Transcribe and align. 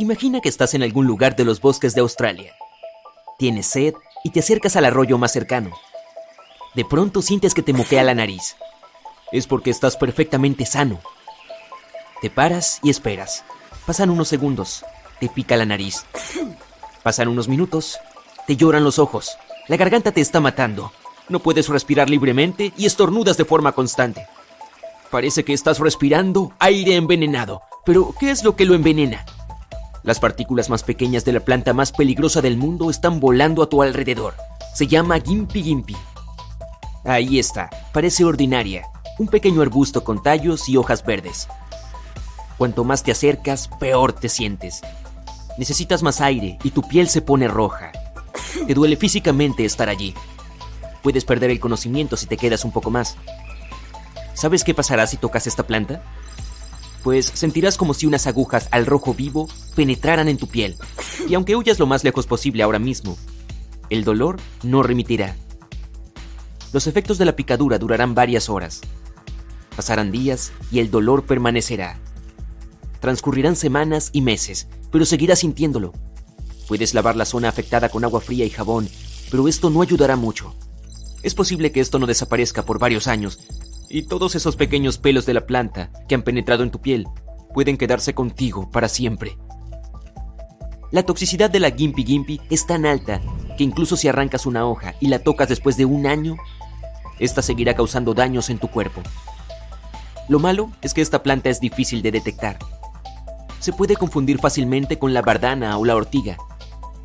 Imagina 0.00 0.40
que 0.40 0.48
estás 0.48 0.72
en 0.72 0.82
algún 0.82 1.06
lugar 1.06 1.36
de 1.36 1.44
los 1.44 1.60
bosques 1.60 1.94
de 1.94 2.00
Australia. 2.00 2.54
Tienes 3.38 3.66
sed 3.66 3.92
y 4.24 4.30
te 4.30 4.40
acercas 4.40 4.74
al 4.76 4.86
arroyo 4.86 5.18
más 5.18 5.30
cercano. 5.30 5.76
De 6.74 6.86
pronto 6.86 7.20
sientes 7.20 7.52
que 7.52 7.62
te 7.62 7.74
moquea 7.74 8.02
la 8.02 8.14
nariz. 8.14 8.56
Es 9.30 9.46
porque 9.46 9.68
estás 9.68 9.98
perfectamente 9.98 10.64
sano. 10.64 11.00
Te 12.22 12.30
paras 12.30 12.80
y 12.82 12.88
esperas. 12.88 13.44
Pasan 13.84 14.08
unos 14.08 14.28
segundos. 14.28 14.86
Te 15.20 15.28
pica 15.28 15.58
la 15.58 15.66
nariz. 15.66 16.06
Pasan 17.02 17.28
unos 17.28 17.46
minutos. 17.46 17.98
Te 18.46 18.56
lloran 18.56 18.84
los 18.84 18.98
ojos. 18.98 19.36
La 19.68 19.76
garganta 19.76 20.12
te 20.12 20.22
está 20.22 20.40
matando. 20.40 20.92
No 21.28 21.40
puedes 21.40 21.68
respirar 21.68 22.08
libremente 22.08 22.72
y 22.74 22.86
estornudas 22.86 23.36
de 23.36 23.44
forma 23.44 23.72
constante. 23.72 24.26
Parece 25.10 25.44
que 25.44 25.52
estás 25.52 25.78
respirando 25.78 26.54
aire 26.58 26.96
envenenado. 26.96 27.60
Pero, 27.84 28.14
¿qué 28.18 28.30
es 28.30 28.44
lo 28.44 28.56
que 28.56 28.64
lo 28.64 28.74
envenena? 28.74 29.26
Las 30.02 30.18
partículas 30.18 30.70
más 30.70 30.82
pequeñas 30.82 31.24
de 31.24 31.32
la 31.32 31.40
planta 31.40 31.72
más 31.74 31.92
peligrosa 31.92 32.40
del 32.40 32.56
mundo 32.56 32.90
están 32.90 33.20
volando 33.20 33.62
a 33.62 33.68
tu 33.68 33.82
alrededor. 33.82 34.34
Se 34.74 34.86
llama 34.86 35.20
Gimpy 35.20 35.62
Gimpy. 35.62 35.96
Ahí 37.04 37.38
está, 37.38 37.70
parece 37.92 38.24
ordinaria, 38.24 38.86
un 39.18 39.28
pequeño 39.28 39.62
arbusto 39.62 40.04
con 40.04 40.22
tallos 40.22 40.68
y 40.68 40.76
hojas 40.76 41.04
verdes. 41.04 41.48
Cuanto 42.56 42.84
más 42.84 43.02
te 43.02 43.12
acercas, 43.12 43.68
peor 43.78 44.12
te 44.12 44.28
sientes. 44.28 44.82
Necesitas 45.58 46.02
más 46.02 46.20
aire 46.20 46.58
y 46.62 46.70
tu 46.70 46.82
piel 46.82 47.08
se 47.08 47.22
pone 47.22 47.48
roja. 47.48 47.92
Te 48.66 48.74
duele 48.74 48.96
físicamente 48.96 49.64
estar 49.64 49.88
allí. 49.88 50.14
Puedes 51.02 51.24
perder 51.24 51.50
el 51.50 51.60
conocimiento 51.60 52.16
si 52.16 52.26
te 52.26 52.36
quedas 52.36 52.64
un 52.64 52.72
poco 52.72 52.90
más. 52.90 53.16
¿Sabes 54.34 54.64
qué 54.64 54.74
pasará 54.74 55.06
si 55.06 55.16
tocas 55.16 55.46
esta 55.46 55.66
planta? 55.66 56.02
Pues 57.02 57.30
sentirás 57.34 57.76
como 57.76 57.94
si 57.94 58.06
unas 58.06 58.26
agujas 58.26 58.68
al 58.70 58.86
rojo 58.86 59.14
vivo 59.14 59.48
penetraran 59.74 60.28
en 60.28 60.36
tu 60.36 60.46
piel. 60.46 60.76
Y 61.28 61.34
aunque 61.34 61.56
huyas 61.56 61.78
lo 61.78 61.86
más 61.86 62.04
lejos 62.04 62.26
posible 62.26 62.62
ahora 62.62 62.78
mismo, 62.78 63.16
el 63.88 64.04
dolor 64.04 64.38
no 64.62 64.82
remitirá. 64.82 65.36
Los 66.72 66.86
efectos 66.86 67.18
de 67.18 67.24
la 67.24 67.36
picadura 67.36 67.78
durarán 67.78 68.14
varias 68.14 68.48
horas. 68.48 68.80
Pasarán 69.74 70.12
días 70.12 70.52
y 70.70 70.78
el 70.78 70.90
dolor 70.90 71.24
permanecerá. 71.24 71.98
Transcurrirán 73.00 73.56
semanas 73.56 74.10
y 74.12 74.20
meses, 74.20 74.68
pero 74.92 75.04
seguirás 75.04 75.40
sintiéndolo. 75.40 75.92
Puedes 76.68 76.94
lavar 76.94 77.16
la 77.16 77.24
zona 77.24 77.48
afectada 77.48 77.88
con 77.88 78.04
agua 78.04 78.20
fría 78.20 78.44
y 78.44 78.50
jabón, 78.50 78.88
pero 79.30 79.48
esto 79.48 79.70
no 79.70 79.82
ayudará 79.82 80.16
mucho. 80.16 80.54
Es 81.22 81.34
posible 81.34 81.72
que 81.72 81.80
esto 81.80 81.98
no 81.98 82.06
desaparezca 82.06 82.64
por 82.64 82.78
varios 82.78 83.06
años, 83.06 83.40
y 83.90 84.02
todos 84.02 84.36
esos 84.36 84.54
pequeños 84.54 84.98
pelos 84.98 85.26
de 85.26 85.34
la 85.34 85.46
planta 85.46 85.90
que 86.08 86.14
han 86.14 86.22
penetrado 86.22 86.62
en 86.62 86.70
tu 86.70 86.80
piel 86.80 87.08
pueden 87.52 87.76
quedarse 87.76 88.14
contigo 88.14 88.70
para 88.70 88.88
siempre. 88.88 89.36
La 90.92 91.02
toxicidad 91.02 91.50
de 91.50 91.58
la 91.60 91.72
Gimpy 91.72 92.04
Gimpy 92.04 92.40
es 92.50 92.66
tan 92.66 92.86
alta 92.86 93.20
que 93.58 93.64
incluso 93.64 93.96
si 93.96 94.08
arrancas 94.08 94.46
una 94.46 94.64
hoja 94.64 94.94
y 95.00 95.08
la 95.08 95.18
tocas 95.18 95.48
después 95.48 95.76
de 95.76 95.84
un 95.84 96.06
año, 96.06 96.36
esta 97.18 97.42
seguirá 97.42 97.74
causando 97.74 98.14
daños 98.14 98.48
en 98.48 98.58
tu 98.58 98.68
cuerpo. 98.68 99.02
Lo 100.28 100.38
malo 100.38 100.70
es 100.82 100.94
que 100.94 101.00
esta 101.00 101.24
planta 101.24 101.50
es 101.50 101.60
difícil 101.60 102.00
de 102.02 102.12
detectar. 102.12 102.58
Se 103.58 103.72
puede 103.72 103.96
confundir 103.96 104.38
fácilmente 104.38 104.98
con 104.98 105.12
la 105.12 105.20
bardana 105.20 105.76
o 105.76 105.84
la 105.84 105.96
ortiga. 105.96 106.38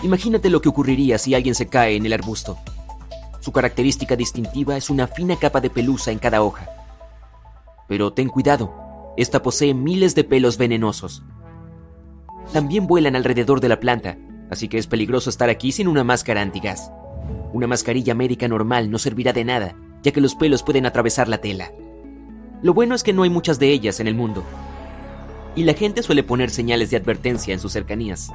Imagínate 0.04 0.52
lo 0.52 0.62
que 0.62 0.70
ocurriría 0.70 1.18
si 1.18 1.34
alguien 1.34 1.56
se 1.56 1.68
cae 1.68 1.96
en 1.96 2.06
el 2.06 2.14
arbusto. 2.14 2.58
Su 3.42 3.52
característica 3.52 4.16
distintiva 4.16 4.78
es 4.78 4.90
una 4.90 5.08
fina 5.08 5.36
capa 5.36 5.62
de 5.62 5.72
pelusa 5.72 6.12
en 6.12 6.20
cada 6.20 6.44
hoja. 6.44 6.75
Pero 7.88 8.14
ten 8.14 8.30
cuidado, 8.30 8.74
esta 9.18 9.42
posee 9.42 9.74
miles 9.74 10.16
de 10.16 10.24
pelos 10.24 10.58
venenosos. 10.58 11.24
También 12.54 12.88
vuelan 12.88 13.16
alrededor 13.16 13.62
de 13.62 13.70
la 13.70 13.80
planta, 13.80 14.18
así 14.50 14.68
que 14.68 14.78
es 14.78 14.88
peligroso 14.88 15.30
estar 15.30 15.50
aquí 15.50 15.72
sin 15.72 15.88
una 15.88 16.04
máscara 16.04 16.42
antigas. 16.42 16.92
Una 17.54 17.68
mascarilla 17.68 18.16
médica 18.16 18.48
normal 18.48 18.92
no 18.92 18.98
servirá 18.98 19.34
de 19.34 19.46
nada, 19.46 19.76
ya 20.04 20.12
que 20.12 20.22
los 20.22 20.36
pelos 20.36 20.64
pueden 20.64 20.86
atravesar 20.86 21.28
la 21.28 21.40
tela. 21.40 21.72
Lo 22.62 22.74
bueno 22.74 22.96
es 22.96 23.04
que 23.04 23.14
no 23.14 23.24
hay 23.24 23.30
muchas 23.30 23.60
de 23.60 23.70
ellas 23.70 24.00
en 24.00 24.08
el 24.08 24.16
mundo. 24.16 24.44
Y 25.56 25.64
la 25.64 25.74
gente 25.74 26.04
suele 26.04 26.24
poner 26.24 26.50
señales 26.50 26.92
de 26.92 26.98
advertencia 26.98 27.54
en 27.54 27.60
sus 27.60 27.72
cercanías. 27.72 28.32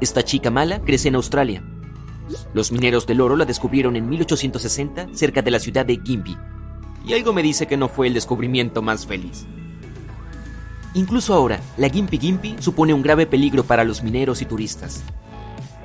Esta 0.00 0.22
chica 0.22 0.50
mala 0.50 0.80
crece 0.80 1.08
en 1.08 1.14
Australia, 1.14 1.62
los 2.54 2.72
mineros 2.72 3.06
del 3.06 3.20
oro 3.20 3.36
la 3.36 3.44
descubrieron 3.44 3.96
en 3.96 4.08
1860 4.08 5.08
cerca 5.12 5.42
de 5.42 5.50
la 5.50 5.58
ciudad 5.58 5.84
de 5.84 6.00
Gimpy, 6.02 6.36
y 7.06 7.14
algo 7.14 7.32
me 7.32 7.42
dice 7.42 7.66
que 7.66 7.76
no 7.76 7.88
fue 7.88 8.06
el 8.06 8.14
descubrimiento 8.14 8.82
más 8.82 9.06
feliz. 9.06 9.46
Incluso 10.94 11.34
ahora, 11.34 11.60
la 11.76 11.88
Gimpy 11.88 12.18
Gimpy 12.18 12.56
supone 12.60 12.94
un 12.94 13.02
grave 13.02 13.26
peligro 13.26 13.64
para 13.64 13.84
los 13.84 14.02
mineros 14.02 14.40
y 14.42 14.46
turistas. 14.46 15.02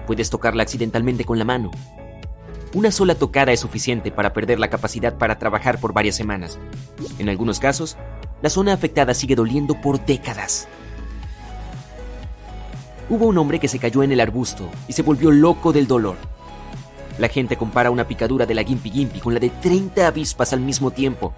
Puedes 0.05 0.29
tocarla 0.29 0.63
accidentalmente 0.63 1.25
con 1.25 1.39
la 1.39 1.45
mano. 1.45 1.71
Una 2.73 2.91
sola 2.91 3.15
tocada 3.15 3.51
es 3.51 3.59
suficiente 3.59 4.11
para 4.11 4.33
perder 4.33 4.59
la 4.59 4.69
capacidad 4.69 5.17
para 5.17 5.39
trabajar 5.39 5.79
por 5.79 5.93
varias 5.93 6.15
semanas. 6.15 6.59
En 7.17 7.27
algunos 7.27 7.59
casos, 7.59 7.97
la 8.43 8.51
zona 8.51 8.73
afectada 8.73 9.15
sigue 9.15 9.35
doliendo 9.35 9.81
por 9.81 10.05
décadas. 10.05 10.67
Hubo 13.09 13.25
un 13.25 13.39
hombre 13.39 13.59
que 13.59 13.67
se 13.67 13.79
cayó 13.79 14.03
en 14.03 14.11
el 14.11 14.19
arbusto 14.19 14.69
y 14.87 14.93
se 14.93 15.01
volvió 15.01 15.31
loco 15.31 15.73
del 15.73 15.87
dolor. 15.87 16.17
La 17.19 17.29
gente 17.29 17.57
compara 17.57 17.91
una 17.91 18.07
picadura 18.07 18.47
de 18.47 18.55
la 18.55 18.63
Gimpy 18.63 18.89
Gimpy 18.89 19.19
con 19.19 19.35
la 19.35 19.39
de 19.39 19.51
30 19.51 20.07
avispas 20.07 20.53
al 20.53 20.61
mismo 20.61 20.89
tiempo 20.89 21.33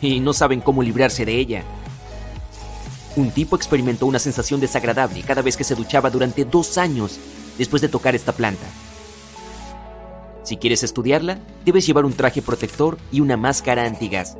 y 0.00 0.20
no 0.20 0.32
saben 0.32 0.60
cómo 0.60 0.82
librarse 0.82 1.24
de 1.24 1.36
ella. 1.36 1.64
Un 3.16 3.30
tipo 3.30 3.56
experimentó 3.56 4.06
una 4.06 4.18
sensación 4.18 4.60
desagradable 4.60 5.22
cada 5.22 5.42
vez 5.42 5.56
que 5.56 5.64
se 5.64 5.74
duchaba 5.74 6.10
durante 6.10 6.44
dos 6.44 6.78
años 6.78 7.18
después 7.58 7.82
de 7.82 7.88
tocar 7.88 8.14
esta 8.14 8.32
planta. 8.32 8.66
Si 10.44 10.56
quieres 10.56 10.84
estudiarla, 10.84 11.38
debes 11.64 11.86
llevar 11.86 12.04
un 12.04 12.12
traje 12.12 12.42
protector 12.42 12.98
y 13.10 13.20
una 13.20 13.36
máscara 13.36 13.86
antigas. 13.86 14.36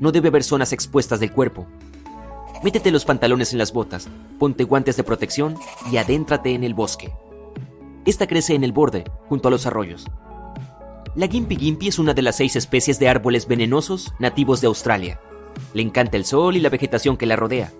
No 0.00 0.12
debe 0.12 0.28
haber 0.28 0.42
zonas 0.42 0.72
expuestas 0.72 1.20
del 1.20 1.32
cuerpo, 1.32 1.66
Métete 2.62 2.92
los 2.92 3.04
pantalones 3.04 3.52
en 3.52 3.58
las 3.58 3.72
botas, 3.72 4.08
ponte 4.38 4.62
guantes 4.62 4.96
de 4.96 5.02
protección 5.02 5.56
y 5.90 5.96
adéntrate 5.96 6.54
en 6.54 6.62
el 6.62 6.74
bosque. 6.74 7.12
Esta 8.04 8.26
crece 8.26 8.54
en 8.54 8.64
el 8.64 8.72
borde, 8.72 9.04
junto 9.28 9.48
a 9.48 9.50
los 9.50 9.64
arroyos. 9.66 10.06
La 11.14 11.28
Gimpy 11.28 11.56
Gimpy 11.56 11.88
es 11.88 11.98
una 11.98 12.14
de 12.14 12.22
las 12.22 12.36
seis 12.36 12.56
especies 12.56 12.98
de 12.98 13.08
árboles 13.08 13.46
venenosos 13.46 14.12
nativos 14.18 14.60
de 14.60 14.66
Australia. 14.66 15.20
Le 15.72 15.82
encanta 15.82 16.16
el 16.16 16.24
sol 16.24 16.56
y 16.56 16.60
la 16.60 16.68
vegetación 16.68 17.16
que 17.16 17.26
la 17.26 17.36
rodea. 17.36 17.70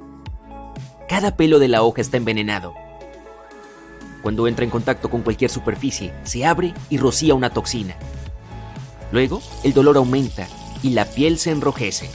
Cada 1.08 1.36
pelo 1.36 1.58
de 1.58 1.68
la 1.68 1.82
hoja 1.82 2.02
está 2.02 2.18
envenenado. 2.18 2.74
Cuando 4.22 4.46
entra 4.46 4.64
en 4.64 4.70
contacto 4.70 5.10
con 5.10 5.22
cualquier 5.22 5.50
superficie, 5.50 6.12
se 6.22 6.44
abre 6.44 6.72
y 6.88 6.98
rocía 6.98 7.34
una 7.34 7.50
toxina. 7.50 7.96
Luego, 9.10 9.42
el 9.64 9.72
dolor 9.72 9.96
aumenta 9.96 10.46
y 10.82 10.90
la 10.90 11.04
piel 11.04 11.38
se 11.38 11.50
enrojece. 11.50 12.08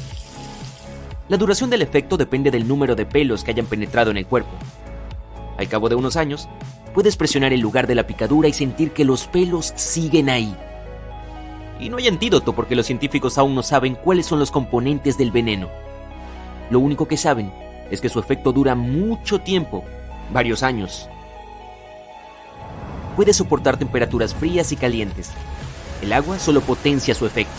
La 1.27 1.35
duración 1.35 1.69
del 1.69 1.81
efecto 1.81 2.15
depende 2.15 2.51
del 2.51 2.67
número 2.67 2.95
de 2.95 3.05
pelos 3.05 3.43
que 3.43 3.51
hayan 3.51 3.65
penetrado 3.65 4.11
en 4.11 4.17
el 4.17 4.25
cuerpo. 4.25 4.51
Al 5.57 5.67
cabo 5.67 5.89
de 5.89 5.95
unos 5.95 6.15
años, 6.15 6.47
puedes 6.93 7.17
presionar 7.17 7.53
el 7.53 7.61
lugar 7.61 7.87
de 7.87 7.95
la 7.95 8.07
picadura 8.07 8.47
y 8.47 8.53
sentir 8.53 8.91
que 8.91 9.05
los 9.05 9.27
pelos 9.27 9.73
siguen 9.75 10.29
ahí. 10.29 10.55
Y 11.79 11.89
no 11.89 11.97
hay 11.97 12.07
antídoto 12.07 12.53
porque 12.53 12.75
los 12.75 12.85
científicos 12.85 13.37
aún 13.37 13.55
no 13.55 13.63
saben 13.63 13.95
cuáles 13.95 14.25
son 14.25 14.39
los 14.39 14.51
componentes 14.51 15.17
del 15.17 15.31
veneno. 15.31 15.69
Lo 16.69 16.79
único 16.79 17.07
que 17.07 17.17
saben 17.17 17.51
es 17.91 18.01
que 18.01 18.09
su 18.09 18.19
efecto 18.19 18.51
dura 18.51 18.75
mucho 18.75 19.39
tiempo 19.39 19.83
varios 20.31 20.63
años. 20.63 21.07
Puede 23.15 23.33
soportar 23.33 23.77
temperaturas 23.77 24.33
frías 24.33 24.71
y 24.71 24.75
calientes. 24.75 25.31
El 26.01 26.13
agua 26.13 26.39
solo 26.39 26.61
potencia 26.61 27.15
su 27.15 27.25
efecto. 27.25 27.53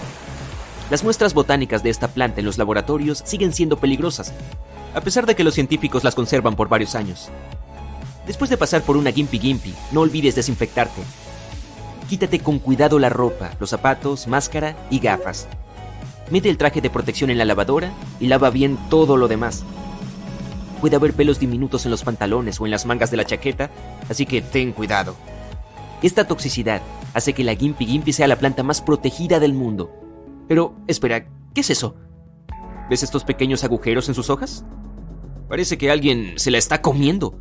Las 0.91 1.05
muestras 1.05 1.35
botánicas 1.35 1.83
de 1.83 1.91
esta 1.91 2.09
planta 2.09 2.41
en 2.41 2.47
los 2.47 2.59
laboratorios 2.59 3.23
siguen 3.25 3.53
siendo 3.53 3.77
peligrosas, 3.77 4.33
a 4.95 5.01
pesar 5.01 5.27
de 5.27 5.35
que 5.35 5.45
los 5.45 5.55
científicos 5.55 6.05
las 6.05 6.15
conservan 6.15 6.57
por 6.57 6.69
varios 6.69 6.95
años. 6.95 7.31
Después 8.29 8.49
de 8.49 8.57
pasar 8.57 8.83
por 8.83 8.97
una 8.97 9.11
Gimpy 9.11 9.41
Gimpy, 9.41 9.75
no 9.91 10.03
olvides 10.03 10.37
desinfectarte. 10.37 11.03
Quítate 12.09 12.39
con 12.39 12.61
cuidado 12.61 13.01
la 13.01 13.09
ropa, 13.09 13.51
los 13.59 13.71
zapatos, 13.71 14.29
máscara 14.29 14.77
y 14.89 15.01
gafas. 15.01 15.49
Mete 16.31 16.49
el 16.49 16.59
traje 16.59 16.81
de 16.81 16.91
protección 16.91 17.31
en 17.31 17.39
la 17.39 17.45
lavadora 17.45 17.93
y 18.21 18.29
lava 18.29 18.51
bien 18.51 18.79
todo 18.89 19.17
lo 19.17 19.27
demás. 19.27 19.65
Puede 20.81 20.95
haber 20.95 21.15
pelos 21.15 21.41
diminutos 21.41 21.85
en 21.87 21.91
los 21.91 22.05
pantalones 22.05 22.61
o 22.61 22.67
en 22.67 22.71
las 22.71 22.87
mangas 22.87 23.11
de 23.11 23.17
la 23.17 23.25
chaqueta, 23.25 23.71
así 24.09 24.27
que 24.27 24.43
ten 24.43 24.71
cuidado. 24.71 25.17
Esta 26.03 26.29
toxicidad 26.29 26.83
hace 27.15 27.33
que 27.33 27.43
la 27.43 27.57
Gimpy 27.57 27.87
Gimpy 27.87 28.13
sea 28.13 28.29
la 28.29 28.37
planta 28.37 28.63
más 28.63 28.81
protegida 28.81 29.41
del 29.41 29.55
mundo 29.55 29.91
pero, 30.49 30.75
espera, 30.87 31.27
¿qué 31.55 31.61
es 31.61 31.71
eso? 31.71 31.95
¿Ves 32.89 33.03
estos 33.03 33.25
pequeños 33.25 33.63
agujeros 33.65 34.09
en 34.09 34.15
sus 34.15 34.31
hojas? 34.31 34.65
Parece 35.47 35.77
que 35.77 35.91
alguien 35.91 36.33
se 36.37 36.51
la 36.51 36.57
está 36.57 36.81
comiendo. 36.81 37.39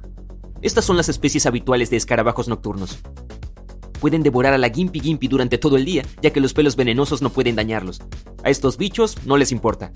Estas 0.62 0.86
son 0.86 0.98
las 0.98 1.10
especies 1.10 1.46
habituales 1.46 1.90
de 1.90 1.98
escarabajos 1.98 2.48
nocturnos. 2.48 3.00
Pueden 4.00 4.24
devorar 4.24 4.54
a 4.54 4.58
la 4.58 4.70
Gimpy 4.70 5.00
Gimpy 5.00 5.28
durante 5.28 5.58
todo 5.58 5.78
el 5.78 5.86
día, 5.86 6.04
ya 6.22 6.32
que 6.32 6.40
los 6.40 6.54
pelos 6.54 6.76
venenosos 6.76 7.22
no 7.22 7.32
pueden 7.32 7.56
dañarlos. 7.56 8.02
A 8.44 8.50
estos 8.50 8.78
bichos 8.78 9.18
no 9.26 9.38
les 9.38 9.52
importa. 9.52 9.92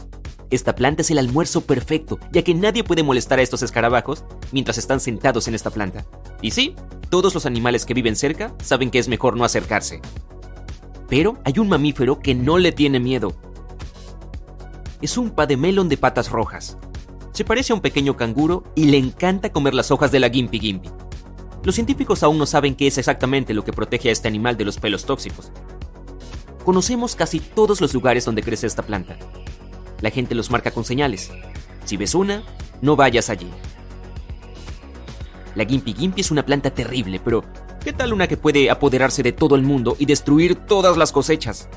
Esta 0.52 0.76
planta 0.76 1.02
es 1.02 1.12
el 1.12 1.18
almuerzo 1.18 1.62
perfecto, 1.62 2.20
ya 2.32 2.44
que 2.44 2.54
nadie 2.54 2.84
puede 2.84 3.04
molestar 3.04 3.40
a 3.40 3.42
estos 3.42 3.64
escarabajos 3.64 4.24
mientras 4.52 4.78
están 4.78 5.00
sentados 5.00 5.48
en 5.48 5.56
esta 5.56 5.70
planta. 5.70 6.06
Y 6.42 6.52
sí, 6.52 6.76
todos 7.10 7.34
los 7.34 7.46
animales 7.46 7.86
que 7.86 7.94
viven 7.94 8.16
cerca 8.16 8.54
saben 8.62 8.92
que 8.92 9.00
es 9.00 9.08
mejor 9.08 9.38
no 9.38 9.46
acercarse. 9.46 10.02
Pero 11.08 11.40
hay 11.46 11.58
un 11.58 11.70
mamífero 11.70 12.20
que 12.20 12.36
no 12.36 12.58
le 12.58 12.72
tiene 12.72 13.00
miedo. 13.00 13.34
Es 15.02 15.18
un 15.18 15.34
melón 15.58 15.90
de 15.90 15.98
patas 15.98 16.30
rojas. 16.30 16.78
Se 17.32 17.46
parece 17.46 17.72
a 17.72 17.76
un 17.76 17.82
pequeño 17.82 18.18
canguro 18.18 18.64
y 18.76 18.86
le 18.86 18.98
encanta 18.98 19.52
comer 19.52 19.74
las 19.74 19.92
hojas 19.92 20.12
de 20.12 20.20
la 20.20 20.30
Gimpy 20.30 20.60
Gimpy. 20.60 20.90
Los 21.64 21.76
científicos 21.76 22.24
aún 22.24 22.38
no 22.38 22.46
saben 22.46 22.76
qué 22.76 22.88
es 22.88 22.98
exactamente 22.98 23.54
lo 23.54 23.64
que 23.64 23.74
protege 23.74 24.10
a 24.10 24.12
este 24.12 24.28
animal 24.28 24.58
de 24.58 24.66
los 24.66 24.80
pelos 24.80 25.06
tóxicos. 25.06 25.52
Conocemos 26.66 27.16
casi 27.16 27.40
todos 27.40 27.82
los 27.82 27.94
lugares 27.94 28.26
donde 28.26 28.44
crece 28.44 28.68
esta 28.68 28.84
planta. 28.84 29.18
La 30.02 30.10
gente 30.10 30.36
los 30.36 30.52
marca 30.52 30.72
con 30.72 30.84
señales. 30.84 31.32
Si 31.86 31.98
ves 31.98 32.16
una, 32.16 32.44
no 32.82 32.96
vayas 32.96 33.30
allí. 33.30 33.50
La 35.56 35.66
Gimpy 35.66 35.94
Gimpy 35.94 36.22
es 36.22 36.32
una 36.32 36.46
planta 36.46 36.72
terrible, 36.72 37.20
pero 37.24 37.44
¿Qué 37.84 37.94
tal 37.94 38.14
una 38.14 38.28
que 38.28 38.38
puede 38.38 38.70
apoderarse 38.70 39.24
de 39.24 39.32
todo 39.32 39.56
el 39.56 39.64
mundo 39.64 39.96
y 39.98 40.06
destruir 40.06 40.54
todas 40.54 40.98
las 40.98 41.12
cosechas? 41.12 41.68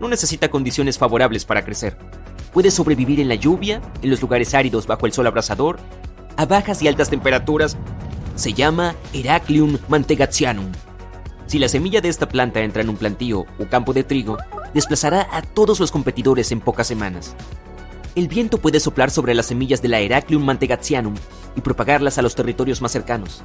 No 0.00 0.06
necesita 0.06 0.50
condiciones 0.50 0.98
favorables 0.98 1.46
para 1.46 1.64
crecer. 1.64 1.96
Puede 2.58 2.72
sobrevivir 2.72 3.20
en 3.20 3.28
la 3.28 3.36
lluvia, 3.36 3.80
en 4.02 4.10
los 4.10 4.20
lugares 4.20 4.52
áridos 4.52 4.88
bajo 4.88 5.06
el 5.06 5.12
sol 5.12 5.28
abrasador, 5.28 5.78
a 6.36 6.44
bajas 6.44 6.82
y 6.82 6.88
altas 6.88 7.08
temperaturas. 7.08 7.76
Se 8.34 8.52
llama 8.52 8.96
Heraclium 9.12 9.78
mantegatianum. 9.88 10.66
Si 11.46 11.60
la 11.60 11.68
semilla 11.68 12.00
de 12.00 12.08
esta 12.08 12.28
planta 12.28 12.60
entra 12.60 12.82
en 12.82 12.88
un 12.88 12.96
plantío 12.96 13.46
o 13.60 13.66
campo 13.70 13.92
de 13.92 14.02
trigo, 14.02 14.38
desplazará 14.74 15.28
a 15.30 15.40
todos 15.40 15.78
los 15.78 15.92
competidores 15.92 16.50
en 16.50 16.58
pocas 16.58 16.88
semanas. 16.88 17.36
El 18.16 18.26
viento 18.26 18.58
puede 18.58 18.80
soplar 18.80 19.12
sobre 19.12 19.36
las 19.36 19.46
semillas 19.46 19.80
de 19.80 19.90
la 19.90 20.00
Heraclium 20.00 20.44
mantegatianum 20.44 21.14
y 21.54 21.60
propagarlas 21.60 22.18
a 22.18 22.22
los 22.22 22.34
territorios 22.34 22.82
más 22.82 22.90
cercanos. 22.90 23.44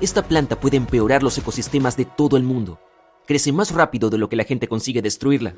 Esta 0.00 0.22
planta 0.22 0.58
puede 0.58 0.78
empeorar 0.78 1.22
los 1.22 1.36
ecosistemas 1.36 1.98
de 1.98 2.06
todo 2.06 2.38
el 2.38 2.44
mundo. 2.44 2.80
Crece 3.26 3.52
más 3.52 3.72
rápido 3.72 4.08
de 4.08 4.16
lo 4.16 4.30
que 4.30 4.36
la 4.36 4.44
gente 4.44 4.68
consigue 4.68 5.02
destruirla. 5.02 5.52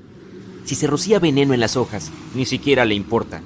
Si 0.66 0.74
se 0.74 0.88
rocía 0.88 1.20
veneno 1.20 1.54
en 1.54 1.60
las 1.60 1.76
hojas, 1.76 2.10
ni 2.34 2.44
siquiera 2.44 2.84
le 2.84 2.96
importa. 2.96 3.40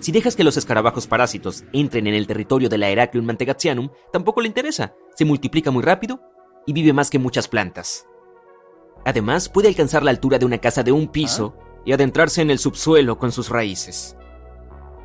Si 0.00 0.10
dejas 0.10 0.34
que 0.34 0.42
los 0.42 0.56
escarabajos 0.56 1.06
parásitos 1.06 1.62
entren 1.72 2.08
en 2.08 2.14
el 2.14 2.26
territorio 2.26 2.68
de 2.68 2.78
la 2.78 2.88
Heracleum 2.90 3.24
mantegatianum, 3.24 3.90
tampoco 4.12 4.40
le 4.40 4.48
interesa. 4.48 4.92
Se 5.14 5.24
multiplica 5.24 5.70
muy 5.70 5.84
rápido 5.84 6.20
y 6.66 6.72
vive 6.72 6.92
más 6.92 7.10
que 7.10 7.20
muchas 7.20 7.46
plantas. 7.46 8.06
Además, 9.04 9.48
puede 9.48 9.68
alcanzar 9.68 10.02
la 10.02 10.10
altura 10.10 10.40
de 10.40 10.46
una 10.46 10.58
casa 10.58 10.82
de 10.82 10.90
un 10.90 11.06
piso 11.06 11.54
y 11.84 11.92
adentrarse 11.92 12.42
en 12.42 12.50
el 12.50 12.58
subsuelo 12.58 13.18
con 13.18 13.30
sus 13.30 13.50
raíces. 13.50 14.16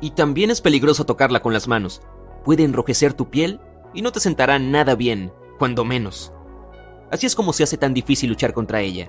Y 0.00 0.10
también 0.10 0.50
es 0.50 0.60
peligroso 0.60 1.06
tocarla 1.06 1.40
con 1.40 1.52
las 1.52 1.68
manos. 1.68 2.02
Puede 2.44 2.64
enrojecer 2.64 3.14
tu 3.14 3.30
piel 3.30 3.60
y 3.94 4.02
no 4.02 4.10
te 4.10 4.18
sentará 4.18 4.58
nada 4.58 4.96
bien, 4.96 5.32
cuando 5.60 5.84
menos. 5.84 6.32
Así 7.12 7.26
es 7.26 7.36
como 7.36 7.52
se 7.52 7.62
hace 7.62 7.78
tan 7.78 7.94
difícil 7.94 8.28
luchar 8.28 8.52
contra 8.52 8.80
ella. 8.80 9.08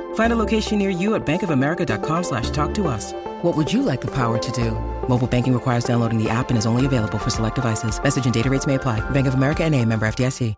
Find 0.15 0.31
a 0.31 0.37
location 0.37 0.79
near 0.79 0.89
you 0.89 1.15
at 1.15 1.25
bankofamerica.com 1.25 2.23
slash 2.23 2.49
talk 2.51 2.73
to 2.75 2.87
us. 2.87 3.13
What 3.41 3.57
would 3.57 3.71
you 3.71 3.83
like 3.83 3.99
the 3.99 4.11
power 4.11 4.37
to 4.37 4.51
do? 4.53 4.71
Mobile 5.09 5.27
banking 5.27 5.53
requires 5.53 5.83
downloading 5.83 6.17
the 6.17 6.29
app 6.29 6.49
and 6.49 6.57
is 6.57 6.65
only 6.65 6.85
available 6.85 7.17
for 7.19 7.29
select 7.29 7.55
devices. 7.55 8.01
Message 8.01 8.25
and 8.25 8.33
data 8.33 8.49
rates 8.49 8.65
may 8.65 8.75
apply. 8.75 9.01
Bank 9.11 9.27
of 9.27 9.33
America 9.33 9.69
NA, 9.69 9.83
member 9.83 10.07
FDIC. 10.07 10.55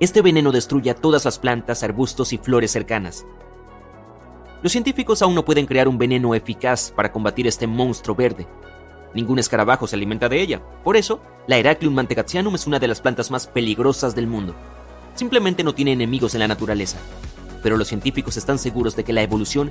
Este 0.00 0.20
veneno 0.20 0.50
destruye 0.50 0.90
a 0.90 0.94
todas 0.94 1.24
las 1.26 1.38
plantas, 1.38 1.84
arbustos 1.84 2.32
y 2.32 2.38
flores 2.38 2.72
cercanas. 2.72 3.24
Los 4.62 4.72
científicos 4.72 5.22
aún 5.22 5.34
no 5.34 5.44
pueden 5.44 5.66
crear 5.66 5.86
un 5.86 5.96
veneno 5.96 6.34
eficaz 6.34 6.92
para 6.94 7.12
combatir 7.12 7.46
este 7.46 7.68
monstruo 7.68 8.16
verde. 8.16 8.48
Ningún 9.14 9.38
escarabajo 9.38 9.86
se 9.86 9.94
alimenta 9.94 10.28
de 10.28 10.40
ella. 10.40 10.62
Por 10.82 10.96
eso, 10.96 11.20
la 11.46 11.58
Heraclium 11.58 11.94
mantegatianum 11.94 12.54
es 12.54 12.66
una 12.66 12.78
de 12.78 12.88
las 12.88 13.00
plantas 13.00 13.30
más 13.30 13.46
peligrosas 13.46 14.14
del 14.14 14.26
mundo. 14.26 14.54
Simplemente 15.14 15.62
no 15.62 15.74
tiene 15.74 15.92
enemigos 15.92 16.34
en 16.34 16.40
la 16.40 16.48
naturaleza. 16.48 16.98
Pero 17.62 17.76
los 17.76 17.88
científicos 17.88 18.36
están 18.36 18.58
seguros 18.58 18.96
de 18.96 19.04
que 19.04 19.12
la 19.12 19.22
evolución 19.22 19.70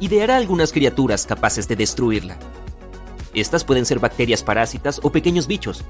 ideará 0.00 0.36
algunas 0.36 0.72
criaturas 0.72 1.26
capaces 1.26 1.68
de 1.68 1.76
destruirla. 1.76 2.36
Estas 3.34 3.64
pueden 3.64 3.86
ser 3.86 3.98
bacterias 3.98 4.42
parásitas 4.42 5.00
o 5.02 5.10
pequeños 5.10 5.46
bichos. 5.46 5.84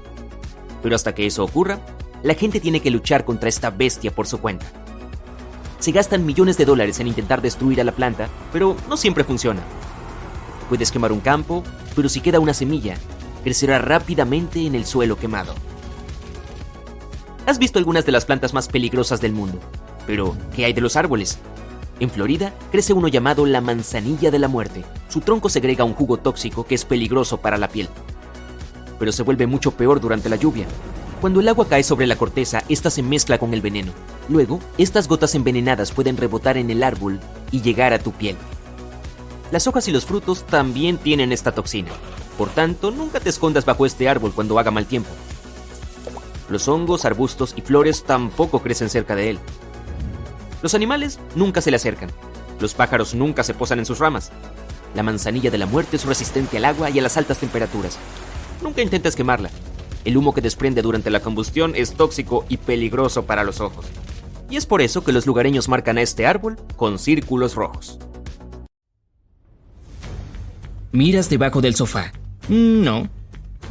Pero 0.81 0.95
hasta 0.95 1.13
que 1.13 1.25
eso 1.25 1.43
ocurra, 1.43 1.79
la 2.23 2.35
gente 2.35 2.59
tiene 2.59 2.79
que 2.79 2.91
luchar 2.91 3.25
contra 3.25 3.49
esta 3.49 3.69
bestia 3.69 4.11
por 4.11 4.27
su 4.27 4.39
cuenta. 4.39 4.65
Se 5.79 5.91
gastan 5.91 6.25
millones 6.25 6.57
de 6.57 6.65
dólares 6.65 6.99
en 7.01 7.07
intentar 7.07 7.41
destruir 7.41 7.81
a 7.81 7.83
la 7.83 7.91
planta, 7.91 8.29
pero 8.53 8.77
no 8.87 8.95
siempre 8.95 9.25
funciona. 9.25 9.61
Puedes 10.69 10.91
quemar 10.91 11.11
un 11.11 11.19
campo, 11.19 11.63
pero 11.93 12.07
si 12.07 12.21
queda 12.21 12.39
una 12.39 12.53
semilla, 12.53 12.95
crecerá 13.43 13.79
rápidamente 13.79 14.65
en 14.65 14.75
el 14.75 14.85
suelo 14.85 15.17
quemado. 15.17 15.53
Has 17.45 17.59
visto 17.59 17.79
algunas 17.79 18.05
de 18.05 18.13
las 18.13 18.23
plantas 18.23 18.53
más 18.53 18.69
peligrosas 18.69 19.19
del 19.19 19.33
mundo, 19.33 19.59
pero 20.05 20.35
¿qué 20.55 20.65
hay 20.65 20.73
de 20.73 20.81
los 20.81 20.95
árboles? 20.95 21.39
En 21.99 22.09
Florida 22.09 22.53
crece 22.71 22.93
uno 22.93 23.07
llamado 23.07 23.45
la 23.45 23.61
manzanilla 23.61 24.31
de 24.31 24.39
la 24.39 24.47
muerte. 24.47 24.83
Su 25.09 25.21
tronco 25.21 25.49
segrega 25.49 25.83
un 25.83 25.93
jugo 25.93 26.17
tóxico 26.17 26.65
que 26.65 26.75
es 26.75 26.85
peligroso 26.85 27.37
para 27.37 27.57
la 27.57 27.67
piel. 27.67 27.87
Pero 28.99 29.11
se 29.11 29.23
vuelve 29.23 29.47
mucho 29.47 29.71
peor 29.71 29.99
durante 30.01 30.29
la 30.29 30.35
lluvia. 30.35 30.65
Cuando 31.21 31.39
el 31.39 31.47
agua 31.47 31.67
cae 31.69 31.83
sobre 31.83 32.07
la 32.07 32.17
corteza, 32.17 32.63
esta 32.67 32.89
se 32.89 33.01
mezcla 33.01 33.37
con 33.37 33.53
el 33.53 33.61
veneno. 33.61 33.93
Luego, 34.27 34.59
estas 34.77 35.07
gotas 35.07 35.35
envenenadas 35.35 35.91
pueden 35.91 36.17
rebotar 36.17 36.57
en 36.57 36.69
el 36.69 36.83
árbol 36.83 37.19
y 37.51 37.61
llegar 37.61 37.93
a 37.93 37.99
tu 37.99 38.11
piel. 38.11 38.35
Las 39.51 39.67
hojas 39.67 39.87
y 39.87 39.91
los 39.91 40.05
frutos 40.05 40.43
también 40.45 40.97
tienen 40.97 41.31
esta 41.31 41.53
toxina. 41.53 41.91
Por 42.37 42.49
tanto, 42.49 42.91
nunca 42.91 43.19
te 43.19 43.29
escondas 43.29 43.65
bajo 43.65 43.85
este 43.85 44.09
árbol 44.09 44.33
cuando 44.33 44.57
haga 44.57 44.71
mal 44.71 44.85
tiempo. 44.85 45.11
Los 46.49 46.67
hongos, 46.67 47.05
arbustos 47.05 47.53
y 47.55 47.61
flores 47.61 48.03
tampoco 48.03 48.61
crecen 48.61 48.89
cerca 48.89 49.15
de 49.15 49.29
él. 49.29 49.39
Los 50.63 50.73
animales 50.73 51.19
nunca 51.35 51.59
se 51.59 51.71
le 51.71 51.75
acercan. 51.75 52.09
Los 52.61 52.73
pájaros 52.73 53.13
nunca 53.13 53.43
se 53.43 53.53
posan 53.53 53.79
en 53.79 53.85
sus 53.85 53.99
ramas. 53.99 54.31
La 54.95 55.03
manzanilla 55.03 55.51
de 55.51 55.57
la 55.57 55.65
muerte 55.65 55.97
es 55.97 56.05
resistente 56.05 56.55
al 56.55 56.63
agua 56.63 56.89
y 56.89 56.97
a 56.99 57.01
las 57.01 57.17
altas 57.17 57.37
temperaturas. 57.39 57.99
Nunca 58.61 58.81
intentes 58.81 59.17
quemarla. 59.17 59.49
El 60.05 60.15
humo 60.15 60.33
que 60.33 60.39
desprende 60.39 60.81
durante 60.81 61.09
la 61.09 61.19
combustión 61.19 61.73
es 61.75 61.95
tóxico 61.95 62.45
y 62.47 62.55
peligroso 62.55 63.25
para 63.25 63.43
los 63.43 63.59
ojos. 63.59 63.85
Y 64.49 64.55
es 64.55 64.65
por 64.65 64.81
eso 64.81 65.03
que 65.03 65.11
los 65.11 65.25
lugareños 65.25 65.67
marcan 65.67 65.97
a 65.97 66.01
este 66.01 66.25
árbol 66.25 66.55
con 66.77 66.97
círculos 66.97 67.55
rojos. 67.55 67.99
Miras 70.93 71.29
debajo 71.29 71.59
del 71.59 71.75
sofá. 71.75 72.13
Mm, 72.47 72.83
no. 72.83 73.09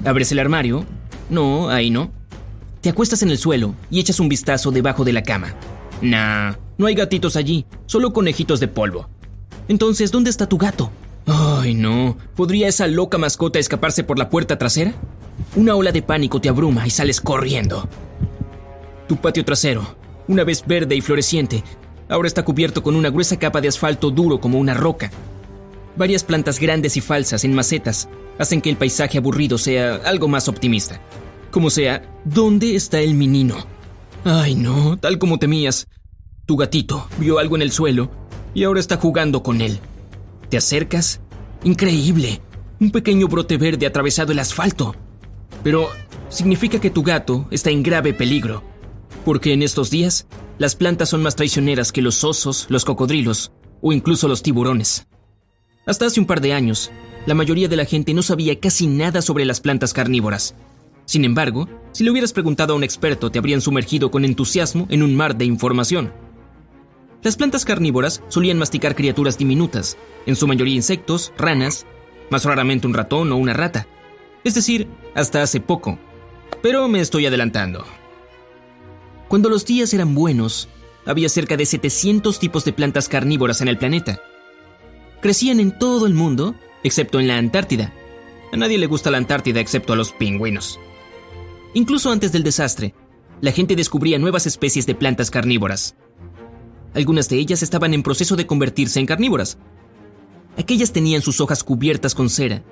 Abres 0.04 0.30
el 0.32 0.40
armario. 0.40 0.84
No, 1.30 1.70
ahí 1.70 1.88
no. 1.88 2.10
Te 2.82 2.90
acuestas 2.90 3.22
en 3.22 3.30
el 3.30 3.38
suelo 3.38 3.74
y 3.90 3.98
echas 3.98 4.20
un 4.20 4.28
vistazo 4.28 4.70
debajo 4.70 5.04
de 5.04 5.14
la 5.14 5.22
cama. 5.22 5.54
Nah, 6.02 6.54
no 6.78 6.86
hay 6.86 6.94
gatitos 6.94 7.36
allí, 7.36 7.64
solo 7.86 8.12
conejitos 8.12 8.60
de 8.60 8.68
polvo. 8.68 9.08
Entonces, 9.68 10.10
¿dónde 10.10 10.30
está 10.30 10.48
tu 10.48 10.58
gato? 10.58 10.90
Ay, 11.26 11.74
no. 11.74 12.16
¿Podría 12.34 12.68
esa 12.68 12.86
loca 12.88 13.18
mascota 13.18 13.58
escaparse 13.58 14.02
por 14.02 14.18
la 14.18 14.28
puerta 14.28 14.58
trasera? 14.58 14.92
Una 15.54 15.76
ola 15.76 15.92
de 15.92 16.02
pánico 16.02 16.40
te 16.40 16.48
abruma 16.48 16.86
y 16.86 16.90
sales 16.90 17.20
corriendo. 17.20 17.88
Tu 19.06 19.16
patio 19.16 19.44
trasero, 19.44 19.96
una 20.26 20.44
vez 20.44 20.64
verde 20.66 20.96
y 20.96 21.00
floreciente, 21.00 21.62
ahora 22.08 22.26
está 22.26 22.44
cubierto 22.44 22.82
con 22.82 22.96
una 22.96 23.10
gruesa 23.10 23.38
capa 23.38 23.60
de 23.60 23.68
asfalto 23.68 24.10
duro 24.10 24.40
como 24.40 24.58
una 24.58 24.74
roca. 24.74 25.10
Varias 25.96 26.24
plantas 26.24 26.58
grandes 26.58 26.96
y 26.96 27.00
falsas 27.00 27.44
en 27.44 27.54
macetas 27.54 28.08
hacen 28.38 28.60
que 28.60 28.70
el 28.70 28.76
paisaje 28.76 29.18
aburrido 29.18 29.58
sea 29.58 29.96
algo 30.04 30.26
más 30.26 30.48
optimista. 30.48 31.00
Como 31.50 31.70
sea, 31.70 32.02
¿dónde 32.24 32.74
está 32.74 33.00
el 33.00 33.14
menino? 33.14 33.56
Ay, 34.24 34.54
no, 34.54 34.96
tal 34.98 35.18
como 35.18 35.38
temías. 35.38 35.88
Tu 36.46 36.56
gatito 36.56 37.08
vio 37.18 37.38
algo 37.38 37.56
en 37.56 37.62
el 37.62 37.72
suelo 37.72 38.10
y 38.54 38.64
ahora 38.64 38.80
está 38.80 38.96
jugando 38.96 39.42
con 39.42 39.60
él. 39.60 39.80
¿Te 40.48 40.56
acercas? 40.56 41.20
Increíble. 41.64 42.40
Un 42.80 42.90
pequeño 42.90 43.28
brote 43.28 43.56
verde 43.56 43.86
atravesado 43.86 44.32
el 44.32 44.38
asfalto. 44.38 44.94
Pero 45.62 45.88
significa 46.28 46.80
que 46.80 46.90
tu 46.90 47.02
gato 47.02 47.46
está 47.50 47.70
en 47.70 47.82
grave 47.82 48.12
peligro. 48.14 48.62
Porque 49.24 49.52
en 49.52 49.62
estos 49.62 49.90
días, 49.90 50.26
las 50.58 50.76
plantas 50.76 51.08
son 51.08 51.22
más 51.22 51.36
traicioneras 51.36 51.92
que 51.92 52.02
los 52.02 52.22
osos, 52.24 52.66
los 52.68 52.84
cocodrilos 52.84 53.52
o 53.80 53.92
incluso 53.92 54.28
los 54.28 54.42
tiburones. 54.42 55.06
Hasta 55.86 56.06
hace 56.06 56.20
un 56.20 56.26
par 56.26 56.40
de 56.40 56.52
años, 56.52 56.90
la 57.26 57.34
mayoría 57.34 57.68
de 57.68 57.76
la 57.76 57.84
gente 57.84 58.14
no 58.14 58.22
sabía 58.22 58.58
casi 58.58 58.86
nada 58.86 59.22
sobre 59.22 59.44
las 59.44 59.60
plantas 59.60 59.92
carnívoras. 59.92 60.54
Sin 61.04 61.24
embargo, 61.24 61.68
si 61.92 62.04
le 62.04 62.10
hubieras 62.10 62.32
preguntado 62.32 62.72
a 62.72 62.76
un 62.76 62.84
experto, 62.84 63.30
te 63.30 63.38
habrían 63.38 63.60
sumergido 63.60 64.10
con 64.10 64.24
entusiasmo 64.24 64.86
en 64.90 65.02
un 65.02 65.14
mar 65.14 65.36
de 65.36 65.44
información. 65.44 66.12
Las 67.22 67.36
plantas 67.36 67.64
carnívoras 67.64 68.22
solían 68.28 68.58
masticar 68.58 68.96
criaturas 68.96 69.38
diminutas, 69.38 69.96
en 70.26 70.34
su 70.34 70.46
mayoría 70.46 70.74
insectos, 70.74 71.32
ranas, 71.36 71.86
más 72.30 72.44
raramente 72.44 72.86
un 72.86 72.94
ratón 72.94 73.30
o 73.30 73.36
una 73.36 73.52
rata. 73.52 73.86
Es 74.42 74.54
decir, 74.54 74.88
hasta 75.14 75.42
hace 75.42 75.60
poco. 75.60 75.98
Pero 76.62 76.88
me 76.88 77.00
estoy 77.00 77.26
adelantando. 77.26 77.84
Cuando 79.28 79.48
los 79.48 79.64
días 79.64 79.94
eran 79.94 80.14
buenos, 80.14 80.68
había 81.06 81.28
cerca 81.28 81.56
de 81.56 81.66
700 81.66 82.38
tipos 82.38 82.64
de 82.64 82.72
plantas 82.72 83.08
carnívoras 83.08 83.60
en 83.60 83.68
el 83.68 83.78
planeta. 83.78 84.20
Crecían 85.20 85.60
en 85.60 85.78
todo 85.78 86.06
el 86.06 86.14
mundo, 86.14 86.54
excepto 86.82 87.20
en 87.20 87.28
la 87.28 87.36
Antártida. 87.36 87.92
A 88.52 88.56
nadie 88.56 88.78
le 88.78 88.86
gusta 88.86 89.10
la 89.10 89.18
Antártida 89.18 89.60
excepto 89.60 89.92
a 89.92 89.96
los 89.96 90.12
pingüinos. 90.12 90.80
Incluso 91.74 92.10
antes 92.10 92.32
del 92.32 92.42
desastre, 92.42 92.94
la 93.40 93.52
gente 93.52 93.76
descubría 93.76 94.18
nuevas 94.18 94.46
especies 94.46 94.86
de 94.86 94.94
plantas 94.94 95.30
carnívoras. 95.30 95.96
Algunas 96.94 97.28
de 97.28 97.36
ellas 97.36 97.62
estaban 97.62 97.94
en 97.94 98.02
proceso 98.02 98.36
de 98.36 98.46
convertirse 98.46 99.00
en 99.00 99.06
carnívoras. 99.06 99.58
Aquellas 100.58 100.92
tenían 100.92 101.22
sus 101.22 101.40
hojas 101.40 101.64
cubiertas 101.64 102.14
con 102.14 102.28
cera. 102.28 102.62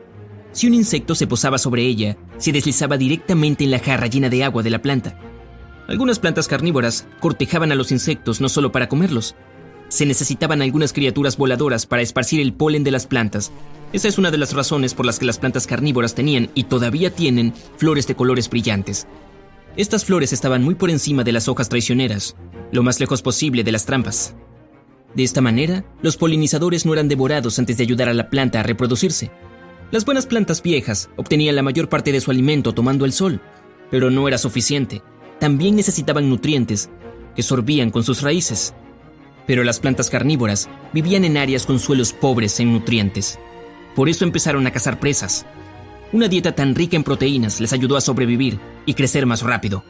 Si 0.53 0.67
un 0.67 0.75
insecto 0.75 1.15
se 1.15 1.27
posaba 1.27 1.59
sobre 1.59 1.87
ella, 1.87 2.19
se 2.37 2.53
deslizaba 2.53 2.99
directamente 2.99 3.65
en 3.65 3.71
la 3.71 3.79
jarra 3.79 4.07
llena 4.09 4.29
de 4.29 4.45
agua 4.45 4.63
de 4.63 4.71
la 4.71 4.83
planta. 4.83 5.19
Algunas 5.89 6.19
plantas 6.19 6.47
carnívoras 6.47 7.07
cortejaban 7.21 7.73
a 7.73 7.75
los 7.75 7.91
insectos 7.91 8.41
no 8.41 8.49
solo 8.49 8.71
para 8.71 8.89
comerlos. 8.89 9.35
Se 9.91 10.07
necesitaban 10.07 10.63
algunas 10.63 10.93
criaturas 10.93 11.37
voladoras 11.37 11.85
para 11.85 12.01
esparcir 12.01 12.41
el 12.41 12.55
polen 12.55 12.85
de 12.85 12.93
las 12.93 13.07
plantas. 13.07 13.51
Esa 13.93 14.07
es 14.07 14.19
una 14.19 14.31
de 14.31 14.39
las 14.39 14.55
razones 14.55 14.95
por 14.95 15.05
las 15.05 15.19
que 15.19 15.27
las 15.27 15.39
plantas 15.39 15.67
carnívoras 15.67 16.15
tenían 16.15 16.49
y 16.55 16.65
todavía 16.65 17.11
tienen 17.11 17.53
flores 17.77 18.07
de 18.07 18.15
colores 18.15 18.49
brillantes. 18.49 19.09
Estas 19.77 20.05
flores 20.05 20.33
estaban 20.33 20.63
muy 20.63 20.77
por 20.77 20.91
encima 20.91 21.25
de 21.25 21.33
las 21.33 21.49
hojas 21.49 21.69
traicioneras, 21.69 22.37
lo 22.71 22.85
más 22.85 23.01
lejos 23.01 23.21
posible 23.21 23.65
de 23.65 23.73
las 23.73 23.85
trampas. 23.85 24.35
De 25.17 25.25
esta 25.25 25.41
manera, 25.41 25.85
los 26.03 26.17
polinizadores 26.17 26.87
no 26.87 26.93
eran 26.93 27.09
devorados 27.09 27.59
antes 27.59 27.77
de 27.77 27.83
ayudar 27.83 28.09
a 28.09 28.15
la 28.15 28.31
planta 28.31 28.61
a 28.61 28.63
reproducirse. 28.63 29.33
Las 29.91 30.05
buenas 30.05 30.27
plantas 30.27 30.63
viejas 30.63 31.11
obtenían 31.17 31.57
la 31.57 31.65
mayor 31.65 31.89
parte 31.89 32.13
de 32.13 32.21
su 32.21 32.31
alimento 32.31 32.73
tomando 32.73 33.05
el 33.05 33.13
sol, 33.13 33.41
pero 33.91 34.09
no 34.09 34.29
era 34.29 34.39
suficiente. 34.39 35.03
También 35.41 35.75
necesitaban 35.75 36.31
nutrientes, 36.31 36.91
que 37.35 37.43
sorbían 37.43 37.91
con 37.91 38.05
sus 38.05 38.23
raíces. 38.23 38.73
Pero 39.51 39.65
las 39.65 39.81
plantas 39.81 40.11
carnívoras 40.11 40.69
vivían 40.93 41.25
en 41.25 41.37
áreas 41.37 41.67
con 41.67 41.81
suelos 41.81 42.13
pobres 42.13 42.61
en 42.61 42.73
nutrientes. 42.73 43.37
Por 43.97 44.09
eso 44.09 44.25
empezaron 44.25 44.65
a 44.69 44.71
cazar 44.71 45.01
presas. 45.01 45.45
Una 46.13 46.29
dieta 46.29 46.55
tan 46.55 46.77
rica 46.77 46.95
en 46.95 47.03
proteínas 47.03 47.61
les 47.61 47.73
ayudó 47.73 47.97
a 47.97 48.01
sobrevivir 48.01 48.61
y 48.87 48.95
crecer 48.95 49.27
más 49.27 49.43
rápido. 49.43 49.83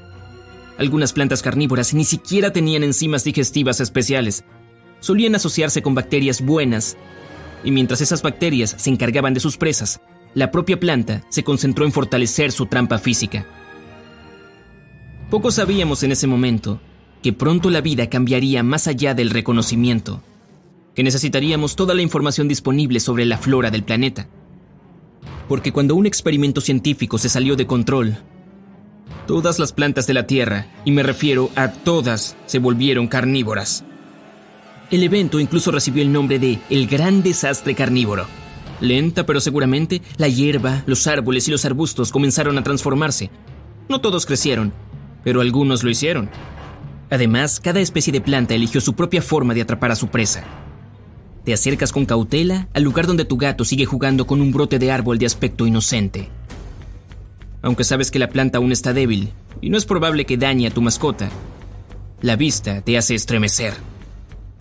Algunas 0.79 1.12
plantas 1.12 1.43
carnívoras 1.43 1.93
ni 1.93 2.07
siquiera 2.07 2.55
tenían 2.55 2.85
enzimas 2.85 3.23
digestivas 3.23 3.81
especiales. 3.81 4.45
Solían 5.00 5.35
asociarse 5.35 5.83
con 5.83 5.95
bacterias 5.95 6.40
buenas, 6.40 6.97
y 7.62 7.71
mientras 7.71 8.00
esas 8.00 8.23
bacterias 8.23 8.75
se 8.79 8.88
encargaban 8.88 9.35
de 9.35 9.40
sus 9.40 9.59
presas, 9.59 10.00
la 10.33 10.50
propia 10.50 10.81
planta 10.81 11.23
se 11.29 11.45
concentró 11.45 11.85
en 11.85 11.93
fortalecer 11.93 12.50
su 12.50 12.64
trampa 12.64 12.99
física. 12.99 13.45
Poco 15.29 15.50
sabíamos 15.50 16.02
en 16.02 16.12
ese 16.12 16.26
momento 16.26 16.81
que 17.22 17.32
pronto 17.32 17.70
la 17.70 17.80
vida 17.80 18.08
cambiaría 18.08 18.62
más 18.62 18.86
allá 18.86 19.14
del 19.14 19.30
reconocimiento, 19.30 20.22
que 20.94 21.02
necesitaríamos 21.02 21.76
toda 21.76 21.94
la 21.94 22.02
información 22.02 22.48
disponible 22.48 23.00
sobre 23.00 23.24
la 23.24 23.38
flora 23.38 23.70
del 23.70 23.84
planeta. 23.84 24.28
Porque 25.48 25.72
cuando 25.72 25.94
un 25.94 26.06
experimento 26.06 26.60
científico 26.60 27.18
se 27.18 27.28
salió 27.28 27.56
de 27.56 27.66
control, 27.66 28.18
Todas 29.30 29.60
las 29.60 29.72
plantas 29.72 30.08
de 30.08 30.14
la 30.14 30.26
Tierra, 30.26 30.66
y 30.84 30.90
me 30.90 31.04
refiero 31.04 31.50
a 31.54 31.70
todas, 31.70 32.36
se 32.46 32.58
volvieron 32.58 33.06
carnívoras. 33.06 33.84
El 34.90 35.04
evento 35.04 35.38
incluso 35.38 35.70
recibió 35.70 36.02
el 36.02 36.10
nombre 36.10 36.40
de 36.40 36.58
El 36.68 36.88
Gran 36.88 37.22
Desastre 37.22 37.76
Carnívoro. 37.76 38.26
Lenta 38.80 39.26
pero 39.26 39.40
seguramente, 39.40 40.02
la 40.16 40.26
hierba, 40.26 40.82
los 40.86 41.06
árboles 41.06 41.46
y 41.46 41.52
los 41.52 41.64
arbustos 41.64 42.10
comenzaron 42.10 42.58
a 42.58 42.64
transformarse. 42.64 43.30
No 43.88 44.00
todos 44.00 44.26
crecieron, 44.26 44.72
pero 45.22 45.40
algunos 45.42 45.84
lo 45.84 45.90
hicieron. 45.90 46.28
Además, 47.11 47.61
cada 47.61 47.81
especie 47.81 48.12
de 48.12 48.21
planta 48.21 48.55
eligió 48.55 48.81
su 48.81 48.95
propia 48.95 49.21
forma 49.21 49.55
de 49.55 49.62
atrapar 49.62 49.90
a 49.90 49.97
su 49.97 50.09
presa. 50.09 50.45
Te 51.45 51.52
acercas 51.52 51.93
con 51.93 52.07
cautela 52.07 52.69
al 52.73 52.83
lugar 52.83 53.07
donde 53.07 53.25
tu 53.25 53.37
gato 53.37 53.64
sigue 53.64 53.85
jugando 53.85 54.26
con 54.26 54.40
un 54.40 54.52
brote 54.52 54.79
de 54.79 54.93
árbol 54.93 55.19
de 55.19 55.26
aspecto 55.26 55.67
inocente 55.67 56.29
aunque 57.62 57.85
sabes 57.85 58.11
que 58.11 58.19
la 58.19 58.29
planta 58.29 58.59
aún 58.59 58.73
está 58.73 58.93
débil 58.93 59.33
y 59.61 59.71
no 59.71 59.76
es 59.76 59.85
probable 59.85 60.25
que 60.25 60.37
dañe 60.37 60.67
a 60.67 60.71
tu 60.71 60.81
mascota. 60.81 61.31
La 62.23 62.37
vista 62.37 62.81
te 62.83 62.97
hace 62.97 63.14
estremecer. 63.14 63.75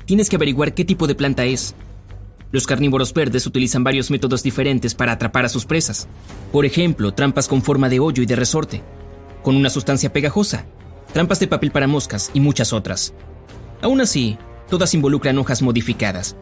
Tienes 0.05 0.29
que 0.29 0.35
averiguar 0.35 0.73
qué 0.73 0.85
tipo 0.85 1.07
de 1.07 1.15
planta 1.15 1.45
es. 1.45 1.75
Los 2.51 2.65
carnívoros 2.65 3.13
verdes 3.13 3.45
utilizan 3.45 3.83
varios 3.83 4.09
métodos 4.09 4.43
diferentes 4.43 4.95
para 4.95 5.13
atrapar 5.13 5.45
a 5.45 5.49
sus 5.49 5.65
presas. 5.65 6.07
Por 6.51 6.65
ejemplo, 6.65 7.13
trampas 7.13 7.47
con 7.47 7.61
forma 7.61 7.89
de 7.89 7.99
hoyo 7.99 8.23
y 8.23 8.25
de 8.25 8.35
resorte, 8.35 8.81
con 9.43 9.55
una 9.55 9.69
sustancia 9.69 10.11
pegajosa, 10.11 10.65
trampas 11.13 11.39
de 11.39 11.47
papel 11.47 11.71
para 11.71 11.87
moscas 11.87 12.31
y 12.33 12.39
muchas 12.39 12.73
otras. 12.73 13.13
Aún 13.81 14.01
así, 14.01 14.37
todas 14.69 14.93
involucran 14.93 15.37
hojas 15.37 15.61
modificadas, 15.61 16.35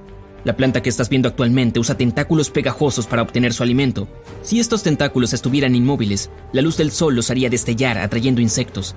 la 0.47 0.55
planta 0.55 0.81
que 0.81 0.89
estás 0.89 1.09
viendo 1.09 1.27
actualmente 1.27 1.77
usa 1.77 1.97
tentáculos 1.97 2.49
pegajosos 2.49 3.05
para 3.05 3.21
obtener 3.21 3.53
su 3.53 3.63
alimento. 3.63 4.07
Si 4.43 4.61
estos 4.61 4.81
tentáculos 4.81 5.33
estuvieran 5.33 5.75
inmóviles, 5.75 6.29
la 6.53 6.61
luz 6.61 6.77
del 6.77 6.91
sol 6.91 7.15
los 7.15 7.29
haría 7.29 7.49
destellar 7.49 7.97
atrayendo 7.97 8.39
insectos. 8.39 8.95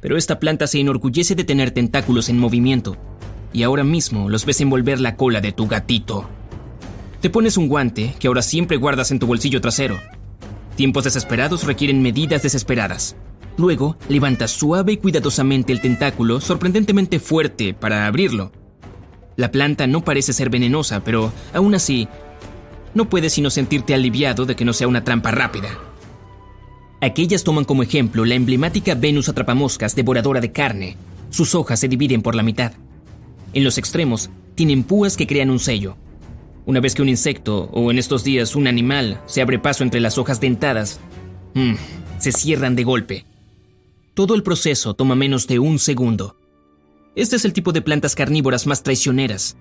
Pero 0.00 0.16
esta 0.16 0.38
planta 0.38 0.68
se 0.68 0.78
enorgullece 0.78 1.34
de 1.34 1.42
tener 1.42 1.72
tentáculos 1.72 2.28
en 2.28 2.38
movimiento, 2.38 2.96
y 3.52 3.64
ahora 3.64 3.82
mismo 3.82 4.28
los 4.28 4.44
ves 4.44 4.60
envolver 4.60 5.00
la 5.00 5.16
cola 5.16 5.40
de 5.40 5.50
tu 5.50 5.66
gatito. 5.66 6.28
Te 7.20 7.30
pones 7.30 7.56
un 7.56 7.66
guante 7.66 8.14
que 8.20 8.28
ahora 8.28 8.42
siempre 8.42 8.76
guardas 8.76 9.10
en 9.10 9.18
tu 9.18 9.26
bolsillo 9.26 9.60
trasero. 9.60 10.00
Tiempos 10.76 11.02
desesperados 11.02 11.64
requieren 11.64 12.00
medidas 12.00 12.44
desesperadas. 12.44 13.16
Luego, 13.56 13.96
levantas 14.08 14.50
suave 14.50 14.92
y 14.92 14.96
cuidadosamente 14.96 15.72
el 15.72 15.80
tentáculo 15.80 16.40
sorprendentemente 16.40 17.20
fuerte 17.20 17.74
para 17.74 18.06
abrirlo. 18.06 18.52
La 19.36 19.50
planta 19.50 19.86
no 19.86 20.04
parece 20.04 20.32
ser 20.32 20.50
venenosa, 20.50 21.04
pero 21.04 21.32
aún 21.52 21.74
así, 21.74 22.08
no 22.94 23.08
puedes 23.08 23.32
sino 23.32 23.50
sentirte 23.50 23.94
aliviado 23.94 24.46
de 24.46 24.56
que 24.56 24.64
no 24.64 24.72
sea 24.72 24.88
una 24.88 25.04
trampa 25.04 25.30
rápida. 25.30 25.68
Aquellas 27.00 27.42
toman 27.42 27.64
como 27.64 27.82
ejemplo 27.82 28.24
la 28.24 28.34
emblemática 28.34 28.94
Venus 28.94 29.28
atrapamoscas 29.28 29.96
devoradora 29.96 30.40
de 30.40 30.52
carne. 30.52 30.96
Sus 31.30 31.54
hojas 31.54 31.80
se 31.80 31.88
dividen 31.88 32.22
por 32.22 32.34
la 32.34 32.42
mitad. 32.42 32.72
En 33.54 33.64
los 33.64 33.76
extremos, 33.76 34.30
tienen 34.54 34.84
púas 34.84 35.16
que 35.16 35.26
crean 35.26 35.50
un 35.50 35.58
sello. 35.58 35.96
Una 36.64 36.80
vez 36.80 36.94
que 36.94 37.02
un 37.02 37.08
insecto, 37.08 37.64
o 37.72 37.90
en 37.90 37.98
estos 37.98 38.22
días 38.22 38.54
un 38.54 38.68
animal, 38.68 39.20
se 39.26 39.42
abre 39.42 39.58
paso 39.58 39.82
entre 39.82 40.00
las 40.00 40.16
hojas 40.16 40.40
dentadas, 40.40 41.00
mm, 41.54 41.72
se 42.18 42.30
cierran 42.30 42.76
de 42.76 42.84
golpe. 42.84 43.26
Todo 44.14 44.34
el 44.34 44.42
proceso 44.42 44.92
toma 44.92 45.14
menos 45.14 45.46
de 45.46 45.58
un 45.58 45.78
segundo. 45.78 46.36
Este 47.16 47.36
es 47.36 47.46
el 47.46 47.54
tipo 47.54 47.72
de 47.72 47.80
plantas 47.80 48.14
carnívoras 48.14 48.66
más 48.66 48.82
traicioneras. 48.82 49.56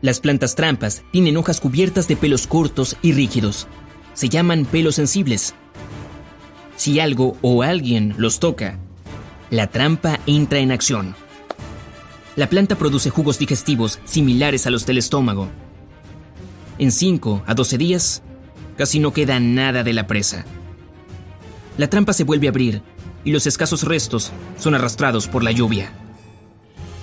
Las 0.00 0.18
plantas 0.18 0.54
trampas 0.54 1.02
tienen 1.12 1.36
hojas 1.36 1.60
cubiertas 1.60 2.08
de 2.08 2.16
pelos 2.16 2.46
cortos 2.46 2.96
y 3.02 3.12
rígidos. 3.12 3.66
Se 4.14 4.30
llaman 4.30 4.64
pelos 4.64 4.94
sensibles. 4.94 5.54
Si 6.76 7.00
algo 7.00 7.36
o 7.42 7.62
alguien 7.62 8.14
los 8.16 8.40
toca, 8.40 8.78
la 9.50 9.66
trampa 9.66 10.18
entra 10.24 10.60
en 10.60 10.72
acción. 10.72 11.14
La 12.36 12.48
planta 12.48 12.78
produce 12.78 13.10
jugos 13.10 13.38
digestivos 13.38 13.98
similares 14.04 14.66
a 14.66 14.70
los 14.70 14.86
del 14.86 14.96
estómago. 14.96 15.50
En 16.78 16.90
5 16.90 17.42
a 17.46 17.52
12 17.52 17.76
días, 17.76 18.22
casi 18.78 19.00
no 19.00 19.12
queda 19.12 19.38
nada 19.38 19.82
de 19.82 19.92
la 19.92 20.06
presa. 20.06 20.46
La 21.76 21.90
trampa 21.90 22.14
se 22.14 22.24
vuelve 22.24 22.46
a 22.46 22.50
abrir 22.50 22.82
y 23.24 23.32
los 23.32 23.46
escasos 23.46 23.82
restos 23.82 24.32
son 24.58 24.74
arrastrados 24.74 25.28
por 25.28 25.42
la 25.42 25.52
lluvia. 25.52 25.92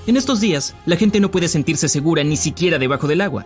En 0.07 0.15
estos 0.17 0.39
días, 0.39 0.75
la 0.85 0.95
gente 0.95 1.19
no 1.19 1.31
puede 1.31 1.47
sentirse 1.47 1.89
segura 1.89 2.23
ni 2.23 2.37
siquiera 2.37 2.79
debajo 2.79 3.07
del 3.07 3.21
agua. 3.21 3.45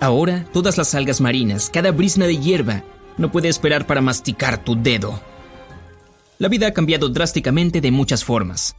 Ahora, 0.00 0.46
todas 0.52 0.78
las 0.78 0.94
algas 0.94 1.20
marinas, 1.20 1.70
cada 1.72 1.92
brisna 1.92 2.26
de 2.26 2.38
hierba, 2.38 2.82
no 3.18 3.30
puede 3.30 3.48
esperar 3.48 3.86
para 3.86 4.00
masticar 4.00 4.64
tu 4.64 4.74
dedo. 4.74 5.20
La 6.38 6.48
vida 6.48 6.66
ha 6.66 6.72
cambiado 6.72 7.08
drásticamente 7.08 7.80
de 7.80 7.90
muchas 7.90 8.24
formas. 8.24 8.74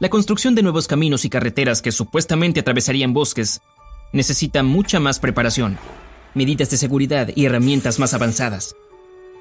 La 0.00 0.08
construcción 0.08 0.54
de 0.54 0.62
nuevos 0.62 0.88
caminos 0.88 1.26
y 1.26 1.30
carreteras 1.30 1.82
que 1.82 1.92
supuestamente 1.92 2.60
atravesarían 2.60 3.12
bosques 3.12 3.60
necesita 4.12 4.62
mucha 4.62 4.98
más 4.98 5.20
preparación, 5.20 5.78
medidas 6.34 6.70
de 6.70 6.78
seguridad 6.78 7.28
y 7.34 7.44
herramientas 7.44 7.98
más 7.98 8.14
avanzadas. 8.14 8.74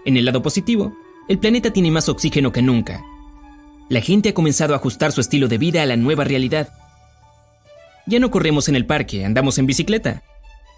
En 0.05 0.17
el 0.17 0.25
lado 0.25 0.41
positivo, 0.41 0.93
el 1.29 1.37
planeta 1.37 1.71
tiene 1.71 1.91
más 1.91 2.09
oxígeno 2.09 2.51
que 2.51 2.63
nunca. 2.63 3.05
La 3.87 4.01
gente 4.01 4.29
ha 4.29 4.33
comenzado 4.33 4.73
a 4.73 4.77
ajustar 4.77 5.11
su 5.11 5.21
estilo 5.21 5.47
de 5.47 5.59
vida 5.59 5.83
a 5.83 5.85
la 5.85 5.95
nueva 5.95 6.23
realidad. 6.23 6.69
Ya 8.07 8.19
no 8.19 8.31
corremos 8.31 8.67
en 8.67 8.75
el 8.75 8.87
parque, 8.87 9.23
andamos 9.23 9.59
en 9.59 9.67
bicicleta, 9.67 10.23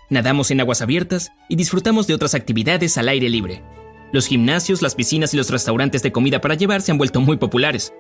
nadamos 0.10 0.51
en 0.51 0.60
aguas 0.60 0.81
abiertas 0.81 1.31
y 1.48 1.55
disfrutamos 1.55 2.05
de 2.05 2.13
otras 2.15 2.36
actividades 2.36 2.98
al 2.98 3.08
aire 3.08 3.29
libre. 3.29 3.63
Los 4.12 4.27
gimnasios, 4.27 4.81
las 4.81 4.93
piscinas 4.93 5.34
y 5.34 5.38
los 5.38 5.50
restaurantes 5.50 6.03
de 6.03 6.12
comida 6.12 6.41
para 6.41 6.55
llevar 6.55 6.81
se 6.81 6.91
han 6.91 6.98
vuelto 6.98 7.22
muy 7.22 7.38
populares. 7.38 7.93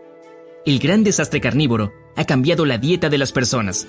El 0.65 0.79
gran 0.79 1.05
desastre 1.05 1.39
carnívoro 1.39 1.93
ha 2.17 2.25
cambiado 2.25 2.65
la 2.65 2.77
dieta 2.77 3.07
de 3.07 3.17
las 3.17 3.31
personas. 3.31 3.87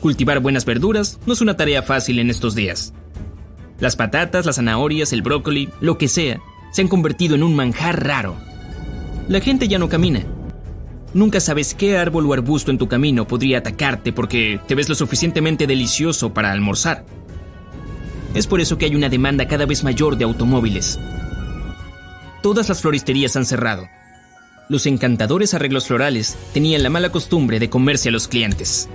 Cultivar 0.00 0.38
buenas 0.38 0.64
verduras 0.64 1.18
no 1.26 1.32
es 1.32 1.40
una 1.40 1.56
tarea 1.56 1.82
fácil 1.82 2.20
en 2.20 2.30
estos 2.30 2.54
días. 2.54 2.94
Las 3.80 3.96
patatas, 3.96 4.46
las 4.46 4.56
zanahorias, 4.56 5.12
el 5.12 5.22
brócoli, 5.22 5.68
lo 5.80 5.98
que 5.98 6.06
sea, 6.06 6.40
se 6.70 6.82
han 6.82 6.88
convertido 6.88 7.34
en 7.34 7.42
un 7.42 7.54
manjar 7.54 8.04
raro. 8.04 8.36
La 9.28 9.40
gente 9.40 9.68
ya 9.68 9.78
no 9.78 9.88
camina. 9.88 10.22
Nunca 11.12 11.40
sabes 11.40 11.74
qué 11.74 11.98
árbol 11.98 12.26
o 12.26 12.32
arbusto 12.32 12.70
en 12.70 12.78
tu 12.78 12.88
camino 12.88 13.26
podría 13.26 13.58
atacarte 13.58 14.12
porque 14.12 14.60
te 14.66 14.74
ves 14.74 14.88
lo 14.88 14.94
suficientemente 14.94 15.66
delicioso 15.66 16.32
para 16.32 16.52
almorzar. 16.52 17.04
Es 18.34 18.46
por 18.46 18.60
eso 18.60 18.78
que 18.78 18.84
hay 18.84 18.94
una 18.94 19.08
demanda 19.08 19.48
cada 19.48 19.66
vez 19.66 19.82
mayor 19.82 20.16
de 20.16 20.24
automóviles. 20.24 21.00
Todas 22.42 22.68
las 22.68 22.80
floristerías 22.80 23.36
han 23.36 23.44
cerrado. 23.44 23.88
Los 24.68 24.86
encantadores 24.86 25.52
arreglos 25.52 25.88
florales 25.88 26.36
tenían 26.54 26.84
la 26.84 26.90
mala 26.90 27.10
costumbre 27.10 27.58
de 27.58 27.68
comerse 27.68 28.08
a 28.08 28.12
los 28.12 28.28
clientes. 28.28 28.88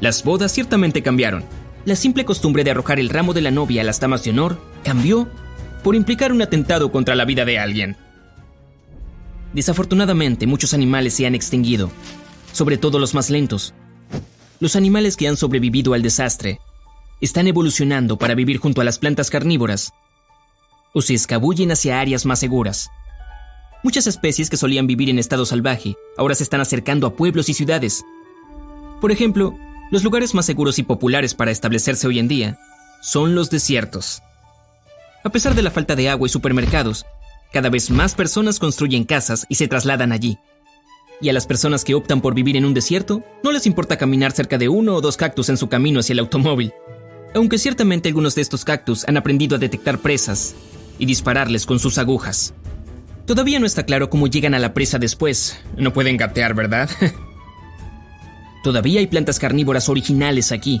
Las 0.00 0.22
bodas 0.22 0.52
ciertamente 0.52 1.02
cambiaron. 1.02 1.42
La 1.84 1.96
simple 1.96 2.24
costumbre 2.24 2.62
de 2.62 2.70
arrojar 2.70 3.00
el 3.00 3.08
ramo 3.08 3.34
de 3.34 3.40
la 3.40 3.50
novia 3.50 3.82
a 3.82 3.84
las 3.84 3.98
damas 3.98 4.22
de 4.22 4.30
honor 4.30 4.60
cambió 4.84 5.28
por 5.82 5.94
implicar 5.94 6.32
un 6.32 6.42
atentado 6.42 6.90
contra 6.90 7.14
la 7.14 7.24
vida 7.24 7.44
de 7.44 7.58
alguien. 7.58 7.96
Desafortunadamente, 9.52 10.46
muchos 10.46 10.74
animales 10.74 11.14
se 11.14 11.26
han 11.26 11.34
extinguido, 11.34 11.90
sobre 12.52 12.76
todo 12.78 12.98
los 12.98 13.14
más 13.14 13.30
lentos. 13.30 13.74
Los 14.60 14.76
animales 14.76 15.16
que 15.16 15.28
han 15.28 15.36
sobrevivido 15.36 15.94
al 15.94 16.02
desastre 16.02 16.60
están 17.20 17.46
evolucionando 17.46 18.18
para 18.18 18.34
vivir 18.34 18.58
junto 18.58 18.80
a 18.80 18.84
las 18.84 18.98
plantas 18.98 19.30
carnívoras 19.30 19.92
o 20.94 21.02
se 21.02 21.14
escabullen 21.14 21.70
hacia 21.70 22.00
áreas 22.00 22.26
más 22.26 22.40
seguras. 22.40 22.90
Muchas 23.84 24.06
especies 24.06 24.50
que 24.50 24.56
solían 24.56 24.86
vivir 24.86 25.08
en 25.10 25.18
estado 25.18 25.46
salvaje 25.46 25.96
ahora 26.16 26.34
se 26.34 26.42
están 26.42 26.60
acercando 26.60 27.06
a 27.06 27.14
pueblos 27.14 27.48
y 27.48 27.54
ciudades. 27.54 28.04
Por 29.00 29.12
ejemplo, 29.12 29.56
los 29.90 30.02
lugares 30.02 30.34
más 30.34 30.46
seguros 30.46 30.78
y 30.78 30.82
populares 30.82 31.34
para 31.34 31.50
establecerse 31.50 32.06
hoy 32.06 32.18
en 32.18 32.28
día 32.28 32.58
son 33.00 33.34
los 33.34 33.50
desiertos. 33.50 34.22
A 35.24 35.30
pesar 35.30 35.54
de 35.54 35.62
la 35.62 35.70
falta 35.70 35.96
de 35.96 36.08
agua 36.08 36.26
y 36.26 36.30
supermercados, 36.30 37.04
cada 37.52 37.70
vez 37.70 37.90
más 37.90 38.14
personas 38.14 38.58
construyen 38.58 39.04
casas 39.04 39.46
y 39.48 39.56
se 39.56 39.68
trasladan 39.68 40.12
allí. 40.12 40.38
Y 41.20 41.28
a 41.28 41.32
las 41.32 41.46
personas 41.46 41.84
que 41.84 41.94
optan 41.94 42.20
por 42.20 42.34
vivir 42.34 42.56
en 42.56 42.64
un 42.64 42.74
desierto, 42.74 43.24
no 43.42 43.50
les 43.50 43.66
importa 43.66 43.96
caminar 43.96 44.32
cerca 44.32 44.58
de 44.58 44.68
uno 44.68 44.94
o 44.94 45.00
dos 45.00 45.16
cactus 45.16 45.48
en 45.48 45.56
su 45.56 45.68
camino 45.68 46.00
hacia 46.00 46.12
el 46.12 46.20
automóvil. 46.20 46.72
Aunque 47.34 47.58
ciertamente 47.58 48.08
algunos 48.08 48.34
de 48.36 48.42
estos 48.42 48.64
cactus 48.64 49.06
han 49.08 49.16
aprendido 49.16 49.56
a 49.56 49.58
detectar 49.58 49.98
presas 49.98 50.54
y 50.98 51.06
dispararles 51.06 51.66
con 51.66 51.80
sus 51.80 51.98
agujas. 51.98 52.54
Todavía 53.26 53.58
no 53.58 53.66
está 53.66 53.84
claro 53.84 54.08
cómo 54.08 54.28
llegan 54.28 54.54
a 54.54 54.58
la 54.58 54.72
presa 54.72 54.98
después. 54.98 55.58
No 55.76 55.92
pueden 55.92 56.16
gatear, 56.16 56.54
¿verdad? 56.54 56.88
Todavía 58.62 59.00
hay 59.00 59.06
plantas 59.06 59.38
carnívoras 59.38 59.88
originales 59.88 60.52
aquí. 60.52 60.80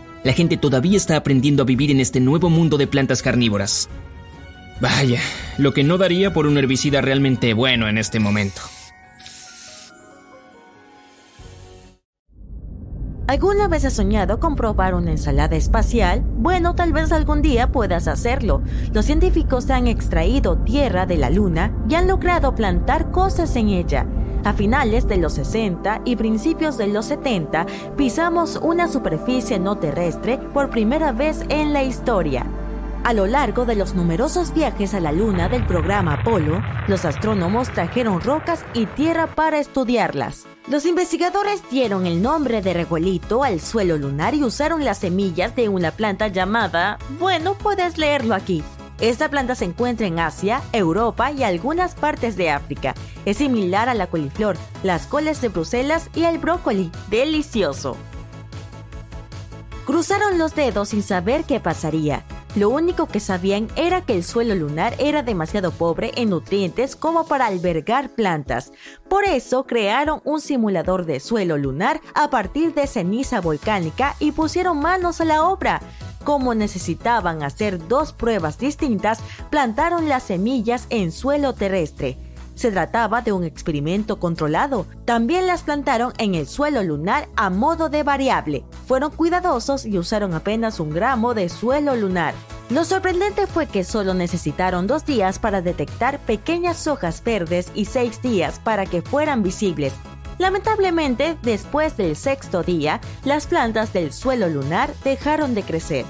la 0.23 0.33
gente 0.33 0.57
todavía 0.57 0.97
está 0.97 1.15
aprendiendo 1.17 1.63
a 1.63 1.65
vivir 1.65 1.91
en 1.91 1.99
este 1.99 2.19
nuevo 2.19 2.49
mundo 2.49 2.77
de 2.77 2.87
plantas 2.87 3.21
carnívoras. 3.21 3.89
Vaya, 4.79 5.19
lo 5.57 5.73
que 5.73 5.83
no 5.83 5.97
daría 5.97 6.33
por 6.33 6.47
un 6.47 6.57
herbicida 6.57 7.01
realmente 7.01 7.53
bueno 7.53 7.87
en 7.87 7.97
este 7.97 8.19
momento. 8.19 8.61
¿Alguna 13.27 13.69
vez 13.69 13.85
has 13.85 13.93
soñado 13.93 14.41
con 14.41 14.57
probar 14.57 14.93
una 14.93 15.11
ensalada 15.11 15.55
espacial? 15.55 16.21
Bueno, 16.21 16.75
tal 16.75 16.91
vez 16.91 17.13
algún 17.13 17.41
día 17.41 17.71
puedas 17.71 18.09
hacerlo. 18.09 18.61
Los 18.93 19.05
científicos 19.05 19.69
han 19.69 19.87
extraído 19.87 20.57
tierra 20.57 21.05
de 21.05 21.15
la 21.15 21.29
Luna 21.29 21.73
y 21.87 21.95
han 21.95 22.07
logrado 22.07 22.55
plantar 22.55 23.11
cosas 23.11 23.55
en 23.55 23.69
ella. 23.69 24.05
A 24.43 24.53
finales 24.53 25.07
de 25.07 25.17
los 25.17 25.33
60 25.33 26.01
y 26.03 26.15
principios 26.15 26.77
de 26.77 26.87
los 26.87 27.05
70 27.05 27.67
pisamos 27.95 28.59
una 28.61 28.87
superficie 28.87 29.59
no 29.59 29.77
terrestre 29.77 30.39
por 30.53 30.71
primera 30.71 31.11
vez 31.11 31.45
en 31.49 31.73
la 31.73 31.83
historia. 31.83 32.45
A 33.03 33.13
lo 33.13 33.27
largo 33.27 33.65
de 33.65 33.75
los 33.75 33.93
numerosos 33.95 34.53
viajes 34.53 34.93
a 34.93 34.99
la 34.99 35.11
Luna 35.11 35.49
del 35.49 35.65
programa 35.65 36.13
Apolo, 36.13 36.61
los 36.87 37.05
astrónomos 37.05 37.69
trajeron 37.69 38.21
rocas 38.21 38.63
y 38.73 38.85
tierra 38.87 39.27
para 39.27 39.59
estudiarlas. 39.59 40.45
Los 40.67 40.85
investigadores 40.85 41.63
dieron 41.71 42.05
el 42.05 42.21
nombre 42.21 42.61
de 42.61 42.73
regolito 42.73 43.43
al 43.43 43.59
suelo 43.59 43.97
lunar 43.97 44.35
y 44.35 44.43
usaron 44.43 44.85
las 44.85 44.99
semillas 44.99 45.55
de 45.55 45.69
una 45.69 45.91
planta 45.91 46.27
llamada, 46.27 46.99
bueno, 47.19 47.55
puedes 47.55 47.97
leerlo 47.97 48.35
aquí, 48.35 48.63
esta 49.01 49.29
planta 49.29 49.55
se 49.55 49.65
encuentra 49.65 50.05
en 50.05 50.19
Asia, 50.19 50.61
Europa 50.73 51.31
y 51.31 51.43
algunas 51.43 51.95
partes 51.95 52.37
de 52.37 52.51
África. 52.51 52.93
Es 53.25 53.37
similar 53.37 53.89
a 53.89 53.95
la 53.95 54.07
coliflor, 54.07 54.57
las 54.83 55.07
coles 55.07 55.41
de 55.41 55.49
Bruselas 55.49 56.09
y 56.15 56.23
el 56.23 56.37
brócoli. 56.37 56.91
¡Delicioso! 57.09 57.97
Cruzaron 59.85 60.37
los 60.37 60.55
dedos 60.55 60.89
sin 60.89 61.01
saber 61.01 61.43
qué 61.45 61.59
pasaría. 61.59 62.23
Lo 62.55 62.69
único 62.69 63.07
que 63.07 63.19
sabían 63.19 63.69
era 63.77 64.01
que 64.01 64.13
el 64.13 64.23
suelo 64.23 64.53
lunar 64.55 64.93
era 64.99 65.23
demasiado 65.23 65.71
pobre 65.71 66.11
en 66.15 66.29
nutrientes 66.29 66.95
como 66.95 67.25
para 67.25 67.47
albergar 67.47 68.09
plantas. 68.09 68.71
Por 69.09 69.23
eso 69.23 69.65
crearon 69.65 70.21
un 70.25 70.41
simulador 70.41 71.05
de 71.05 71.21
suelo 71.21 71.57
lunar 71.57 72.01
a 72.13 72.29
partir 72.29 72.73
de 72.73 72.87
ceniza 72.87 73.39
volcánica 73.39 74.15
y 74.19 74.33
pusieron 74.33 74.79
manos 74.79 75.21
a 75.21 75.25
la 75.25 75.43
obra. 75.45 75.81
Como 76.23 76.53
necesitaban 76.53 77.43
hacer 77.43 77.87
dos 77.87 78.13
pruebas 78.13 78.57
distintas, 78.57 79.19
plantaron 79.49 80.07
las 80.07 80.23
semillas 80.23 80.85
en 80.89 81.11
suelo 81.11 81.53
terrestre. 81.53 82.17
Se 82.55 82.71
trataba 82.71 83.21
de 83.21 83.31
un 83.31 83.43
experimento 83.43 84.19
controlado. 84.19 84.85
También 85.05 85.47
las 85.47 85.63
plantaron 85.63 86.13
en 86.19 86.35
el 86.35 86.47
suelo 86.47 86.83
lunar 86.83 87.27
a 87.35 87.49
modo 87.49 87.89
de 87.89 88.03
variable. 88.03 88.63
Fueron 88.87 89.11
cuidadosos 89.11 89.85
y 89.85 89.97
usaron 89.97 90.33
apenas 90.33 90.79
un 90.79 90.91
gramo 90.91 91.33
de 91.33 91.49
suelo 91.49 91.95
lunar. 91.95 92.35
Lo 92.69 92.85
sorprendente 92.85 93.47
fue 93.47 93.65
que 93.65 93.83
solo 93.83 94.13
necesitaron 94.13 94.85
dos 94.85 95.05
días 95.05 95.39
para 95.39 95.61
detectar 95.61 96.19
pequeñas 96.19 96.87
hojas 96.87 97.23
verdes 97.23 97.71
y 97.73 97.85
seis 97.85 98.21
días 98.21 98.59
para 98.59 98.85
que 98.85 99.01
fueran 99.01 99.43
visibles. 99.43 99.93
Lamentablemente, 100.41 101.37
después 101.43 101.97
del 101.97 102.15
sexto 102.15 102.63
día, 102.63 102.99
las 103.23 103.45
plantas 103.45 103.93
del 103.93 104.11
suelo 104.11 104.49
lunar 104.49 104.91
dejaron 105.03 105.53
de 105.53 105.61
crecer. 105.61 106.03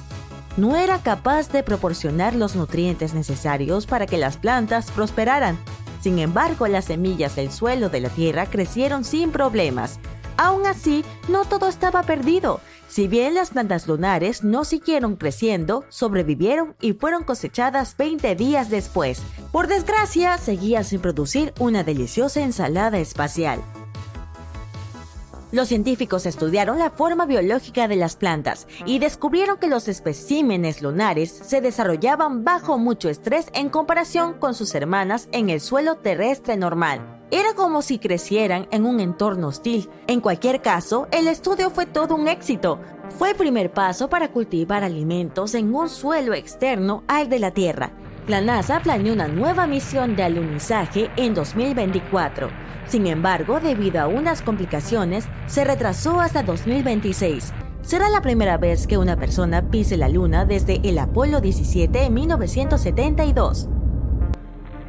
No 0.56 0.78
era 0.78 1.00
capaz 1.00 1.52
de 1.52 1.64
proporcionar 1.64 2.34
los 2.34 2.56
nutrientes 2.56 3.14
necesarios 3.14 3.86
para 3.86 4.08
que 4.08 4.18
las 4.18 4.38
plantas 4.38 4.90
prosperaran. 4.90 5.58
Sin 6.00 6.18
embargo, 6.18 6.66
las 6.68 6.86
semillas 6.86 7.36
del 7.36 7.52
suelo 7.52 7.90
de 7.90 8.00
la 8.00 8.08
Tierra 8.08 8.46
crecieron 8.46 9.04
sin 9.04 9.34
problemas. 9.34 10.00
Aún 10.38 10.66
así, 10.66 11.04
no 11.28 11.44
todo 11.44 11.68
estaba 11.68 12.04
perdido. 12.04 12.62
Si 12.88 13.10
bien 13.10 13.34
las 13.34 13.50
plantas 13.50 13.86
lunares 13.86 14.46
no 14.46 14.64
siguieron 14.64 15.18
creciendo, 15.18 15.84
sobrevivieron 15.90 16.78
y 16.80 16.94
fueron 16.94 17.26
cosechadas 17.26 17.98
20 17.98 18.34
días 18.36 18.70
después. 18.70 19.22
Por 19.52 19.68
desgracia, 19.68 20.38
seguía 20.38 20.86
sin 20.86 21.02
producir 21.02 21.54
una 21.60 21.84
deliciosa 21.84 22.40
ensalada 22.40 22.98
espacial. 22.98 23.62
Los 25.52 25.68
científicos 25.68 26.26
estudiaron 26.26 26.80
la 26.80 26.92
forma 26.92 27.26
biológica 27.26 27.90
de 27.90 27.98
las 27.98 28.16
plantas 28.16 28.68
y 28.86 29.00
descubrieron 29.00 29.58
que 29.58 29.68
los 29.68 29.90
especímenes 29.90 30.82
lunares 30.82 31.30
se 31.30 31.60
desarrollaban 31.60 32.46
bajo 32.46 32.78
mucho 32.78 33.10
estrés 33.10 33.48
en 33.54 33.70
comparación 33.70 34.36
con 34.36 34.54
sus 34.54 34.74
hermanas 34.76 35.28
en 35.34 35.50
el 35.50 35.60
suelo 35.60 35.96
terrestre 35.96 36.56
normal. 36.56 37.20
Era 37.32 37.54
como 37.54 37.82
si 37.82 38.00
crecieran 38.00 38.68
en 38.72 38.86
un 38.86 39.02
entorno 39.02 39.50
hostil. 39.50 39.90
En 40.08 40.22
cualquier 40.22 40.62
caso, 40.62 41.08
el 41.12 41.28
estudio 41.28 41.70
fue 41.70 41.86
todo 41.86 42.16
un 42.16 42.30
éxito. 42.30 42.80
Fue 43.18 43.32
el 43.32 43.36
primer 43.36 43.72
paso 43.72 44.10
para 44.10 44.32
cultivar 44.32 44.86
alimentos 44.86 45.54
en 45.54 45.76
un 45.76 45.90
suelo 45.90 46.34
externo 46.34 47.04
al 47.08 47.30
de 47.30 47.40
la 47.40 47.52
Tierra. 47.52 47.92
La 48.28 48.42
NASA 48.42 48.80
planeó 48.82 49.14
una 49.14 49.28
nueva 49.28 49.68
misión 49.68 50.16
de 50.16 50.24
alunizaje 50.24 51.10
en 51.18 51.34
2024 51.34 52.50
sin 52.92 53.08
embargo, 53.08 53.62
debido 53.62 54.02
a 54.02 54.08
unas 54.08 54.42
complicaciones, 54.42 55.26
se 55.48 55.64
retrasó 55.64 56.20
hasta 56.20 56.44
2026. 56.44 57.54
Será 57.82 58.10
la 58.10 58.22
primera 58.22 58.58
vez 58.58 58.86
que 58.86 58.98
una 58.98 59.16
persona 59.16 59.70
pise 59.72 59.96
la 59.96 60.10
Luna 60.10 60.44
desde 60.44 60.82
el 60.84 61.00
Apolo 61.00 61.40
17 61.40 62.04
en 62.04 62.14
1972. 62.14 63.70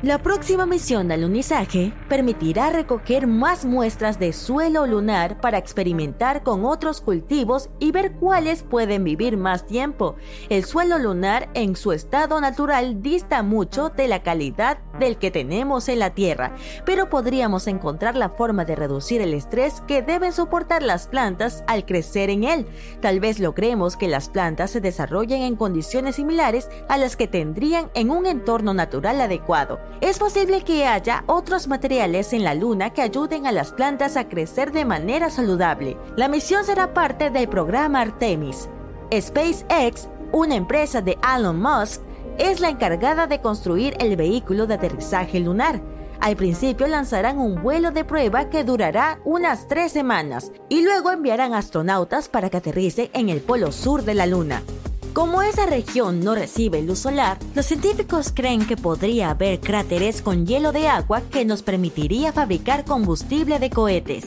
La 0.02 0.18
próxima 0.18 0.66
misión 0.66 1.06
de 1.06 1.14
alunizaje 1.14 1.92
permitirá 2.08 2.70
recoger 2.70 3.28
más 3.28 3.64
muestras 3.64 4.18
de 4.18 4.32
suelo 4.32 4.84
lunar 4.84 5.40
para 5.40 5.58
experimentar 5.58 6.42
con 6.42 6.64
otros 6.64 7.00
cultivos 7.00 7.70
y 7.78 7.92
ver 7.92 8.14
cuáles 8.14 8.64
pueden 8.64 9.04
vivir 9.04 9.36
más 9.36 9.64
tiempo. 9.64 10.16
El 10.48 10.64
suelo 10.64 10.98
lunar 10.98 11.50
en 11.54 11.76
su 11.76 11.92
estado 11.92 12.40
natural 12.40 13.00
dista 13.00 13.44
mucho 13.44 13.90
de 13.90 14.08
la 14.08 14.24
calidad 14.24 14.78
del 14.98 15.18
que 15.18 15.30
tenemos 15.30 15.88
en 15.88 16.00
la 16.00 16.10
Tierra, 16.10 16.56
pero 16.84 17.08
podríamos 17.08 17.68
encontrar 17.68 18.16
la 18.16 18.30
forma 18.30 18.64
de 18.64 18.74
reducir 18.74 19.20
el 19.20 19.34
estrés 19.34 19.82
que 19.86 20.02
deben 20.02 20.32
soportar 20.32 20.82
las 20.82 21.06
plantas 21.06 21.62
al 21.68 21.86
crecer 21.86 22.28
en 22.28 22.42
él. 22.42 22.66
Tal 23.00 23.20
vez 23.20 23.38
logremos 23.38 23.96
que 23.96 24.08
las 24.08 24.28
plantas 24.28 24.72
se 24.72 24.80
desarrollen 24.80 25.42
en 25.42 25.54
condiciones 25.54 26.16
similares 26.16 26.68
a 26.88 26.98
las 26.98 27.14
que 27.14 27.28
tendrían 27.28 27.88
en 27.94 28.10
un 28.10 28.26
entorno 28.26 28.74
natural 28.74 29.20
adecuado. 29.20 29.91
Es 30.00 30.18
posible 30.18 30.62
que 30.62 30.86
haya 30.86 31.24
otros 31.26 31.68
materiales 31.68 32.32
en 32.32 32.44
la 32.44 32.54
Luna 32.54 32.90
que 32.90 33.02
ayuden 33.02 33.46
a 33.46 33.52
las 33.52 33.72
plantas 33.72 34.16
a 34.16 34.28
crecer 34.28 34.72
de 34.72 34.84
manera 34.84 35.30
saludable. 35.30 35.96
La 36.16 36.28
misión 36.28 36.64
será 36.64 36.92
parte 36.92 37.30
del 37.30 37.48
programa 37.48 38.00
Artemis. 38.00 38.68
SpaceX, 39.12 40.08
una 40.32 40.56
empresa 40.56 41.00
de 41.02 41.18
Elon 41.36 41.60
Musk, 41.60 42.02
es 42.38 42.60
la 42.60 42.70
encargada 42.70 43.26
de 43.26 43.40
construir 43.40 43.94
el 44.00 44.16
vehículo 44.16 44.66
de 44.66 44.74
aterrizaje 44.74 45.38
lunar. 45.38 45.80
Al 46.20 46.36
principio 46.36 46.86
lanzarán 46.86 47.38
un 47.38 47.62
vuelo 47.62 47.90
de 47.90 48.04
prueba 48.04 48.48
que 48.48 48.64
durará 48.64 49.18
unas 49.24 49.66
tres 49.66 49.92
semanas 49.92 50.52
y 50.68 50.82
luego 50.82 51.10
enviarán 51.10 51.52
astronautas 51.52 52.28
para 52.28 52.48
que 52.48 52.58
aterricen 52.58 53.10
en 53.12 53.28
el 53.28 53.40
polo 53.40 53.72
sur 53.72 54.04
de 54.04 54.14
la 54.14 54.26
Luna. 54.26 54.62
Como 55.12 55.42
esa 55.42 55.66
región 55.66 56.20
no 56.20 56.34
recibe 56.34 56.80
luz 56.80 57.00
solar, 57.00 57.38
los 57.54 57.66
científicos 57.66 58.32
creen 58.34 58.66
que 58.66 58.78
podría 58.78 59.28
haber 59.28 59.60
cráteres 59.60 60.22
con 60.22 60.46
hielo 60.46 60.72
de 60.72 60.88
agua 60.88 61.20
que 61.20 61.44
nos 61.44 61.62
permitiría 61.62 62.32
fabricar 62.32 62.86
combustible 62.86 63.58
de 63.58 63.68
cohetes. 63.68 64.24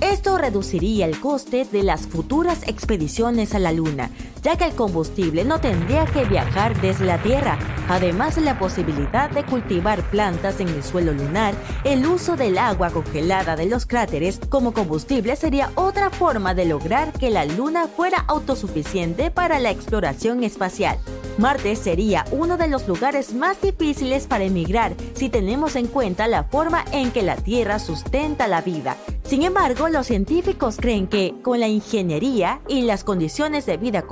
Esto 0.00 0.36
reduciría 0.36 1.06
el 1.06 1.20
coste 1.20 1.64
de 1.64 1.84
las 1.84 2.08
futuras 2.08 2.66
expediciones 2.66 3.54
a 3.54 3.60
la 3.60 3.70
Luna, 3.70 4.10
ya 4.46 4.56
que 4.56 4.64
el 4.66 4.76
combustible 4.76 5.44
no 5.44 5.60
tendría 5.60 6.04
que 6.04 6.24
viajar 6.24 6.80
desde 6.80 7.04
la 7.04 7.20
Tierra. 7.20 7.58
Además 7.88 8.36
de 8.36 8.42
la 8.42 8.60
posibilidad 8.60 9.28
de 9.28 9.42
cultivar 9.42 10.04
plantas 10.04 10.60
en 10.60 10.68
el 10.68 10.84
suelo 10.84 11.12
lunar, 11.12 11.52
el 11.82 12.06
uso 12.06 12.36
del 12.36 12.56
agua 12.56 12.90
congelada 12.90 13.56
de 13.56 13.66
los 13.66 13.86
cráteres 13.86 14.38
como 14.48 14.72
combustible 14.72 15.34
sería 15.34 15.72
otra 15.74 16.10
forma 16.10 16.54
de 16.54 16.64
lograr 16.64 17.12
que 17.12 17.30
la 17.30 17.44
Luna 17.44 17.88
fuera 17.88 18.18
autosuficiente 18.28 19.32
para 19.32 19.58
la 19.58 19.72
exploración 19.72 20.44
espacial. 20.44 20.96
Marte 21.38 21.74
sería 21.74 22.24
uno 22.30 22.56
de 22.56 22.68
los 22.68 22.86
lugares 22.86 23.34
más 23.34 23.60
difíciles 23.60 24.28
para 24.28 24.44
emigrar 24.44 24.94
si 25.14 25.28
tenemos 25.28 25.74
en 25.74 25.88
cuenta 25.88 26.28
la 26.28 26.44
forma 26.44 26.84
en 26.92 27.10
que 27.10 27.22
la 27.22 27.34
Tierra 27.34 27.80
sustenta 27.80 28.46
la 28.46 28.62
vida. 28.62 28.96
Sin 29.26 29.42
embargo, 29.42 29.88
los 29.88 30.06
científicos 30.06 30.76
creen 30.80 31.08
que, 31.08 31.34
con 31.42 31.58
la 31.58 31.66
ingeniería 31.66 32.60
y 32.68 32.82
las 32.82 33.02
condiciones 33.02 33.66
de 33.66 33.76
vida 33.76 34.02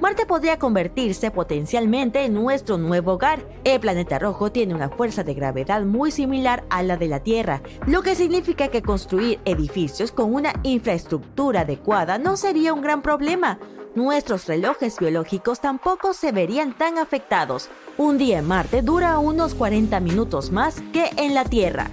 Marte 0.00 0.26
podría 0.26 0.58
convertirse 0.58 1.30
potencialmente 1.30 2.24
en 2.24 2.34
nuestro 2.34 2.78
nuevo 2.78 3.12
hogar. 3.12 3.40
El 3.64 3.80
planeta 3.80 4.18
rojo 4.18 4.52
tiene 4.52 4.74
una 4.74 4.90
fuerza 4.90 5.24
de 5.24 5.34
gravedad 5.34 5.82
muy 5.82 6.10
similar 6.10 6.64
a 6.70 6.82
la 6.82 6.96
de 6.96 7.08
la 7.08 7.20
Tierra, 7.20 7.62
lo 7.86 8.02
que 8.02 8.14
significa 8.14 8.68
que 8.68 8.82
construir 8.82 9.40
edificios 9.44 10.12
con 10.12 10.34
una 10.34 10.52
infraestructura 10.62 11.60
adecuada 11.60 12.18
no 12.18 12.36
sería 12.36 12.72
un 12.72 12.82
gran 12.82 13.02
problema. 13.02 13.58
Nuestros 13.94 14.46
relojes 14.46 14.98
biológicos 14.98 15.60
tampoco 15.60 16.12
se 16.12 16.30
verían 16.30 16.76
tan 16.76 16.98
afectados. 16.98 17.70
Un 17.96 18.18
día 18.18 18.38
en 18.40 18.46
Marte 18.46 18.82
dura 18.82 19.18
unos 19.18 19.54
40 19.54 20.00
minutos 20.00 20.50
más 20.50 20.82
que 20.92 21.10
en 21.16 21.34
la 21.34 21.44
Tierra. 21.44 21.90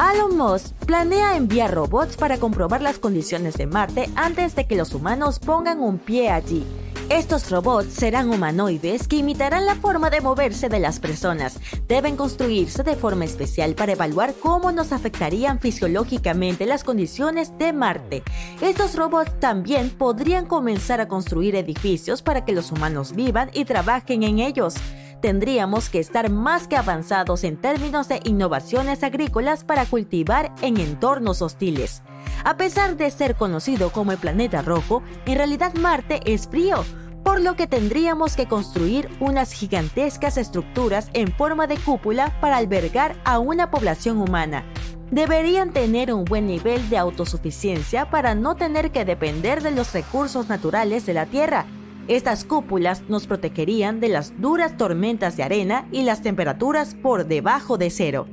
Elon 0.00 0.34
Musk 0.34 0.72
planea 0.86 1.36
enviar 1.36 1.74
robots 1.74 2.16
para 2.16 2.38
comprobar 2.38 2.80
las 2.80 2.98
condiciones 2.98 3.58
de 3.58 3.66
Marte 3.66 4.08
antes 4.16 4.56
de 4.56 4.66
que 4.66 4.74
los 4.74 4.94
humanos 4.94 5.38
pongan 5.38 5.80
un 5.80 5.98
pie 5.98 6.30
allí. 6.30 6.64
Estos 7.10 7.50
robots 7.50 7.92
serán 7.92 8.30
humanoides 8.30 9.06
que 9.08 9.16
imitarán 9.16 9.66
la 9.66 9.74
forma 9.74 10.08
de 10.08 10.22
moverse 10.22 10.70
de 10.70 10.78
las 10.80 11.00
personas. 11.00 11.60
Deben 11.86 12.16
construirse 12.16 12.82
de 12.82 12.96
forma 12.96 13.26
especial 13.26 13.74
para 13.74 13.92
evaluar 13.92 14.32
cómo 14.40 14.72
nos 14.72 14.92
afectarían 14.92 15.60
fisiológicamente 15.60 16.64
las 16.64 16.82
condiciones 16.82 17.58
de 17.58 17.74
Marte. 17.74 18.22
Estos 18.62 18.96
robots 18.96 19.38
también 19.38 19.90
podrían 19.90 20.46
comenzar 20.46 21.00
a 21.00 21.08
construir 21.08 21.56
edificios 21.56 22.22
para 22.22 22.44
que 22.46 22.52
los 22.52 22.72
humanos 22.72 23.14
vivan 23.14 23.50
y 23.52 23.66
trabajen 23.66 24.22
en 24.22 24.38
ellos 24.38 24.76
tendríamos 25.20 25.88
que 25.88 25.98
estar 25.98 26.30
más 26.30 26.66
que 26.66 26.76
avanzados 26.76 27.44
en 27.44 27.56
términos 27.56 28.08
de 28.08 28.20
innovaciones 28.24 29.02
agrícolas 29.02 29.64
para 29.64 29.86
cultivar 29.86 30.54
en 30.62 30.78
entornos 30.78 31.42
hostiles. 31.42 32.02
A 32.44 32.56
pesar 32.56 32.96
de 32.96 33.10
ser 33.10 33.34
conocido 33.34 33.90
como 33.90 34.12
el 34.12 34.18
planeta 34.18 34.62
rojo, 34.62 35.02
en 35.26 35.36
realidad 35.36 35.74
Marte 35.74 36.20
es 36.24 36.48
frío, 36.48 36.84
por 37.22 37.40
lo 37.40 37.54
que 37.54 37.66
tendríamos 37.66 38.34
que 38.34 38.46
construir 38.46 39.08
unas 39.20 39.52
gigantescas 39.52 40.36
estructuras 40.36 41.10
en 41.12 41.32
forma 41.32 41.66
de 41.66 41.76
cúpula 41.76 42.38
para 42.40 42.56
albergar 42.56 43.16
a 43.24 43.38
una 43.38 43.70
población 43.70 44.18
humana. 44.18 44.64
Deberían 45.10 45.72
tener 45.72 46.12
un 46.14 46.24
buen 46.24 46.46
nivel 46.46 46.88
de 46.88 46.96
autosuficiencia 46.96 48.10
para 48.10 48.34
no 48.34 48.54
tener 48.54 48.90
que 48.92 49.04
depender 49.04 49.62
de 49.62 49.72
los 49.72 49.92
recursos 49.92 50.48
naturales 50.48 51.04
de 51.04 51.14
la 51.14 51.26
Tierra, 51.26 51.66
estas 52.10 52.44
cúpulas 52.44 53.04
nos 53.08 53.28
protegerían 53.28 54.00
de 54.00 54.08
las 54.08 54.40
duras 54.40 54.76
tormentas 54.76 55.36
de 55.36 55.44
arena 55.44 55.86
y 55.92 56.02
las 56.02 56.22
temperaturas 56.22 56.96
por 56.96 57.26
debajo 57.26 57.78
de 57.78 57.88
cero. 57.88 58.26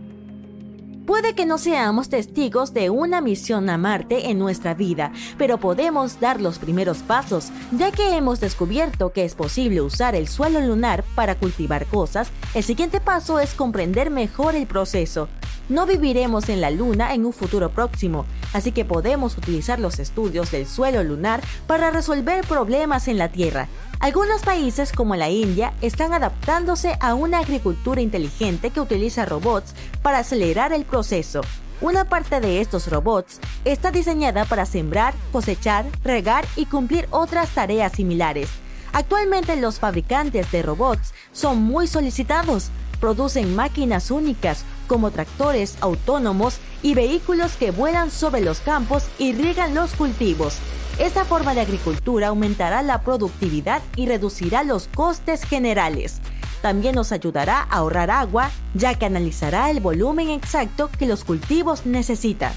Puede 1.08 1.36
que 1.36 1.46
no 1.46 1.58
seamos 1.58 2.10
testigos 2.10 2.74
de 2.74 2.90
una 2.90 3.22
misión 3.22 3.70
a 3.70 3.78
Marte 3.78 4.30
en 4.30 4.38
nuestra 4.40 4.74
vida, 4.74 5.14
pero 5.38 5.58
podemos 5.58 6.20
dar 6.20 6.42
los 6.42 6.60
primeros 6.60 6.98
pasos, 6.98 7.48
ya 7.72 7.94
que 7.94 8.18
hemos 8.18 8.42
descubierto 8.42 9.14
que 9.14 9.24
es 9.24 9.34
posible 9.34 9.80
usar 9.80 10.16
el 10.16 10.28
suelo 10.28 10.60
lunar 10.60 11.06
para 11.16 11.36
cultivar 11.36 11.86
cosas. 11.86 12.30
El 12.54 12.66
siguiente 12.66 13.00
paso 13.00 13.40
es 13.40 13.54
comprender 13.54 14.10
mejor 14.10 14.54
el 14.56 14.68
proceso. 14.68 15.30
No 15.70 15.86
viviremos 15.86 16.50
en 16.50 16.60
la 16.60 16.72
Luna 16.72 17.14
en 17.14 17.26
un 17.26 17.32
futuro 17.32 17.70
próximo, 17.70 18.26
así 18.52 18.74
que 18.74 18.84
podemos 18.84 19.38
utilizar 19.38 19.80
los 19.80 20.00
estudios 20.00 20.52
del 20.52 20.68
suelo 20.68 21.04
lunar 21.04 21.42
para 21.68 21.90
resolver 21.90 22.46
problemas 22.46 23.08
en 23.08 23.18
la 23.18 23.30
Tierra. 23.30 23.70
Algunos 24.00 24.42
países 24.42 24.92
como 24.92 25.16
la 25.16 25.30
India 25.30 25.74
están 25.82 26.14
adaptándose 26.14 26.96
a 27.00 27.16
una 27.16 27.40
agricultura 27.40 28.00
inteligente 28.00 28.70
que 28.70 28.80
utiliza 28.80 29.26
robots 29.26 29.74
para 30.04 30.20
acelerar 30.20 30.72
el 30.72 30.86
proceso. 30.86 31.42
Una 31.82 32.06
parte 32.06 32.40
de 32.40 32.62
estos 32.62 32.88
robots 32.92 33.40
está 33.66 33.90
diseñada 33.90 34.46
para 34.46 34.68
sembrar, 34.68 35.16
cosechar, 35.32 35.86
regar 36.04 36.46
y 36.56 36.68
cumplir 36.68 37.08
otras 37.10 37.50
tareas 37.50 37.92
similares. 37.94 38.50
Actualmente 38.94 39.56
los 39.56 39.80
fabricantes 39.80 40.52
de 40.52 40.62
robots 40.62 41.14
son 41.32 41.62
muy 41.64 41.88
solicitados, 41.88 42.70
producen 43.00 43.56
máquinas 43.56 44.12
únicas 44.12 44.64
como 44.88 45.10
tractores 45.10 45.76
autónomos 45.82 46.60
y 46.84 46.94
vehículos 46.94 47.54
que 47.54 47.72
vuelan 47.72 48.12
sobre 48.12 48.42
los 48.42 48.60
campos 48.60 49.04
y 49.18 49.34
riegan 49.34 49.74
los 49.74 49.96
cultivos. 49.96 50.58
Esta 51.00 51.26
forma 51.26 51.54
de 51.54 51.62
agricultura 51.62 52.30
aumentará 52.30 52.82
la 52.82 53.02
productividad 53.02 53.84
y 53.96 54.08
reducirá 54.08 54.64
los 54.64 54.88
costes 54.88 55.44
generales. 55.44 56.20
También 56.64 56.96
nos 56.96 57.12
ayudará 57.12 57.60
a 57.60 57.78
ahorrar 57.78 58.10
agua, 58.10 58.50
ya 58.74 58.96
que 58.96 59.06
analizará 59.06 59.70
el 59.70 59.80
volumen 59.80 60.30
exacto 60.30 60.90
que 60.98 61.06
los 61.06 61.24
cultivos 61.24 61.86
necesitan. 61.86 62.52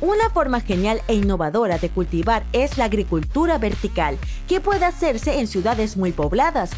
Una 0.00 0.30
forma 0.30 0.60
genial 0.60 1.02
e 1.08 1.14
innovadora 1.14 1.78
de 1.78 1.88
cultivar 1.88 2.44
es 2.52 2.78
la 2.78 2.84
agricultura 2.84 3.58
vertical, 3.58 4.18
que 4.46 4.60
puede 4.60 4.84
hacerse 4.84 5.40
en 5.40 5.48
ciudades 5.48 5.96
muy 5.96 6.12
pobladas. 6.12 6.70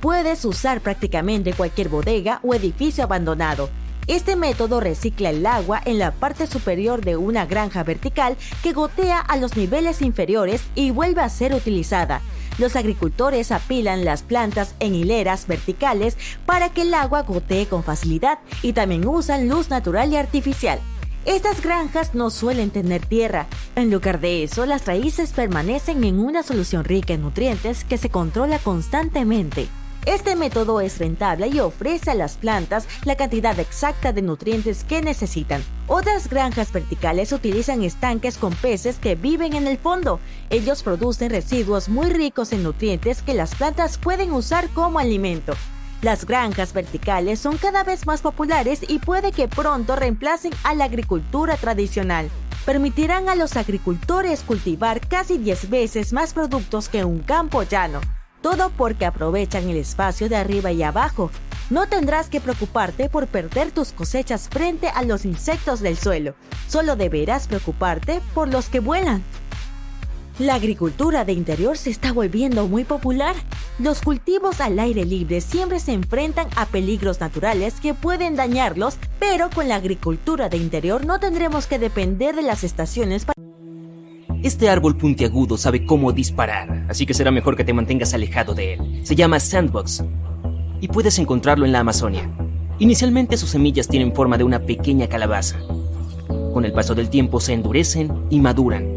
Puedes 0.00 0.44
usar 0.44 0.82
prácticamente 0.82 1.52
cualquier 1.52 1.88
bodega 1.88 2.38
o 2.44 2.54
edificio 2.54 3.02
abandonado. 3.02 3.70
Este 4.06 4.36
método 4.36 4.78
recicla 4.78 5.30
el 5.30 5.44
agua 5.46 5.80
en 5.84 5.98
la 5.98 6.12
parte 6.12 6.46
superior 6.46 7.04
de 7.04 7.16
una 7.16 7.44
granja 7.44 7.82
vertical 7.82 8.36
que 8.62 8.72
gotea 8.72 9.18
a 9.18 9.36
los 9.36 9.56
niveles 9.56 10.00
inferiores 10.00 10.62
y 10.76 10.92
vuelve 10.92 11.22
a 11.22 11.28
ser 11.28 11.52
utilizada. 11.54 12.22
Los 12.58 12.76
agricultores 12.76 13.50
apilan 13.50 14.04
las 14.04 14.22
plantas 14.22 14.76
en 14.78 14.94
hileras 14.94 15.48
verticales 15.48 16.16
para 16.46 16.68
que 16.68 16.82
el 16.82 16.94
agua 16.94 17.22
gotee 17.22 17.66
con 17.66 17.82
facilidad 17.82 18.38
y 18.62 18.74
también 18.74 19.06
usan 19.08 19.48
luz 19.48 19.70
natural 19.70 20.12
y 20.12 20.16
artificial. 20.16 20.78
Estas 21.24 21.60
granjas 21.60 22.14
no 22.14 22.30
suelen 22.30 22.70
tener 22.70 23.04
tierra. 23.04 23.48
En 23.74 23.90
lugar 23.90 24.20
de 24.20 24.44
eso, 24.44 24.64
las 24.66 24.86
raíces 24.86 25.32
permanecen 25.32 26.04
en 26.04 26.20
una 26.20 26.44
solución 26.44 26.84
rica 26.84 27.14
en 27.14 27.22
nutrientes 27.22 27.82
que 27.82 27.98
se 27.98 28.08
controla 28.08 28.60
constantemente. 28.60 29.66
Este 30.06 30.36
método 30.36 30.80
es 30.80 30.98
rentable 31.00 31.48
y 31.48 31.58
ofrece 31.58 32.12
a 32.12 32.14
las 32.14 32.36
plantas 32.36 32.86
la 33.04 33.16
cantidad 33.16 33.58
exacta 33.58 34.12
de 34.12 34.22
nutrientes 34.22 34.84
que 34.84 35.02
necesitan. 35.02 35.64
Otras 35.88 36.30
granjas 36.30 36.72
verticales 36.72 37.32
utilizan 37.32 37.82
estanques 37.82 38.38
con 38.38 38.54
peces 38.54 38.98
que 39.00 39.16
viven 39.16 39.54
en 39.54 39.66
el 39.66 39.78
fondo. 39.78 40.20
Ellos 40.48 40.84
producen 40.84 41.30
residuos 41.30 41.88
muy 41.88 42.08
ricos 42.10 42.52
en 42.52 42.62
nutrientes 42.62 43.20
que 43.20 43.34
las 43.34 43.56
plantas 43.56 43.98
pueden 43.98 44.32
usar 44.32 44.68
como 44.68 45.00
alimento. 45.00 45.54
Las 46.02 46.24
granjas 46.24 46.72
verticales 46.72 47.40
son 47.40 47.56
cada 47.56 47.82
vez 47.82 48.06
más 48.06 48.20
populares 48.20 48.88
y 48.88 49.00
puede 49.00 49.32
que 49.32 49.48
pronto 49.48 49.96
reemplacen 49.96 50.52
a 50.62 50.74
la 50.74 50.84
agricultura 50.84 51.56
tradicional. 51.56 52.30
Permitirán 52.64 53.28
a 53.28 53.34
los 53.34 53.56
agricultores 53.56 54.42
cultivar 54.42 55.00
casi 55.00 55.36
10 55.36 55.68
veces 55.68 56.12
más 56.12 56.32
productos 56.32 56.88
que 56.88 57.04
un 57.04 57.18
campo 57.20 57.64
llano. 57.64 58.00
Todo 58.42 58.70
porque 58.70 59.06
aprovechan 59.06 59.68
el 59.68 59.76
espacio 59.76 60.28
de 60.28 60.36
arriba 60.36 60.72
y 60.72 60.82
abajo. 60.82 61.30
No 61.68 61.88
tendrás 61.88 62.28
que 62.28 62.40
preocuparte 62.40 63.08
por 63.08 63.26
perder 63.26 63.72
tus 63.72 63.92
cosechas 63.92 64.48
frente 64.48 64.88
a 64.88 65.02
los 65.02 65.24
insectos 65.24 65.80
del 65.80 65.96
suelo. 65.96 66.34
Solo 66.68 66.94
deberás 66.96 67.48
preocuparte 67.48 68.20
por 68.34 68.48
los 68.48 68.68
que 68.68 68.80
vuelan. 68.80 69.24
La 70.38 70.54
agricultura 70.54 71.24
de 71.24 71.32
interior 71.32 71.78
se 71.78 71.88
está 71.88 72.12
volviendo 72.12 72.68
muy 72.68 72.84
popular. 72.84 73.34
Los 73.78 74.02
cultivos 74.02 74.60
al 74.60 74.78
aire 74.78 75.06
libre 75.06 75.40
siempre 75.40 75.80
se 75.80 75.92
enfrentan 75.92 76.48
a 76.56 76.66
peligros 76.66 77.20
naturales 77.20 77.80
que 77.80 77.94
pueden 77.94 78.36
dañarlos, 78.36 78.98
pero 79.18 79.48
con 79.48 79.66
la 79.68 79.76
agricultura 79.76 80.50
de 80.50 80.58
interior 80.58 81.06
no 81.06 81.18
tendremos 81.20 81.66
que 81.66 81.78
depender 81.78 82.36
de 82.36 82.42
las 82.42 82.64
estaciones 82.64 83.24
para... 83.24 83.34
Este 84.46 84.68
árbol 84.68 84.96
puntiagudo 84.96 85.58
sabe 85.58 85.84
cómo 85.84 86.12
disparar, 86.12 86.86
así 86.88 87.04
que 87.04 87.14
será 87.14 87.32
mejor 87.32 87.56
que 87.56 87.64
te 87.64 87.72
mantengas 87.72 88.14
alejado 88.14 88.54
de 88.54 88.74
él. 88.74 89.00
Se 89.02 89.16
llama 89.16 89.40
Sandbox 89.40 90.04
y 90.80 90.86
puedes 90.86 91.18
encontrarlo 91.18 91.66
en 91.66 91.72
la 91.72 91.80
Amazonia. 91.80 92.30
Inicialmente 92.78 93.38
sus 93.38 93.50
semillas 93.50 93.88
tienen 93.88 94.14
forma 94.14 94.38
de 94.38 94.44
una 94.44 94.60
pequeña 94.60 95.08
calabaza. 95.08 95.58
Con 96.54 96.64
el 96.64 96.72
paso 96.72 96.94
del 96.94 97.10
tiempo 97.10 97.40
se 97.40 97.54
endurecen 97.54 98.12
y 98.30 98.38
maduran 98.38 98.96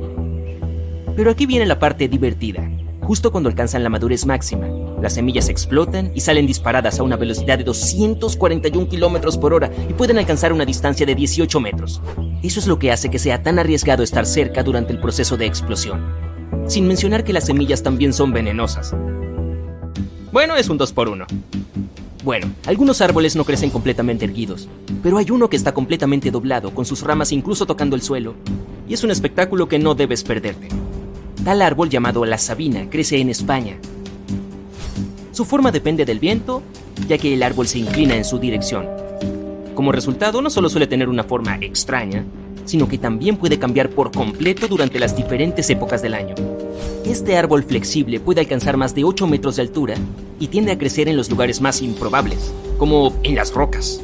pero 1.19 1.31
aquí 1.31 1.45
viene 1.45 1.65
la 1.65 1.79
parte 1.79 2.07
divertida. 2.07 2.71
Justo 3.01 3.29
cuando 3.29 3.49
alcanzan 3.49 3.83
la 3.83 3.89
madurez 3.89 4.25
máxima, 4.25 4.67
las 5.01 5.15
semillas 5.15 5.49
explotan 5.49 6.11
y 6.15 6.21
salen 6.21 6.47
disparadas 6.47 6.97
a 6.97 7.03
una 7.03 7.17
velocidad 7.17 7.57
de 7.57 7.65
241 7.65 8.87
kilómetros 8.87 9.37
por 9.37 9.53
hora 9.53 9.69
y 9.89 9.93
pueden 9.93 10.17
alcanzar 10.17 10.53
una 10.53 10.63
distancia 10.63 11.05
de 11.05 11.15
18 11.15 11.59
metros. 11.59 12.01
Eso 12.41 12.61
es 12.61 12.67
lo 12.67 12.79
que 12.79 12.91
hace 12.91 13.09
que 13.09 13.19
sea 13.19 13.43
tan 13.43 13.59
arriesgado 13.59 14.01
estar 14.01 14.25
cerca 14.25 14.63
durante 14.63 14.93
el 14.93 14.99
proceso 14.99 15.35
de 15.35 15.45
explosión. 15.45 16.01
Sin 16.67 16.87
mencionar 16.87 17.25
que 17.25 17.33
las 17.33 17.45
semillas 17.45 17.83
también 17.83 18.13
son 18.13 18.31
venenosas. 18.31 18.95
Bueno, 20.31 20.55
es 20.55 20.69
un 20.69 20.77
2 20.77 20.93
por 20.93 21.09
1 21.09 21.25
Bueno, 22.23 22.49
algunos 22.65 23.01
árboles 23.01 23.35
no 23.35 23.43
crecen 23.43 23.71
completamente 23.71 24.23
erguidos, 24.23 24.69
pero 25.03 25.17
hay 25.17 25.31
uno 25.31 25.49
que 25.49 25.57
está 25.57 25.73
completamente 25.73 26.31
doblado, 26.31 26.73
con 26.73 26.85
sus 26.85 27.01
ramas 27.01 27.33
incluso 27.33 27.65
tocando 27.65 27.97
el 27.97 28.01
suelo, 28.01 28.35
y 28.87 28.93
es 28.93 29.03
un 29.03 29.11
espectáculo 29.11 29.67
que 29.67 29.79
no 29.79 29.93
debes 29.93 30.23
perderte. 30.23 30.69
Tal 31.43 31.61
árbol 31.61 31.89
llamado 31.89 32.23
la 32.23 32.37
sabina 32.37 32.89
crece 32.89 33.19
en 33.19 33.29
España. 33.29 33.77
Su 35.33 35.43
forma 35.43 35.71
depende 35.71 36.05
del 36.05 36.19
viento, 36.19 36.63
ya 37.09 37.17
que 37.17 37.33
el 37.33 37.43
árbol 37.43 37.67
se 37.67 37.79
inclina 37.79 38.15
en 38.15 38.23
su 38.23 38.39
dirección. 38.39 39.08
Como 39.79 39.93
resultado, 39.93 40.41
no 40.41 40.49
solo 40.49 40.67
suele 40.67 40.87
tener 40.87 41.07
una 41.07 41.23
forma 41.23 41.55
extraña, 41.61 42.25
sino 42.65 42.89
que 42.89 42.97
también 42.97 43.37
puede 43.37 43.59
cambiar 43.59 43.89
por 43.89 44.11
completo 44.11 44.67
durante 44.67 44.99
las 44.99 45.15
diferentes 45.15 45.69
épocas 45.69 46.01
del 46.01 46.15
año. 46.15 46.35
Este 47.05 47.37
árbol 47.37 47.63
flexible 47.63 48.19
puede 48.19 48.41
alcanzar 48.41 48.75
más 48.75 48.93
de 48.93 49.05
8 49.05 49.25
metros 49.25 49.55
de 49.55 49.61
altura 49.61 49.95
y 50.37 50.47
tiende 50.47 50.73
a 50.73 50.77
crecer 50.77 51.07
en 51.07 51.15
los 51.15 51.29
lugares 51.29 51.61
más 51.61 51.81
improbables, 51.81 52.53
como 52.77 53.15
en 53.23 53.35
las 53.35 53.53
rocas. 53.53 54.01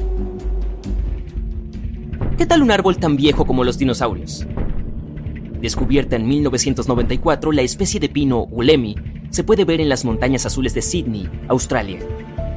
¿Qué 2.38 2.46
tal 2.46 2.62
un 2.62 2.72
árbol 2.72 2.96
tan 2.96 3.18
viejo 3.18 3.46
como 3.46 3.66
los 3.66 3.78
dinosaurios? 3.78 4.48
Descubierta 5.60 6.16
en 6.16 6.26
1994, 6.26 7.52
la 7.52 7.64
especie 7.64 8.00
de 8.00 8.08
pino 8.08 8.46
Ulemi 8.46 8.96
se 9.30 9.44
puede 9.44 9.66
ver 9.66 9.82
en 9.82 9.90
las 9.90 10.06
montañas 10.06 10.46
azules 10.46 10.74
de 10.74 10.82
Sydney, 10.82 11.30
Australia. 11.50 12.00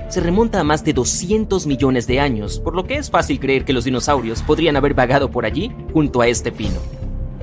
Se 0.08 0.20
remonta 0.20 0.58
a 0.58 0.64
más 0.64 0.84
de 0.84 0.94
200 0.94 1.66
millones 1.66 2.06
de 2.06 2.18
años, 2.18 2.60
por 2.60 2.74
lo 2.74 2.84
que 2.84 2.96
es 2.96 3.10
fácil 3.10 3.38
creer 3.38 3.66
que 3.66 3.74
los 3.74 3.84
dinosaurios 3.84 4.42
podrían 4.42 4.76
haber 4.76 4.94
vagado 4.94 5.30
por 5.30 5.44
allí 5.44 5.70
junto 5.92 6.22
a 6.22 6.28
este 6.28 6.50
pino. 6.50 6.78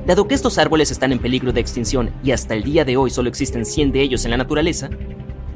Dado 0.08 0.28
que 0.28 0.34
estos 0.34 0.58
árboles 0.58 0.90
están 0.90 1.12
en 1.12 1.20
peligro 1.20 1.54
de 1.54 1.62
extinción 1.62 2.10
y 2.24 2.32
hasta 2.32 2.56
el 2.56 2.64
día 2.64 2.84
de 2.84 2.98
hoy 2.98 3.12
solo 3.12 3.30
existen 3.30 3.66
100 3.66 3.92
de 3.92 4.02
ellos 4.02 4.26
en 4.26 4.32
la 4.32 4.38
naturaleza, 4.38 4.90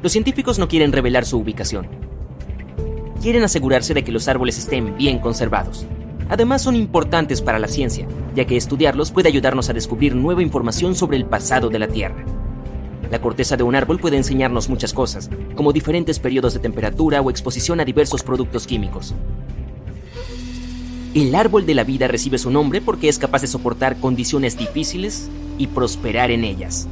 los 0.02 0.12
científicos 0.12 0.60
no 0.60 0.68
quieren 0.68 0.92
revelar 0.92 1.26
su 1.26 1.38
ubicación. 1.38 1.88
Quieren 3.20 3.42
asegurarse 3.42 3.92
de 3.92 4.04
que 4.04 4.12
los 4.12 4.28
árboles 4.28 4.56
estén 4.56 4.96
bien 4.96 5.18
conservados. 5.18 5.86
Además 6.28 6.62
son 6.62 6.76
importantes 6.76 7.42
para 7.42 7.58
la 7.58 7.66
ciencia, 7.66 8.06
ya 8.36 8.46
que 8.46 8.56
estudiarlos 8.56 9.10
puede 9.10 9.28
ayudarnos 9.28 9.68
a 9.68 9.72
descubrir 9.72 10.14
nueva 10.14 10.42
información 10.42 10.94
sobre 10.94 11.16
el 11.16 11.26
pasado 11.26 11.70
de 11.70 11.78
la 11.80 11.88
Tierra. 11.88 12.24
La 13.10 13.20
corteza 13.20 13.56
de 13.56 13.64
un 13.64 13.74
árbol 13.74 13.98
puede 13.98 14.16
enseñarnos 14.16 14.68
muchas 14.68 14.92
cosas, 14.92 15.28
como 15.56 15.72
diferentes 15.72 16.20
periodos 16.20 16.54
de 16.54 16.60
temperatura 16.60 17.20
o 17.20 17.30
exposición 17.30 17.80
a 17.80 17.84
diversos 17.84 18.22
productos 18.22 18.66
químicos. 18.66 19.14
El 21.12 21.34
árbol 21.34 21.66
de 21.66 21.74
la 21.74 21.82
vida 21.82 22.06
recibe 22.06 22.38
su 22.38 22.50
nombre 22.50 22.80
porque 22.80 23.08
es 23.08 23.18
capaz 23.18 23.42
de 23.42 23.48
soportar 23.48 23.98
condiciones 23.98 24.56
difíciles 24.56 25.28
y 25.58 25.66
prosperar 25.66 26.30
en 26.30 26.44
ellas. 26.44 26.86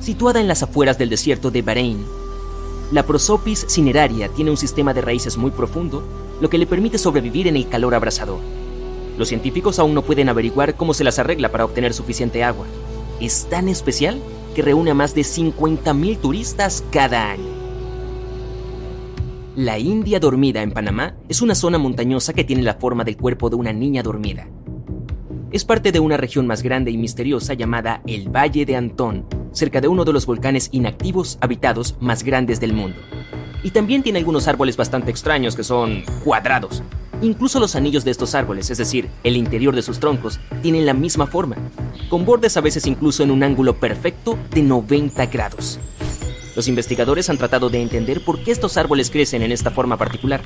Situada 0.00 0.40
en 0.40 0.48
las 0.48 0.62
afueras 0.62 0.96
del 0.96 1.10
desierto 1.10 1.50
de 1.50 1.60
Bahrein, 1.60 2.06
la 2.90 3.04
Prosopis 3.04 3.66
cineraria 3.68 4.30
tiene 4.30 4.50
un 4.50 4.56
sistema 4.56 4.94
de 4.94 5.02
raíces 5.02 5.36
muy 5.36 5.50
profundo 5.50 6.02
lo 6.40 6.48
que 6.48 6.56
le 6.56 6.66
permite 6.66 6.96
sobrevivir 6.96 7.46
en 7.46 7.56
el 7.56 7.68
calor 7.68 7.94
abrasador. 7.94 8.38
Los 9.18 9.28
científicos 9.28 9.78
aún 9.78 9.92
no 9.92 10.02
pueden 10.02 10.30
averiguar 10.30 10.74
cómo 10.74 10.94
se 10.94 11.04
las 11.04 11.18
arregla 11.18 11.50
para 11.50 11.66
obtener 11.66 11.92
suficiente 11.92 12.44
agua. 12.44 12.64
Es 13.20 13.46
tan 13.50 13.68
especial 13.68 14.18
que 14.58 14.62
reúne 14.62 14.90
a 14.90 14.94
más 14.94 15.14
de 15.14 15.20
50.000 15.20 16.18
turistas 16.18 16.82
cada 16.90 17.30
año. 17.30 17.46
La 19.54 19.78
India 19.78 20.18
dormida 20.18 20.62
en 20.62 20.72
Panamá 20.72 21.14
es 21.28 21.42
una 21.42 21.54
zona 21.54 21.78
montañosa 21.78 22.32
que 22.32 22.42
tiene 22.42 22.64
la 22.64 22.74
forma 22.74 23.04
del 23.04 23.16
cuerpo 23.16 23.50
de 23.50 23.54
una 23.54 23.72
niña 23.72 24.02
dormida. 24.02 24.48
Es 25.52 25.64
parte 25.64 25.92
de 25.92 26.00
una 26.00 26.16
región 26.16 26.48
más 26.48 26.64
grande 26.64 26.90
y 26.90 26.96
misteriosa 26.96 27.54
llamada 27.54 28.02
el 28.08 28.34
Valle 28.34 28.66
de 28.66 28.74
Antón, 28.74 29.26
cerca 29.52 29.80
de 29.80 29.86
uno 29.86 30.04
de 30.04 30.12
los 30.12 30.26
volcanes 30.26 30.70
inactivos 30.72 31.38
habitados 31.40 31.96
más 32.00 32.24
grandes 32.24 32.58
del 32.58 32.72
mundo 32.72 32.98
y 33.62 33.70
también 33.70 34.02
tiene 34.02 34.18
algunos 34.18 34.48
árboles 34.48 34.76
bastante 34.76 35.12
extraños 35.12 35.54
que 35.54 35.62
son 35.62 36.02
cuadrados. 36.24 36.82
Incluso 37.20 37.58
los 37.58 37.74
anillos 37.74 38.04
de 38.04 38.10
estos 38.10 38.34
árboles, 38.34 38.70
es 38.70 38.78
decir, 38.78 39.08
el 39.24 39.36
interior 39.36 39.74
de 39.74 39.82
sus 39.82 39.98
troncos, 39.98 40.38
tienen 40.62 40.86
la 40.86 40.94
misma 40.94 41.26
forma, 41.26 41.56
con 42.08 42.24
bordes 42.24 42.56
a 42.56 42.60
veces 42.60 42.86
incluso 42.86 43.22
en 43.22 43.30
un 43.30 43.42
ángulo 43.42 43.74
perfecto 43.74 44.38
de 44.50 44.62
90 44.62 45.26
grados. 45.26 45.80
Los 46.54 46.68
investigadores 46.68 47.28
han 47.30 47.38
tratado 47.38 47.70
de 47.70 47.82
entender 47.82 48.24
por 48.24 48.42
qué 48.42 48.52
estos 48.52 48.76
árboles 48.76 49.10
crecen 49.10 49.42
en 49.42 49.52
esta 49.52 49.70
forma 49.70 49.96
particular. 49.96 50.40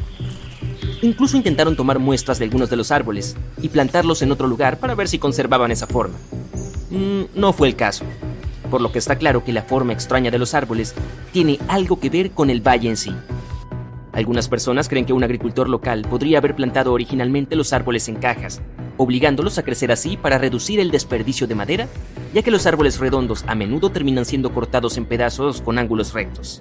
Incluso 1.02 1.36
intentaron 1.36 1.76
tomar 1.76 1.98
muestras 1.98 2.38
de 2.38 2.44
algunos 2.44 2.70
de 2.70 2.76
los 2.76 2.90
árboles 2.90 3.36
y 3.60 3.68
plantarlos 3.68 4.22
en 4.22 4.32
otro 4.32 4.46
lugar 4.46 4.78
para 4.78 4.94
ver 4.94 5.08
si 5.08 5.18
conservaban 5.18 5.72
esa 5.72 5.86
forma. 5.86 6.16
Mm, 6.90 7.24
no 7.34 7.52
fue 7.52 7.68
el 7.68 7.76
caso 7.76 8.04
por 8.72 8.80
lo 8.80 8.90
que 8.90 8.98
está 8.98 9.16
claro 9.16 9.44
que 9.44 9.52
la 9.52 9.64
forma 9.64 9.92
extraña 9.92 10.30
de 10.30 10.38
los 10.38 10.54
árboles 10.54 10.94
tiene 11.30 11.58
algo 11.68 12.00
que 12.00 12.08
ver 12.08 12.30
con 12.30 12.48
el 12.48 12.66
valle 12.66 12.88
en 12.88 12.96
sí. 12.96 13.12
Algunas 14.12 14.48
personas 14.48 14.88
creen 14.88 15.06
que 15.06 15.14
un 15.14 15.24
agricultor 15.24 15.68
local 15.68 16.06
podría 16.08 16.38
haber 16.38 16.54
plantado 16.54 16.92
originalmente 16.92 17.56
los 17.56 17.72
árboles 17.72 18.08
en 18.08 18.16
cajas, 18.16 18.60
obligándolos 18.98 19.56
a 19.56 19.62
crecer 19.62 19.90
así 19.90 20.18
para 20.18 20.36
reducir 20.36 20.80
el 20.80 20.90
desperdicio 20.90 21.46
de 21.46 21.54
madera, 21.54 21.88
ya 22.34 22.42
que 22.42 22.50
los 22.50 22.66
árboles 22.66 22.98
redondos 22.98 23.42
a 23.46 23.54
menudo 23.54 23.90
terminan 23.90 24.26
siendo 24.26 24.52
cortados 24.52 24.98
en 24.98 25.06
pedazos 25.06 25.62
con 25.62 25.78
ángulos 25.78 26.12
rectos. 26.12 26.60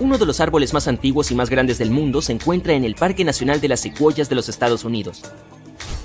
Uno 0.00 0.18
de 0.18 0.26
los 0.26 0.40
árboles 0.40 0.72
más 0.74 0.88
antiguos 0.88 1.30
y 1.30 1.34
más 1.36 1.50
grandes 1.50 1.78
del 1.78 1.90
mundo 1.90 2.20
se 2.20 2.32
encuentra 2.32 2.72
en 2.72 2.84
el 2.84 2.96
Parque 2.96 3.24
Nacional 3.24 3.60
de 3.60 3.68
las 3.68 3.80
Secuoyas 3.80 4.28
de 4.28 4.34
los 4.34 4.48
Estados 4.48 4.84
Unidos. 4.84 5.22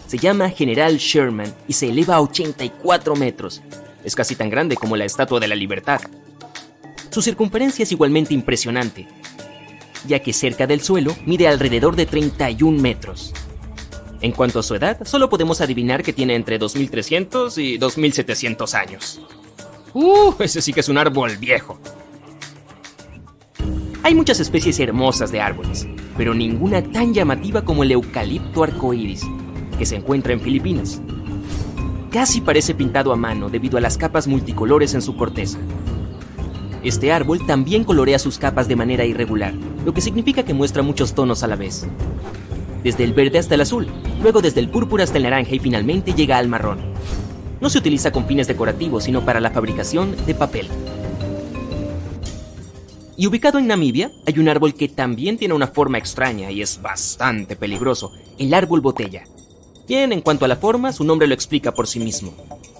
Se 0.06 0.19
llama 0.19 0.49
General 0.49 0.95
Sherman 0.97 1.51
y 1.67 1.73
se 1.73 1.89
eleva 1.89 2.15
a 2.15 2.21
84 2.21 3.15
metros. 3.15 3.63
Es 4.04 4.13
casi 4.13 4.36
tan 4.36 4.51
grande 4.51 4.75
como 4.75 4.95
la 4.95 5.06
Estatua 5.06 5.39
de 5.39 5.47
la 5.47 5.56
Libertad. 5.56 6.01
Su 7.10 7.21
circunferencia 7.21 7.84
es 7.84 7.91
igualmente 7.93 8.34
impresionante, 8.34 9.08
ya 10.08 10.20
que 10.20 10.34
cerca 10.34 10.68
del 10.68 10.82
suelo 10.82 11.15
mide 11.26 11.48
alrededor 11.48 11.96
de 11.96 12.06
31 12.06 12.82
metros. 12.82 13.34
En 14.22 14.32
cuanto 14.32 14.60
a 14.60 14.63
su 14.63 14.76
edad, 14.76 15.06
solo 15.06 15.30
podemos 15.30 15.62
adivinar 15.62 16.04
que 16.04 16.13
tiene 16.13 16.36
entre 16.36 16.58
2300 16.58 17.58
y 17.58 17.78
2700 17.78 18.74
años. 18.74 19.22
¡Uh! 19.94 20.34
Ese 20.39 20.62
sí 20.62 20.74
que 20.74 20.80
es 20.80 20.89
un 20.89 20.98
árbol 20.98 21.38
viejo. 21.38 21.80
Hay 24.04 24.13
muchas 24.13 24.39
especies 24.39 24.80
hermosas 24.80 25.32
de 25.32 25.41
árboles, 25.41 25.88
pero 26.18 26.34
ninguna 26.34 26.84
tan 26.84 27.13
llamativa 27.13 27.63
como 27.63 27.84
el 27.84 27.91
eucalipto 27.91 28.63
arcoíris, 28.63 29.24
que 29.78 29.86
se 29.86 29.96
encuentra 29.96 30.34
en 30.34 30.41
Filipinas. 30.41 31.02
Casi 32.12 32.39
parece 32.39 32.76
pintado 32.76 33.12
a 33.12 33.15
mano 33.15 33.50
debido 33.50 33.78
a 33.78 33.82
las 33.82 33.98
capas 33.98 34.28
multicolores 34.28 34.94
en 34.94 35.02
su 35.02 35.18
corteza. 35.18 35.60
Este 36.86 37.12
árbol 37.12 37.43
también 37.48 37.84
colorea 37.84 38.19
sus 38.19 38.38
capas 38.38 38.67
de 38.67 38.76
manera 38.76 39.06
irregular, 39.06 39.56
lo 39.84 39.91
que 39.91 40.02
significa 40.02 40.43
que 40.43 40.54
muestra 40.54 40.84
muchos 40.84 41.15
tonos 41.15 41.41
a 41.41 41.48
la 41.48 41.56
vez. 41.56 41.88
Desde 42.84 43.04
el 43.04 43.13
verde 43.13 43.39
hasta 43.39 43.56
el 43.56 43.62
azul, 43.62 43.88
luego 44.21 44.39
desde 44.39 44.60
el 44.60 44.69
púrpura 44.69 45.04
hasta 45.04 45.17
el 45.17 45.24
naranja 45.24 45.56
y 45.56 45.60
finalmente 45.60 46.13
llega 46.13 46.38
al 46.38 46.48
marrón. 46.48 46.78
No 47.60 47.71
se 47.71 47.80
utiliza 47.80 48.12
con 48.12 48.28
fines 48.28 48.45
decorativos, 48.45 49.06
sino 49.06 49.26
para 49.26 49.39
la 49.39 49.50
fabricación 49.50 50.15
de 50.28 50.36
papel. 50.36 50.67
Y 53.17 53.26
ubicado 53.26 53.58
en 53.58 53.65
Namibia, 53.65 54.12
hay 54.28 54.38
un 54.38 54.48
árbol 54.48 54.76
que 54.76 54.88
también 54.88 55.38
tiene 55.38 55.56
una 55.56 55.65
forma 55.65 55.98
extraña 55.98 56.52
y 56.52 56.62
es 56.62 56.80
bastante 56.84 57.56
peligroso, 57.56 58.12
el 58.38 58.54
árbol 58.54 58.82
botella. 58.82 59.24
Bien, 59.88 60.13
en 60.13 60.21
cuanto 60.21 60.45
a 60.45 60.48
la 60.48 60.58
forma, 60.58 60.93
su 60.93 61.04
nombre 61.04 61.28
lo 61.28 61.34
explica 61.34 61.74
por 61.74 61.88
sí 61.88 62.00
mismo. 62.00 62.36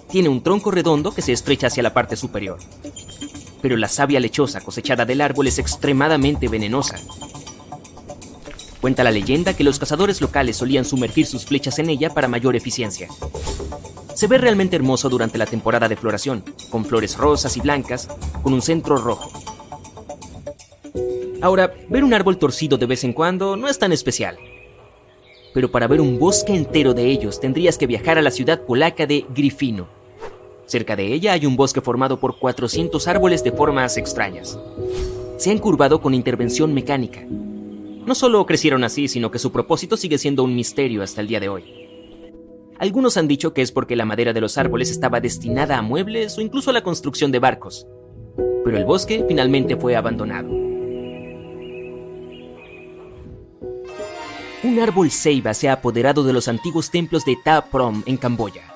Tiene 0.08 0.28
un 0.28 0.44
tronco 0.44 0.70
redondo 0.70 1.12
que 1.12 1.22
se 1.22 1.32
estrecha 1.32 1.66
hacia 1.66 1.82
la 1.82 1.92
parte 1.92 2.14
superior. 2.14 2.58
Pero 3.62 3.76
la 3.76 3.88
savia 3.88 4.20
lechosa 4.20 4.60
cosechada 4.60 5.04
del 5.04 5.20
árbol 5.20 5.46
es 5.46 5.58
extremadamente 5.58 6.48
venenosa. 6.48 6.96
Cuenta 8.80 9.02
la 9.02 9.10
leyenda 9.10 9.54
que 9.54 9.64
los 9.64 9.78
cazadores 9.78 10.20
locales 10.20 10.56
solían 10.56 10.84
sumergir 10.84 11.26
sus 11.26 11.46
flechas 11.46 11.78
en 11.78 11.90
ella 11.90 12.14
para 12.14 12.28
mayor 12.28 12.54
eficiencia. 12.56 13.08
Se 14.14 14.26
ve 14.28 14.38
realmente 14.38 14.76
hermoso 14.76 15.08
durante 15.08 15.38
la 15.38 15.46
temporada 15.46 15.88
de 15.88 15.96
floración, 15.96 16.44
con 16.70 16.84
flores 16.84 17.16
rosas 17.16 17.56
y 17.56 17.60
blancas, 17.60 18.08
con 18.42 18.52
un 18.52 18.62
centro 18.62 18.96
rojo. 18.96 19.30
Ahora, 21.42 21.74
ver 21.88 22.02
un 22.02 22.14
árbol 22.14 22.38
torcido 22.38 22.78
de 22.78 22.86
vez 22.86 23.04
en 23.04 23.12
cuando 23.12 23.56
no 23.56 23.68
es 23.68 23.78
tan 23.78 23.92
especial. 23.92 24.38
Pero 25.52 25.70
para 25.70 25.86
ver 25.86 26.00
un 26.00 26.18
bosque 26.18 26.54
entero 26.54 26.94
de 26.94 27.06
ellos 27.06 27.40
tendrías 27.40 27.78
que 27.78 27.86
viajar 27.86 28.18
a 28.18 28.22
la 28.22 28.30
ciudad 28.30 28.62
polaca 28.62 29.06
de 29.06 29.26
Grifino. 29.30 29.88
Cerca 30.66 30.96
de 30.96 31.12
ella 31.12 31.32
hay 31.32 31.46
un 31.46 31.56
bosque 31.56 31.80
formado 31.80 32.18
por 32.18 32.38
400 32.38 33.06
árboles 33.08 33.42
de 33.44 33.52
formas 33.52 33.96
extrañas. 33.96 34.58
Se 35.38 35.50
han 35.50 35.58
curvado 35.58 36.00
con 36.00 36.14
intervención 36.14 36.74
mecánica. 36.74 37.24
No 37.24 38.14
solo 38.14 38.44
crecieron 38.46 38.84
así, 38.84 39.08
sino 39.08 39.30
que 39.30 39.38
su 39.38 39.52
propósito 39.52 39.96
sigue 39.96 40.18
siendo 40.18 40.44
un 40.44 40.54
misterio 40.54 41.02
hasta 41.02 41.20
el 41.20 41.28
día 41.28 41.40
de 41.40 41.48
hoy. 41.48 41.64
Algunos 42.78 43.16
han 43.16 43.28
dicho 43.28 43.54
que 43.54 43.62
es 43.62 43.72
porque 43.72 43.96
la 43.96 44.04
madera 44.04 44.32
de 44.32 44.40
los 44.40 44.58
árboles 44.58 44.90
estaba 44.90 45.20
destinada 45.20 45.78
a 45.78 45.82
muebles 45.82 46.36
o 46.36 46.40
incluso 46.40 46.70
a 46.70 46.74
la 46.74 46.82
construcción 46.82 47.32
de 47.32 47.38
barcos. 47.38 47.86
Pero 48.64 48.76
el 48.76 48.84
bosque 48.84 49.24
finalmente 49.26 49.76
fue 49.76 49.96
abandonado. 49.96 50.66
un 54.66 54.80
árbol 54.80 55.10
ceiba 55.10 55.54
se 55.54 55.68
ha 55.68 55.74
apoderado 55.74 56.24
de 56.24 56.32
los 56.32 56.48
antiguos 56.48 56.90
templos 56.90 57.24
de 57.24 57.36
Ta 57.42 57.66
Prom 57.66 58.02
en 58.06 58.16
Camboya. 58.16 58.75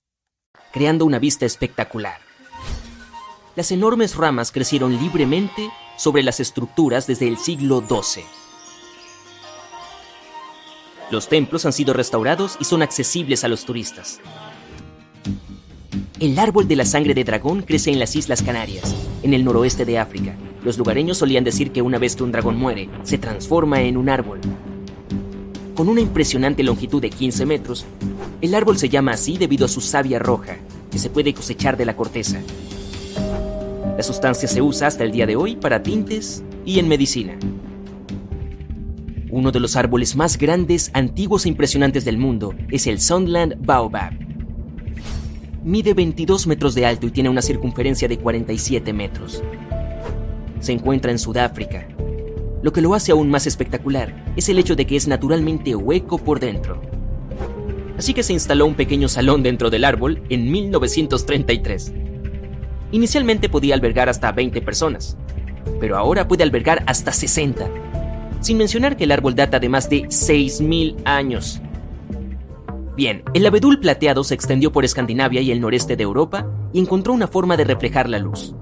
Creando 0.71 1.05
una 1.05 1.19
vista 1.19 1.45
espectacular. 1.45 2.19
Las 3.55 3.71
enormes 3.71 4.15
ramas 4.15 4.51
crecieron 4.53 4.97
libremente 4.97 5.69
sobre 5.97 6.23
las 6.23 6.39
estructuras 6.39 7.07
desde 7.07 7.27
el 7.27 7.37
siglo 7.37 7.83
XII. 7.85 8.23
Los 11.09 11.27
templos 11.27 11.65
han 11.65 11.73
sido 11.73 11.93
restaurados 11.93 12.55
y 12.61 12.63
son 12.63 12.81
accesibles 12.81 13.43
a 13.43 13.49
los 13.49 13.65
turistas. 13.65 14.21
El 16.21 16.39
árbol 16.39 16.69
de 16.69 16.77
la 16.77 16.85
sangre 16.85 17.13
de 17.13 17.25
dragón 17.25 17.63
crece 17.63 17.91
en 17.91 17.99
las 17.99 18.15
Islas 18.15 18.41
Canarias, 18.41 18.95
en 19.23 19.33
el 19.33 19.43
noroeste 19.43 19.83
de 19.83 19.99
África. 19.99 20.37
Los 20.63 20.77
lugareños 20.77 21.17
solían 21.17 21.43
decir 21.43 21.71
que 21.71 21.81
una 21.81 21.97
vez 21.97 22.15
que 22.15 22.23
un 22.23 22.31
dragón 22.31 22.55
muere, 22.55 22.89
se 23.03 23.17
transforma 23.17 23.81
en 23.81 23.97
un 23.97 24.07
árbol, 24.07 24.39
con 25.75 25.89
una 25.89 26.01
impresionante 26.01 26.63
longitud 26.63 27.01
de 27.01 27.09
15 27.09 27.45
metros, 27.45 27.85
el 28.41 28.55
árbol 28.55 28.77
se 28.77 28.89
llama 28.89 29.11
así 29.11 29.37
debido 29.37 29.65
a 29.65 29.69
su 29.69 29.81
savia 29.81 30.19
roja, 30.19 30.57
que 30.91 30.99
se 30.99 31.09
puede 31.09 31.33
cosechar 31.33 31.77
de 31.77 31.85
la 31.85 31.95
corteza. 31.95 32.41
La 33.95 34.03
sustancia 34.03 34.47
se 34.47 34.61
usa 34.61 34.87
hasta 34.87 35.03
el 35.03 35.11
día 35.11 35.25
de 35.25 35.35
hoy 35.35 35.55
para 35.55 35.83
tintes 35.83 36.43
y 36.65 36.79
en 36.79 36.87
medicina. 36.87 37.37
Uno 39.29 39.51
de 39.51 39.61
los 39.61 39.77
árboles 39.77 40.15
más 40.15 40.37
grandes, 40.37 40.91
antiguos 40.93 41.45
e 41.45 41.49
impresionantes 41.49 42.03
del 42.03 42.17
mundo 42.17 42.53
es 42.69 42.85
el 42.87 42.99
Sunland 42.99 43.65
Baobab. 43.65 44.11
Mide 45.63 45.93
22 45.93 46.47
metros 46.47 46.75
de 46.75 46.85
alto 46.85 47.07
y 47.07 47.11
tiene 47.11 47.29
una 47.29 47.41
circunferencia 47.41 48.07
de 48.07 48.17
47 48.17 48.91
metros. 48.91 49.41
Se 50.59 50.73
encuentra 50.73 51.11
en 51.11 51.19
Sudáfrica, 51.19 51.87
lo 52.61 52.71
que 52.71 52.81
lo 52.81 52.93
hace 52.93 53.11
aún 53.11 53.29
más 53.29 53.47
espectacular 53.47 54.25
es 54.35 54.49
el 54.49 54.59
hecho 54.59 54.75
de 54.75 54.85
que 54.85 54.95
es 54.95 55.07
naturalmente 55.07 55.75
hueco 55.75 56.17
por 56.17 56.39
dentro. 56.39 56.81
Así 57.97 58.13
que 58.13 58.23
se 58.23 58.33
instaló 58.33 58.65
un 58.65 58.75
pequeño 58.75 59.07
salón 59.07 59.43
dentro 59.43 59.69
del 59.69 59.83
árbol 59.83 60.23
en 60.29 60.51
1933. 60.51 61.93
Inicialmente 62.91 63.49
podía 63.49 63.75
albergar 63.75 64.09
hasta 64.09 64.31
20 64.31 64.61
personas, 64.61 65.17
pero 65.79 65.97
ahora 65.97 66.27
puede 66.27 66.43
albergar 66.43 66.83
hasta 66.87 67.11
60, 67.11 67.69
sin 68.41 68.57
mencionar 68.57 68.97
que 68.97 69.05
el 69.05 69.11
árbol 69.11 69.35
data 69.35 69.59
de 69.59 69.69
más 69.69 69.89
de 69.89 70.03
6.000 70.03 70.97
años. 71.05 71.61
Bien, 72.95 73.23
el 73.33 73.45
abedul 73.45 73.79
plateado 73.79 74.23
se 74.23 74.33
extendió 74.33 74.71
por 74.71 74.83
Escandinavia 74.83 75.41
y 75.41 75.51
el 75.51 75.61
noreste 75.61 75.95
de 75.95 76.03
Europa 76.03 76.47
y 76.73 76.79
encontró 76.79 77.13
una 77.13 77.27
forma 77.27 77.55
de 77.55 77.63
reflejar 77.63 78.09
la 78.09 78.19
luz. 78.19 78.53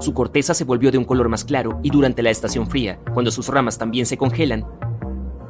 Su 0.00 0.12
corteza 0.12 0.54
se 0.54 0.64
volvió 0.64 0.92
de 0.92 0.98
un 0.98 1.04
color 1.04 1.28
más 1.28 1.44
claro 1.44 1.80
y 1.82 1.90
durante 1.90 2.22
la 2.22 2.30
estación 2.30 2.68
fría, 2.68 2.98
cuando 3.14 3.30
sus 3.30 3.48
ramas 3.48 3.78
también 3.78 4.06
se 4.06 4.18
congelan, 4.18 4.64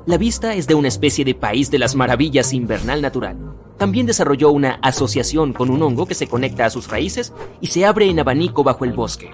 la 0.06 0.18
vista 0.18 0.54
es 0.54 0.68
de 0.68 0.76
una 0.76 0.86
especie 0.86 1.24
de 1.24 1.34
país 1.34 1.68
de 1.68 1.80
las 1.80 1.96
maravillas 1.96 2.52
invernal 2.52 3.02
natural. 3.02 3.36
También 3.76 4.06
desarrolló 4.06 4.52
una 4.52 4.78
asociación 4.80 5.52
con 5.52 5.68
un 5.68 5.82
hongo 5.82 6.06
que 6.06 6.14
se 6.14 6.28
conecta 6.28 6.64
a 6.64 6.70
sus 6.70 6.88
raíces 6.88 7.32
y 7.60 7.66
se 7.66 7.84
abre 7.84 8.08
en 8.08 8.20
abanico 8.20 8.62
bajo 8.62 8.84
el 8.84 8.92
bosque, 8.92 9.32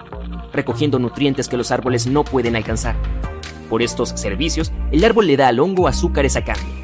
recogiendo 0.51 0.97
nutrientes 0.97 1.47
que 1.47 1.57
los 1.57 1.69
árboles 1.69 2.07
no 2.07 2.23
pueden 2.23 2.55
alcanzar. 2.55 2.95
Por 3.69 3.83
estos 3.83 4.09
servicios, 4.09 4.71
el 4.91 5.05
árbol 5.05 5.27
le 5.27 5.37
da 5.37 5.49
al 5.49 5.59
hongo 5.59 5.87
azúcares 5.87 6.35
a 6.37 6.43
cambio. 6.43 6.82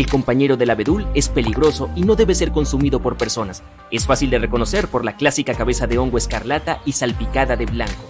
El 0.00 0.06
compañero 0.06 0.56
del 0.56 0.70
abedul 0.70 1.06
es 1.14 1.28
peligroso 1.28 1.90
y 1.94 2.04
no 2.04 2.16
debe 2.16 2.34
ser 2.34 2.52
consumido 2.52 3.02
por 3.02 3.18
personas. 3.18 3.62
Es 3.90 4.06
fácil 4.06 4.30
de 4.30 4.38
reconocer 4.38 4.88
por 4.88 5.04
la 5.04 5.14
clásica 5.14 5.52
cabeza 5.52 5.86
de 5.86 5.98
hongo 5.98 6.16
escarlata 6.16 6.80
y 6.86 6.92
salpicada 6.92 7.54
de 7.54 7.66
blanco. 7.66 8.02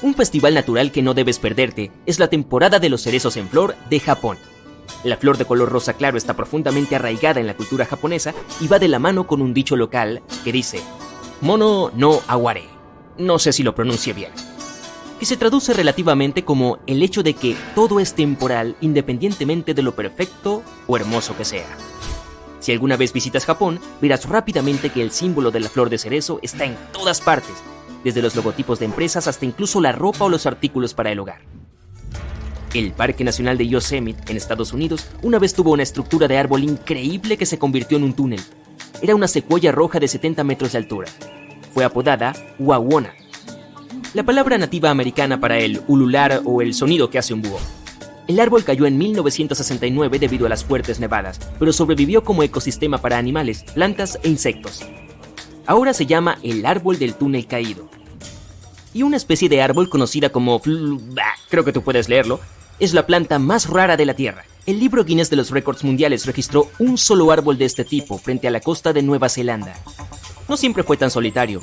Un 0.00 0.14
festival 0.14 0.54
natural 0.54 0.92
que 0.92 1.02
no 1.02 1.12
debes 1.12 1.38
perderte 1.38 1.92
es 2.06 2.18
la 2.18 2.28
temporada 2.28 2.78
de 2.78 2.88
los 2.88 3.02
cerezos 3.02 3.36
en 3.36 3.50
flor 3.50 3.76
de 3.90 4.00
Japón. 4.00 4.38
La 5.04 5.18
flor 5.18 5.36
de 5.36 5.44
color 5.44 5.68
rosa 5.68 5.92
claro 5.92 6.16
está 6.16 6.34
profundamente 6.34 6.96
arraigada 6.96 7.40
en 7.40 7.46
la 7.46 7.54
cultura 7.54 7.84
japonesa 7.84 8.32
y 8.62 8.68
va 8.68 8.78
de 8.78 8.88
la 8.88 8.98
mano 8.98 9.26
con 9.26 9.42
un 9.42 9.52
dicho 9.52 9.76
local 9.76 10.22
que 10.42 10.52
dice 10.52 10.80
Mono 11.42 11.90
no 11.94 12.22
aware. 12.28 12.64
No 13.18 13.38
sé 13.38 13.52
si 13.52 13.62
lo 13.62 13.74
pronuncie 13.74 14.14
bien 14.14 14.32
que 15.22 15.26
se 15.26 15.36
traduce 15.36 15.72
relativamente 15.72 16.44
como 16.44 16.80
el 16.88 17.00
hecho 17.00 17.22
de 17.22 17.34
que 17.34 17.54
todo 17.76 18.00
es 18.00 18.14
temporal 18.14 18.74
independientemente 18.80 19.72
de 19.72 19.82
lo 19.82 19.94
perfecto 19.94 20.64
o 20.88 20.96
hermoso 20.96 21.36
que 21.36 21.44
sea. 21.44 21.68
Si 22.58 22.72
alguna 22.72 22.96
vez 22.96 23.12
visitas 23.12 23.44
Japón, 23.44 23.78
verás 24.00 24.28
rápidamente 24.28 24.90
que 24.90 25.00
el 25.00 25.12
símbolo 25.12 25.52
de 25.52 25.60
la 25.60 25.68
flor 25.68 25.90
de 25.90 25.98
cerezo 25.98 26.40
está 26.42 26.64
en 26.64 26.76
todas 26.92 27.20
partes, 27.20 27.54
desde 28.02 28.20
los 28.20 28.34
logotipos 28.34 28.80
de 28.80 28.86
empresas 28.86 29.28
hasta 29.28 29.46
incluso 29.46 29.80
la 29.80 29.92
ropa 29.92 30.24
o 30.24 30.28
los 30.28 30.44
artículos 30.44 30.92
para 30.92 31.12
el 31.12 31.20
hogar. 31.20 31.42
El 32.74 32.90
Parque 32.90 33.22
Nacional 33.22 33.56
de 33.56 33.68
Yosemite, 33.68 34.28
en 34.28 34.36
Estados 34.36 34.72
Unidos, 34.72 35.06
una 35.22 35.38
vez 35.38 35.54
tuvo 35.54 35.70
una 35.70 35.84
estructura 35.84 36.26
de 36.26 36.38
árbol 36.38 36.64
increíble 36.64 37.36
que 37.36 37.46
se 37.46 37.60
convirtió 37.60 37.96
en 37.96 38.02
un 38.02 38.14
túnel. 38.14 38.40
Era 39.00 39.14
una 39.14 39.28
secuoya 39.28 39.70
roja 39.70 40.00
de 40.00 40.08
70 40.08 40.42
metros 40.42 40.72
de 40.72 40.78
altura. 40.78 41.08
Fue 41.72 41.84
apodada 41.84 42.32
Wawona. 42.58 43.14
La 44.14 44.24
palabra 44.24 44.58
nativa 44.58 44.90
americana 44.90 45.40
para 45.40 45.58
el 45.58 45.80
ulular 45.88 46.42
o 46.44 46.60
el 46.60 46.74
sonido 46.74 47.08
que 47.08 47.18
hace 47.18 47.32
un 47.32 47.40
búho. 47.40 47.58
El 48.28 48.40
árbol 48.40 48.62
cayó 48.62 48.84
en 48.84 48.98
1969 48.98 50.18
debido 50.18 50.44
a 50.44 50.50
las 50.50 50.64
fuertes 50.64 51.00
nevadas, 51.00 51.40
pero 51.58 51.72
sobrevivió 51.72 52.22
como 52.22 52.42
ecosistema 52.42 52.98
para 52.98 53.16
animales, 53.16 53.64
plantas 53.72 54.18
e 54.22 54.28
insectos. 54.28 54.82
Ahora 55.66 55.94
se 55.94 56.04
llama 56.04 56.38
el 56.42 56.66
árbol 56.66 56.98
del 56.98 57.14
túnel 57.14 57.46
caído. 57.46 57.88
Y 58.92 59.02
una 59.02 59.16
especie 59.16 59.48
de 59.48 59.62
árbol 59.62 59.88
conocida 59.88 60.28
como... 60.28 60.60
creo 61.48 61.64
que 61.64 61.72
tú 61.72 61.80
puedes 61.80 62.10
leerlo, 62.10 62.38
es 62.80 62.92
la 62.92 63.06
planta 63.06 63.38
más 63.38 63.70
rara 63.70 63.96
de 63.96 64.04
la 64.04 64.12
Tierra. 64.12 64.44
El 64.66 64.78
libro 64.78 65.04
Guinness 65.04 65.30
de 65.30 65.36
los 65.36 65.50
Récords 65.50 65.84
Mundiales 65.84 66.26
registró 66.26 66.68
un 66.78 66.98
solo 66.98 67.32
árbol 67.32 67.56
de 67.56 67.64
este 67.64 67.86
tipo 67.86 68.18
frente 68.18 68.46
a 68.46 68.50
la 68.50 68.60
costa 68.60 68.92
de 68.92 69.02
Nueva 69.02 69.30
Zelanda. 69.30 69.74
No 70.50 70.58
siempre 70.58 70.82
fue 70.82 70.98
tan 70.98 71.10
solitario, 71.10 71.62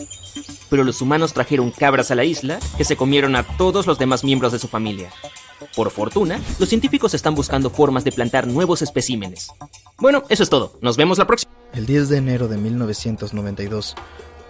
pero 0.70 0.84
los 0.84 1.02
humanos 1.02 1.34
trajeron 1.34 1.72
cabras 1.72 2.12
a 2.12 2.16
la 2.16 2.24
isla 2.24 2.60
que 2.78 2.84
se 2.84 2.96
comieron 2.96 3.36
a 3.36 3.44
todos 3.44 3.88
los 3.88 3.98
demás 3.98 4.24
miembros 4.24 4.52
de 4.52 4.60
su 4.60 4.68
familia. 4.68 5.10
Por 5.76 5.92
fortuna, 5.92 6.40
los 6.58 6.70
científicos 6.70 7.14
están 7.14 7.36
buscando 7.36 7.70
formas 7.70 8.04
de 8.04 8.12
plantar 8.12 8.48
nuevos 8.48 8.82
especímenes. 8.82 9.50
Bueno, 9.98 10.24
eso 10.30 10.44
es 10.44 10.50
todo. 10.50 10.78
Nos 10.82 10.98
vemos 10.98 11.18
la 11.18 11.28
próxima. 11.28 11.52
El 11.74 11.86
10 11.86 12.10
de 12.10 12.18
enero 12.18 12.48
de 12.48 12.58
1992, 12.58 13.96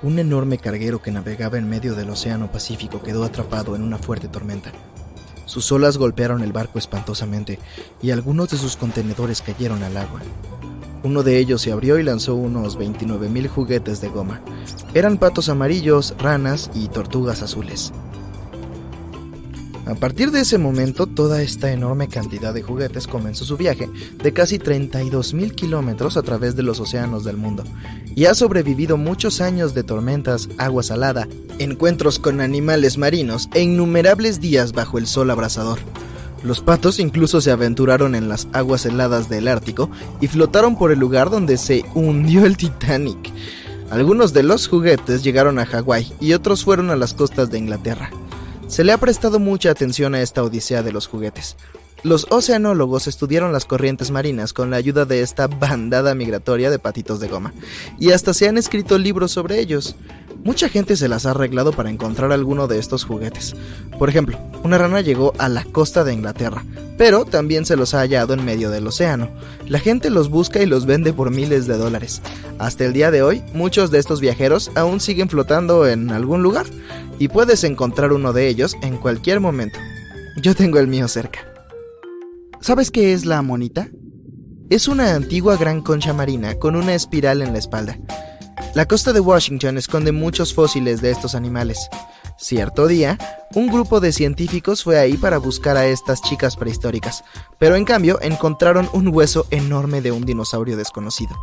un 0.01 0.19
enorme 0.19 0.57
carguero 0.57 1.01
que 1.01 1.11
navegaba 1.11 1.57
en 1.57 1.69
medio 1.69 1.95
del 1.95 2.09
Océano 2.09 2.51
Pacífico 2.51 3.01
quedó 3.01 3.23
atrapado 3.23 3.75
en 3.75 3.83
una 3.83 3.97
fuerte 3.97 4.27
tormenta. 4.27 4.71
Sus 5.45 5.71
olas 5.71 5.97
golpearon 5.97 6.43
el 6.43 6.53
barco 6.53 6.77
espantosamente 6.77 7.59
y 8.01 8.11
algunos 8.11 8.49
de 8.49 8.57
sus 8.57 8.77
contenedores 8.77 9.41
cayeron 9.41 9.81
al 9.83 9.97
agua. 9.97 10.21
Uno 11.03 11.23
de 11.23 11.39
ellos 11.39 11.61
se 11.61 11.71
abrió 11.71 11.97
y 11.97 12.03
lanzó 12.03 12.35
unos 12.35 12.77
29.000 12.77 13.47
juguetes 13.47 14.01
de 14.01 14.09
goma. 14.09 14.41
Eran 14.93 15.17
patos 15.17 15.49
amarillos, 15.49 16.13
ranas 16.19 16.69
y 16.73 16.87
tortugas 16.89 17.41
azules. 17.41 17.93
A 19.89 19.95
partir 19.95 20.29
de 20.29 20.41
ese 20.41 20.59
momento, 20.59 21.07
toda 21.07 21.41
esta 21.41 21.71
enorme 21.71 22.09
cantidad 22.09 22.53
de 22.53 22.61
juguetes 22.61 23.07
comenzó 23.07 23.43
su 23.43 23.57
viaje 23.57 23.89
de 24.21 24.33
casi 24.33 24.59
32.000 24.59 25.55
kilómetros 25.55 26.15
a 26.15 26.21
través 26.21 26.55
de 26.55 26.61
los 26.61 26.79
océanos 26.79 27.23
del 27.23 27.37
mundo 27.37 27.63
y 28.15 28.25
ha 28.25 28.35
sobrevivido 28.35 28.97
muchos 28.97 29.41
años 29.41 29.73
de 29.73 29.83
tormentas, 29.83 30.47
agua 30.59 30.83
salada, 30.83 31.27
encuentros 31.57 32.19
con 32.19 32.39
animales 32.39 32.99
marinos 32.99 33.49
e 33.55 33.61
innumerables 33.61 34.39
días 34.39 34.73
bajo 34.73 34.99
el 34.99 35.07
sol 35.07 35.31
abrasador. 35.31 35.79
Los 36.43 36.61
patos 36.61 36.99
incluso 36.99 37.41
se 37.41 37.51
aventuraron 37.51 38.15
en 38.15 38.29
las 38.29 38.47
aguas 38.53 38.85
heladas 38.85 39.27
del 39.29 39.47
Ártico 39.47 39.89
y 40.21 40.27
flotaron 40.27 40.77
por 40.77 40.91
el 40.91 40.99
lugar 40.99 41.29
donde 41.29 41.57
se 41.57 41.83
hundió 41.93 42.45
el 42.45 42.55
Titanic. 42.55 43.31
Algunos 43.91 44.33
de 44.33 44.43
los 44.43 44.67
juguetes 44.67 45.23
llegaron 45.23 45.59
a 45.59 45.65
Hawái 45.65 46.13
y 46.19 46.33
otros 46.33 46.63
fueron 46.63 46.91
a 46.91 46.95
las 46.95 47.13
costas 47.13 47.49
de 47.49 47.57
Inglaterra. 47.57 48.11
Se 48.67 48.83
le 48.83 48.91
ha 48.91 48.99
prestado 48.99 49.39
mucha 49.39 49.71
atención 49.71 50.13
a 50.13 50.21
esta 50.21 50.43
odisea 50.43 50.83
de 50.83 50.93
los 50.93 51.07
juguetes. 51.07 51.57
Los 52.01 52.27
oceanólogos 52.29 53.07
estudiaron 53.07 53.51
las 53.51 53.65
corrientes 53.65 54.09
marinas 54.09 54.53
con 54.53 54.71
la 54.71 54.77
ayuda 54.77 55.03
de 55.03 55.21
esta 55.21 55.47
bandada 55.47 56.15
migratoria 56.15 56.71
de 56.71 56.79
patitos 56.79 57.19
de 57.19 57.27
goma, 57.27 57.53
y 57.99 58.11
hasta 58.11 58.33
se 58.33 58.47
han 58.47 58.57
escrito 58.57 58.97
libros 58.97 59.33
sobre 59.33 59.59
ellos. 59.59 59.97
Mucha 60.45 60.69
gente 60.69 60.95
se 60.95 61.09
las 61.09 61.25
ha 61.25 61.31
arreglado 61.31 61.73
para 61.73 61.89
encontrar 61.89 62.31
alguno 62.31 62.67
de 62.67 62.79
estos 62.79 63.03
juguetes. 63.03 63.53
Por 63.97 64.07
ejemplo, 64.07 64.39
una 64.63 64.77
rana 64.77 65.01
llegó 65.01 65.33
a 65.37 65.49
la 65.49 65.65
costa 65.65 66.05
de 66.05 66.13
Inglaterra, 66.13 66.63
pero 66.97 67.25
también 67.25 67.65
se 67.65 67.75
los 67.75 67.93
ha 67.93 67.99
hallado 67.99 68.33
en 68.33 68.45
medio 68.45 68.69
del 68.69 68.87
océano. 68.87 69.29
La 69.67 69.79
gente 69.79 70.09
los 70.09 70.29
busca 70.29 70.61
y 70.61 70.65
los 70.65 70.85
vende 70.85 71.11
por 71.11 71.31
miles 71.31 71.67
de 71.67 71.77
dólares. 71.77 72.21
Hasta 72.59 72.85
el 72.85 72.93
día 72.93 73.11
de 73.11 73.23
hoy, 73.23 73.43
muchos 73.53 73.91
de 73.91 73.99
estos 73.99 74.21
viajeros 74.21 74.71
aún 74.75 75.01
siguen 75.01 75.27
flotando 75.27 75.85
en 75.85 76.11
algún 76.11 76.43
lugar, 76.43 76.65
y 77.19 77.27
puedes 77.27 77.65
encontrar 77.65 78.13
uno 78.13 78.31
de 78.31 78.47
ellos 78.47 78.77
en 78.81 78.95
cualquier 78.95 79.41
momento. 79.41 79.77
Yo 80.41 80.55
tengo 80.55 80.79
el 80.79 80.87
mío 80.87 81.09
cerca. 81.09 81.48
¿Sabes 82.61 82.91
qué 82.91 83.13
es 83.13 83.25
la 83.25 83.41
monita? 83.41 83.87
Es 84.69 84.89
una 84.89 85.15
antigua 85.15 85.55
gran 85.55 85.81
concha 85.81 86.13
marina 86.13 86.55
con 86.55 86.75
una 86.75 86.93
espiral 86.93 87.41
en 87.41 87.53
la 87.53 87.59
espalda. 87.59 87.97
La 88.75 88.85
costa 88.85 89.13
de 89.13 89.21
Washington 89.21 89.77
esconde 89.77 90.11
muchos 90.11 90.53
fósiles 90.53 91.01
de 91.01 91.09
estos 91.09 91.35
animales. 91.35 91.89
Cierto 92.37 92.87
día, 92.87 93.17
un 93.55 93.67
grupo 93.67 94.01
de 94.01 94.11
científicos 94.11 94.83
fue 94.83 94.99
ahí 94.99 95.15
para 95.15 95.37
buscar 95.37 95.77
a 95.77 95.87
estas 95.87 96.21
chicas 96.21 96.57
prehistóricas, 96.57 97.23
pero 97.57 97.77
en 97.77 97.85
cambio 97.85 98.19
encontraron 98.21 98.89
un 98.91 99.07
hueso 99.07 99.47
enorme 99.51 100.01
de 100.01 100.11
un 100.11 100.25
dinosaurio 100.25 100.75
desconocido. 100.75 101.35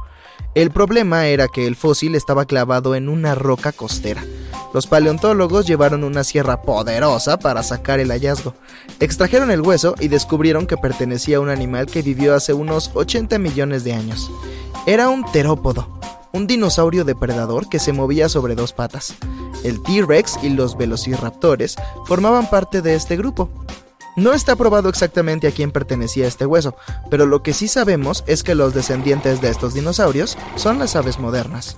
El 0.55 0.70
problema 0.70 1.26
era 1.26 1.49
que 1.49 1.66
el 1.66 1.76
fósil 1.76 2.14
estaba 2.14 2.47
clavado 2.47 2.95
en 2.95 3.09
una 3.09 3.34
roca 3.34 3.72
costera. 3.72 4.24
Los 4.72 4.87
paleontólogos 4.87 5.66
llevaron 5.66 6.05
una 6.05 6.24
sierra 6.24 6.62
poderosa 6.62 7.39
para 7.39 7.62
sacar 7.62 8.01
el 8.01 8.11
hallazgo. 8.11 8.55
Extrajeron 9.01 9.51
el 9.51 9.61
hueso 9.61 9.95
y 10.01 10.09
descubrieron 10.09 10.66
que 10.66 10.76
pertenecía 10.76 11.39
a 11.39 11.41
un 11.41 11.49
animal 11.49 11.87
que 11.87 12.03
vivió 12.03 12.34
hace 12.34 12.53
unos 12.53 12.91
80 12.95 13.39
millones 13.39 13.84
de 13.84 13.95
años. 13.95 14.30
Era 14.87 15.09
un 15.09 15.24
terópodo, 15.32 15.99
un 16.32 16.47
dinosaurio 16.47 17.05
depredador 17.05 17.68
que 17.68 17.78
se 17.78 17.93
movía 17.93 18.28
sobre 18.28 18.55
dos 18.55 18.72
patas. 18.72 19.14
El 19.64 19.82
T-Rex 19.82 20.39
y 20.43 20.51
los 20.51 20.76
velociraptores 20.76 21.76
formaban 22.07 22.49
parte 22.51 22.82
de 22.82 22.95
este 22.95 23.16
grupo. 23.16 23.49
No 24.17 24.33
está 24.33 24.57
probado 24.57 24.89
exactamente 24.89 25.47
a 25.47 25.51
quién 25.51 25.71
pertenecía 25.71 26.27
este 26.27 26.47
hueso, 26.47 26.75
pero 27.11 27.27
lo 27.27 27.43
que 27.43 27.53
sí 27.53 27.69
sabemos 27.69 28.25
es 28.27 28.43
que 28.43 28.55
los 28.55 28.73
descendientes 28.73 29.43
de 29.43 29.51
estos 29.51 29.75
dinosaurios 29.75 30.39
son 30.57 30.79
las 30.79 30.97
aves 30.97 31.19
modernas. 31.19 31.77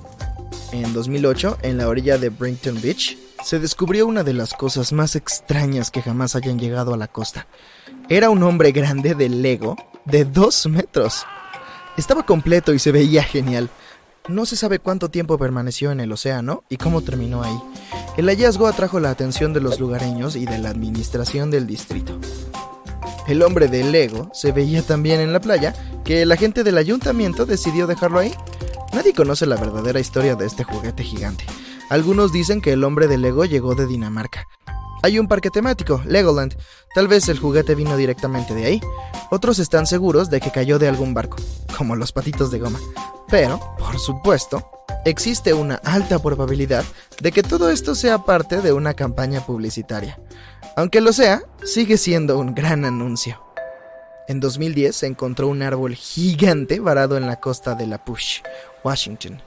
En 0.71 0.93
2008, 0.93 1.59
en 1.63 1.79
la 1.79 1.89
orilla 1.89 2.17
de 2.17 2.29
Brinton 2.29 2.81
Beach, 2.81 3.19
se 3.45 3.59
descubrió 3.59 4.07
una 4.07 4.23
de 4.23 4.35
las 4.35 4.53
cosas 4.53 4.93
más 4.93 5.17
extrañas 5.17 5.91
que 5.91 6.01
jamás 6.01 6.37
hayan 6.37 6.61
llegado 6.61 6.95
a 6.95 6.97
la 6.97 7.09
costa. 7.09 7.49
Era 8.09 8.31
un 8.31 8.45
hombre 8.45 8.71
grande 8.71 9.17
de 9.17 9.29
Lego 9.29 9.77
de 10.05 10.25
2 10.25 10.67
metros. 10.69 11.27
Estaba 11.97 12.25
completo 12.25 12.73
y 12.73 12.79
se 12.79 12.93
veía 12.93 13.25
genial. 13.25 13.69
No 14.29 14.45
se 14.45 14.57
sabe 14.57 14.79
cuánto 14.79 15.11
tiempo 15.11 15.39
permaneció 15.39 15.91
en 15.91 16.01
el 16.01 16.13
océano 16.13 16.63
y 16.69 16.77
cómo 16.77 17.01
terminó 17.03 17.43
ahí. 17.43 17.59
El 18.17 18.27
hallazgo 18.29 18.67
atrajo 18.67 19.01
la 19.01 19.11
atención 19.11 19.53
de 19.53 19.61
los 19.61 19.81
lugareños 19.81 20.37
y 20.37 20.45
de 20.45 20.59
la 20.59 20.69
administración 20.69 21.51
del 21.51 21.67
distrito. 21.67 22.19
El 23.27 23.43
hombre 23.43 23.69
de 23.69 23.85
Lego 23.85 24.31
se 24.35 24.53
veía 24.53 24.83
tan 24.83 25.03
bien 25.03 25.21
en 25.21 25.33
la 25.33 25.41
playa 25.41 25.75
que 26.05 26.27
la 26.27 26.37
gente 26.37 26.63
del 26.63 26.79
ayuntamiento 26.79 27.47
decidió 27.47 27.87
dejarlo 27.87 28.19
ahí. 28.19 28.35
Nadie 28.93 29.15
conoce 29.15 29.47
la 29.47 29.57
verdadera 29.57 30.01
historia 30.01 30.35
de 30.35 30.47
este 30.47 30.65
juguete 30.65 31.03
gigante. 31.03 31.45
Algunos 31.91 32.33
dicen 32.33 32.61
que 32.61 32.73
el 32.73 32.85
hombre 32.85 33.09
de 33.09 33.19
Lego 33.19 33.45
llegó 33.45 33.75
de 33.75 33.87
Dinamarca, 33.87 34.47
hay 35.03 35.19
un 35.19 35.29
parque 35.29 35.51
temático, 35.51 36.03
Legoland. 36.07 36.57
Tal 36.95 37.07
vez 37.07 37.29
el 37.29 37.39
juguete 37.39 37.75
vino 37.75 37.97
directamente 37.97 38.55
de 38.55 38.65
ahí. 38.67 38.81
Otros 39.31 39.59
están 39.59 39.87
seguros 39.87 40.29
de 40.29 40.41
que 40.41 40.51
cayó 40.51 40.79
de 40.79 40.89
algún 40.89 41.15
barco, 41.15 41.37
como 41.77 41.95
los 41.95 42.13
patitos 42.13 42.51
de 42.51 42.59
goma. 42.59 42.81
Pero, 43.31 43.61
por 43.79 43.99
supuesto, 43.99 44.71
existe 45.05 45.53
una 45.53 45.77
alta 45.85 46.19
probabilidad 46.19 46.85
de 47.21 47.33
que 47.33 47.43
todo 47.43 47.71
esto 47.71 47.95
sea 47.95 48.19
parte 48.19 48.61
de 48.61 48.73
una 48.73 48.95
campaña 48.95 49.45
publicitaria. 49.45 50.19
Aunque 50.77 51.01
lo 51.01 51.13
sea, 51.13 51.43
sigue 51.65 51.99
siendo 51.99 52.39
un 52.39 52.55
gran 52.55 52.85
anuncio. 52.85 53.43
En 54.29 54.41
2010 54.41 54.95
se 54.95 55.07
encontró 55.07 55.49
un 55.49 55.63
árbol 55.63 55.95
gigante 55.95 56.81
varado 56.81 57.17
en 57.17 57.27
la 57.27 57.41
costa 57.41 57.75
de 57.75 57.87
La 57.87 58.05
Push, 58.05 58.43
Washington. 58.85 59.43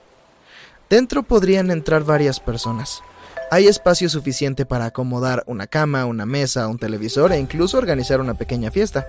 Dentro 0.89 1.23
podrían 1.23 1.71
entrar 1.71 2.03
varias 2.03 2.39
personas. 2.39 3.01
Hay 3.49 3.67
espacio 3.67 4.09
suficiente 4.09 4.65
para 4.65 4.85
acomodar 4.85 5.43
una 5.45 5.67
cama, 5.67 6.05
una 6.05 6.25
mesa, 6.25 6.67
un 6.67 6.77
televisor 6.77 7.31
e 7.31 7.39
incluso 7.39 7.77
organizar 7.77 8.19
una 8.19 8.33
pequeña 8.33 8.71
fiesta. 8.71 9.07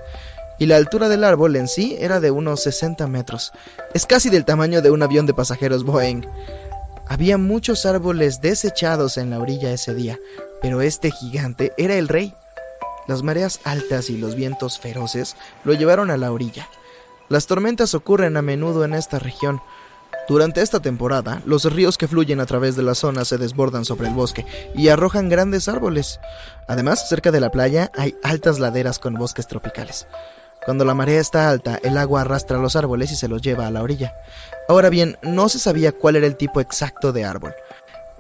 Y 0.59 0.67
la 0.67 0.77
altura 0.77 1.09
del 1.09 1.25
árbol 1.25 1.57
en 1.57 1.69
sí 1.69 1.97
era 1.99 2.21
de 2.21 2.31
unos 2.31 2.63
60 2.63 3.07
metros. 3.07 3.53
Es 3.95 4.07
casi 4.07 4.31
del 4.31 4.45
tamaño 4.45 4.83
de 4.83 4.91
un 4.91 5.03
avión 5.03 5.27
de 5.27 5.35
pasajeros 5.35 5.85
Boeing. 5.85 6.23
Había 7.09 7.39
muchos 7.39 7.85
árboles 7.85 8.41
desechados 8.41 9.19
en 9.19 9.31
la 9.31 9.39
orilla 9.39 9.73
ese 9.73 9.95
día, 9.95 10.19
pero 10.61 10.81
este 10.81 11.11
gigante 11.11 11.73
era 11.77 11.95
el 11.95 12.09
rey. 12.09 12.35
Las 13.09 13.23
mareas 13.23 13.61
altas 13.65 14.09
y 14.11 14.17
los 14.17 14.35
vientos 14.35 14.79
feroces 14.79 15.37
lo 15.65 15.73
llevaron 15.75 16.11
a 16.11 16.17
la 16.17 16.31
orilla. 16.31 16.69
Las 17.29 17.47
tormentas 17.47 17.95
ocurren 17.95 18.37
a 18.37 18.43
menudo 18.43 18.85
en 18.85 18.95
esta 18.95 19.19
región, 19.19 19.61
durante 20.29 20.63
esta 20.63 20.81
temporada, 20.81 21.43
los 21.47 21.65
ríos 21.65 21.99
que 21.99 22.07
fluyen 22.07 22.39
a 22.39 22.47
través 22.47 22.77
de 22.77 22.83
la 22.83 22.95
zona 22.95 23.25
se 23.25 23.39
desbordan 23.39 23.85
sobre 23.85 24.07
el 24.07 24.15
bosque 24.15 24.47
y 24.75 24.89
arrojan 24.89 25.29
grandes 25.29 25.69
árboles. 25.69 26.21
Además, 26.69 27.09
cerca 27.09 27.33
de 27.33 27.41
la 27.41 27.51
playa 27.51 27.91
hay 27.97 28.15
altas 28.23 28.61
laderas 28.61 29.01
con 29.01 29.15
bosques 29.15 29.49
tropicales. 29.49 30.07
Cuando 30.65 30.85
la 30.85 30.95
marea 30.95 31.21
está 31.21 31.49
alta, 31.49 31.79
el 31.83 31.99
agua 31.99 32.21
arrastra 32.21 32.59
los 32.59 32.77
árboles 32.77 33.11
y 33.11 33.17
se 33.17 33.29
los 33.29 33.43
lleva 33.43 33.67
a 33.67 33.71
la 33.71 33.83
orilla. 33.83 34.15
Ahora 34.69 34.91
bien, 34.91 35.19
no 35.23 35.49
se 35.49 35.59
sabía 35.59 35.93
cuál 35.93 36.17
era 36.17 36.27
el 36.27 36.37
tipo 36.37 36.61
exacto 36.61 37.13
de 37.13 37.25
árbol, 37.25 37.55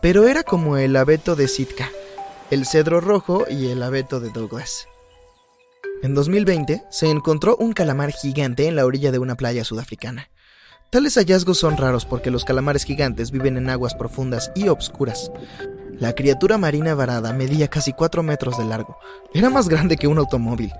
pero 0.00 0.26
era 0.26 0.42
como 0.42 0.76
el 0.76 0.96
abeto 0.96 1.36
de 1.36 1.46
Sitka, 1.46 1.88
el 2.50 2.66
cedro 2.66 3.00
rojo 3.00 3.44
y 3.48 3.68
el 3.68 3.82
abeto 3.82 4.18
de 4.18 4.30
Douglas. 4.30 4.88
En 6.02 6.14
2020 6.16 6.82
se 6.90 7.08
encontró 7.08 7.56
un 7.56 7.72
calamar 7.72 8.10
gigante 8.10 8.66
en 8.66 8.74
la 8.74 8.84
orilla 8.84 9.12
de 9.12 9.20
una 9.20 9.36
playa 9.36 9.64
sudafricana. 9.64 10.30
Tales 10.90 11.14
hallazgos 11.14 11.58
son 11.58 11.76
raros 11.76 12.04
porque 12.04 12.32
los 12.32 12.44
calamares 12.44 12.84
gigantes 12.84 13.30
viven 13.30 13.56
en 13.56 13.70
aguas 13.70 13.94
profundas 13.94 14.50
y 14.56 14.66
obscuras. 14.66 15.30
La 15.98 16.14
criatura 16.14 16.58
marina 16.58 16.94
varada 16.94 17.32
medía 17.32 17.68
casi 17.68 17.92
4 17.92 18.24
metros 18.24 18.58
de 18.58 18.64
largo. 18.64 18.98
Era 19.32 19.48
más 19.48 19.68
grande 19.68 19.96
que 19.96 20.08
un 20.08 20.18
automóvil. 20.18 20.72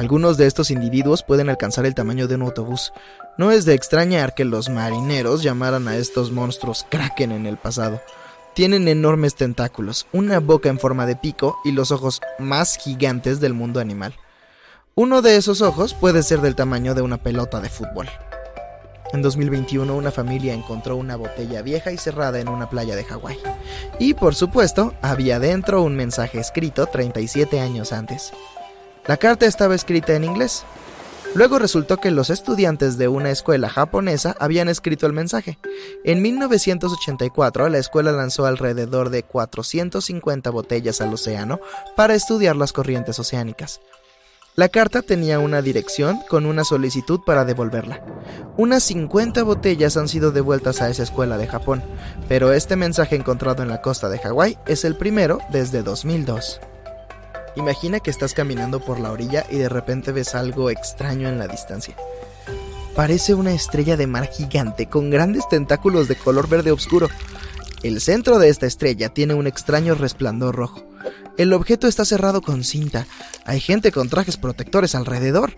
Algunos 0.00 0.38
de 0.38 0.46
estos 0.46 0.70
individuos 0.70 1.22
pueden 1.22 1.50
alcanzar 1.50 1.84
el 1.84 1.94
tamaño 1.94 2.26
de 2.26 2.36
un 2.36 2.40
autobús. 2.40 2.94
No 3.36 3.50
es 3.50 3.66
de 3.66 3.74
extrañar 3.74 4.34
que 4.34 4.46
los 4.46 4.70
marineros 4.70 5.42
llamaran 5.42 5.88
a 5.88 5.96
estos 5.96 6.32
monstruos 6.32 6.86
kraken 6.88 7.32
en 7.32 7.44
el 7.44 7.58
pasado. 7.58 8.00
Tienen 8.54 8.88
enormes 8.88 9.34
tentáculos, 9.34 10.06
una 10.14 10.40
boca 10.40 10.70
en 10.70 10.78
forma 10.78 11.04
de 11.04 11.16
pico 11.16 11.58
y 11.66 11.72
los 11.72 11.90
ojos 11.90 12.22
más 12.38 12.78
gigantes 12.78 13.40
del 13.40 13.52
mundo 13.52 13.78
animal. 13.78 14.14
Uno 14.94 15.20
de 15.20 15.36
esos 15.36 15.60
ojos 15.60 15.92
puede 15.92 16.22
ser 16.22 16.40
del 16.40 16.54
tamaño 16.54 16.94
de 16.94 17.02
una 17.02 17.18
pelota 17.18 17.60
de 17.60 17.68
fútbol. 17.68 18.08
En 19.12 19.20
2021 19.20 19.94
una 19.94 20.10
familia 20.10 20.54
encontró 20.54 20.96
una 20.96 21.16
botella 21.16 21.60
vieja 21.60 21.92
y 21.92 21.98
cerrada 21.98 22.40
en 22.40 22.48
una 22.48 22.70
playa 22.70 22.96
de 22.96 23.04
Hawái. 23.04 23.36
Y 23.98 24.14
por 24.14 24.34
supuesto, 24.34 24.94
había 25.02 25.38
dentro 25.38 25.82
un 25.82 25.94
mensaje 25.94 26.40
escrito 26.40 26.86
37 26.86 27.60
años 27.60 27.92
antes. 27.92 28.32
La 29.06 29.16
carta 29.16 29.46
estaba 29.46 29.74
escrita 29.74 30.14
en 30.14 30.24
inglés. 30.24 30.64
Luego 31.34 31.60
resultó 31.60 31.98
que 31.98 32.10
los 32.10 32.28
estudiantes 32.28 32.98
de 32.98 33.06
una 33.06 33.30
escuela 33.30 33.68
japonesa 33.68 34.34
habían 34.40 34.68
escrito 34.68 35.06
el 35.06 35.12
mensaje. 35.12 35.58
En 36.04 36.22
1984 36.22 37.68
la 37.68 37.78
escuela 37.78 38.10
lanzó 38.10 38.46
alrededor 38.46 39.10
de 39.10 39.22
450 39.22 40.50
botellas 40.50 41.00
al 41.00 41.14
océano 41.14 41.60
para 41.96 42.14
estudiar 42.14 42.56
las 42.56 42.72
corrientes 42.72 43.18
oceánicas. 43.20 43.80
La 44.56 44.68
carta 44.68 45.02
tenía 45.02 45.38
una 45.38 45.62
dirección 45.62 46.20
con 46.28 46.44
una 46.44 46.64
solicitud 46.64 47.20
para 47.24 47.44
devolverla. 47.44 48.04
Unas 48.56 48.82
50 48.82 49.44
botellas 49.44 49.96
han 49.96 50.08
sido 50.08 50.32
devueltas 50.32 50.82
a 50.82 50.90
esa 50.90 51.04
escuela 51.04 51.38
de 51.38 51.46
Japón, 51.46 51.82
pero 52.28 52.52
este 52.52 52.74
mensaje 52.74 53.14
encontrado 53.14 53.62
en 53.62 53.68
la 53.68 53.80
costa 53.80 54.08
de 54.08 54.18
Hawái 54.18 54.58
es 54.66 54.84
el 54.84 54.96
primero 54.96 55.38
desde 55.52 55.84
2002. 55.84 56.60
Imagina 57.56 58.00
que 58.00 58.10
estás 58.10 58.34
caminando 58.34 58.80
por 58.80 59.00
la 59.00 59.10
orilla 59.10 59.46
y 59.50 59.56
de 59.56 59.68
repente 59.68 60.12
ves 60.12 60.34
algo 60.34 60.70
extraño 60.70 61.28
en 61.28 61.38
la 61.38 61.48
distancia. 61.48 61.96
Parece 62.94 63.34
una 63.34 63.52
estrella 63.52 63.96
de 63.96 64.06
mar 64.06 64.28
gigante 64.30 64.86
con 64.86 65.10
grandes 65.10 65.48
tentáculos 65.48 66.08
de 66.08 66.16
color 66.16 66.48
verde 66.48 66.72
oscuro. 66.72 67.08
El 67.82 68.00
centro 68.00 68.38
de 68.38 68.48
esta 68.48 68.66
estrella 68.66 69.08
tiene 69.08 69.34
un 69.34 69.46
extraño 69.46 69.94
resplandor 69.94 70.54
rojo. 70.54 70.84
El 71.38 71.52
objeto 71.52 71.86
está 71.86 72.04
cerrado 72.04 72.42
con 72.42 72.64
cinta. 72.64 73.06
Hay 73.46 73.60
gente 73.60 73.92
con 73.92 74.08
trajes 74.08 74.36
protectores 74.36 74.94
alrededor. 74.94 75.54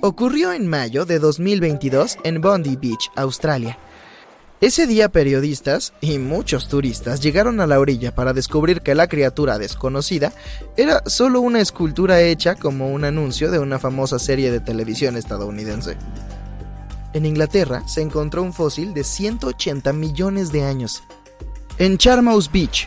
Ocurrió 0.00 0.52
en 0.52 0.68
mayo 0.68 1.04
de 1.04 1.18
2022 1.18 2.18
en 2.22 2.40
Bondi 2.40 2.76
Beach, 2.76 3.10
Australia. 3.16 3.78
Ese 4.62 4.86
día 4.86 5.08
periodistas 5.08 5.92
y 6.00 6.18
muchos 6.18 6.68
turistas 6.68 7.20
llegaron 7.20 7.60
a 7.60 7.66
la 7.66 7.80
orilla 7.80 8.14
para 8.14 8.32
descubrir 8.32 8.80
que 8.80 8.94
la 8.94 9.08
criatura 9.08 9.58
desconocida 9.58 10.32
era 10.76 11.02
solo 11.06 11.40
una 11.40 11.60
escultura 11.60 12.20
hecha 12.20 12.54
como 12.54 12.92
un 12.92 13.02
anuncio 13.02 13.50
de 13.50 13.58
una 13.58 13.80
famosa 13.80 14.20
serie 14.20 14.52
de 14.52 14.60
televisión 14.60 15.16
estadounidense. 15.16 15.96
En 17.12 17.26
Inglaterra 17.26 17.82
se 17.88 18.02
encontró 18.02 18.44
un 18.44 18.52
fósil 18.52 18.94
de 18.94 19.02
180 19.02 19.92
millones 19.94 20.52
de 20.52 20.62
años. 20.62 21.02
En 21.78 21.98
Charmouth 21.98 22.52
Beach, 22.52 22.86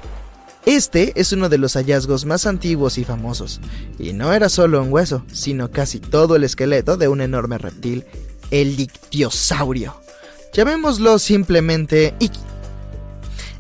este 0.66 1.12
es 1.20 1.34
uno 1.34 1.50
de 1.50 1.58
los 1.58 1.74
hallazgos 1.74 2.24
más 2.24 2.46
antiguos 2.46 2.98
y 2.98 3.04
famosos, 3.04 3.60
y 4.00 4.14
no 4.14 4.32
era 4.32 4.48
solo 4.48 4.82
un 4.82 4.94
hueso, 4.94 5.26
sino 5.30 5.72
casi 5.72 6.00
todo 6.00 6.38
el 6.38 6.46
esqueleto 6.46 6.96
de 6.96 7.10
un 7.10 7.20
enorme 7.20 7.58
reptil, 7.58 8.06
el 8.50 8.78
dictiosaurio. 8.78 10.05
Llamémoslo 10.56 11.20
simplemente 11.20 12.16
Iki. 12.18 12.40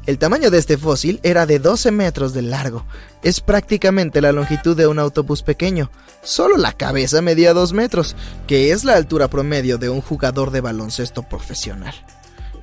El 0.05 0.17
tamaño 0.17 0.49
de 0.49 0.59
este 0.59 0.77
fósil 0.77 1.19
era 1.23 1.45
de 1.45 1.59
12 1.59 1.91
metros 1.91 2.33
de 2.33 2.41
largo. 2.41 2.85
Es 3.21 3.41
prácticamente 3.41 4.21
la 4.21 4.31
longitud 4.31 4.77
de 4.77 4.87
un 4.87 4.97
autobús 4.99 5.41
pequeño. 5.41 5.91
Solo 6.23 6.55
la 6.55 6.71
cabeza 6.71 7.21
medía 7.21 7.53
2 7.53 7.73
metros, 7.73 8.15
que 8.47 8.71
es 8.71 8.85
la 8.85 8.93
altura 8.93 9.27
promedio 9.27 9.77
de 9.77 9.89
un 9.89 9.99
jugador 9.99 10.51
de 10.51 10.61
baloncesto 10.61 11.23
profesional. 11.23 11.93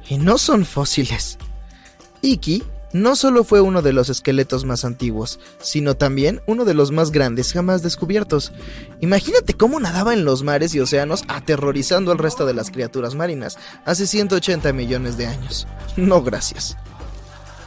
Y 0.09 0.16
no 0.16 0.39
son 0.39 0.64
fósiles. 0.64 1.37
Iki 2.22 2.62
no 2.93 3.16
solo 3.16 3.45
fue 3.45 3.61
uno 3.61 3.82
de 3.82 3.93
los 3.93 4.09
esqueletos 4.09 4.64
más 4.64 4.84
antiguos, 4.84 5.40
sino 5.61 5.97
también 5.97 6.43
uno 6.47 6.64
de 6.64 6.74
los 6.74 6.90
más 6.90 7.11
grandes 7.11 7.53
jamás 7.53 7.82
descubiertos. 7.82 8.53
Imagínate 9.01 9.55
cómo 9.55 9.80
nadaba 9.80 10.12
en 10.12 10.24
los 10.24 10.43
mares 10.43 10.74
y 10.74 10.80
océanos 10.80 11.24
aterrorizando 11.28 12.12
al 12.12 12.18
resto 12.18 12.47
de 12.47 12.55
las 12.55 12.70
criaturas 12.70 13.14
marinas 13.14 13.59
hace 13.84 14.07
180 14.07 14.72
millones 14.72 15.16
de 15.16 15.26
años. 15.26 15.66
No 15.97 16.22
gracias. 16.22 16.76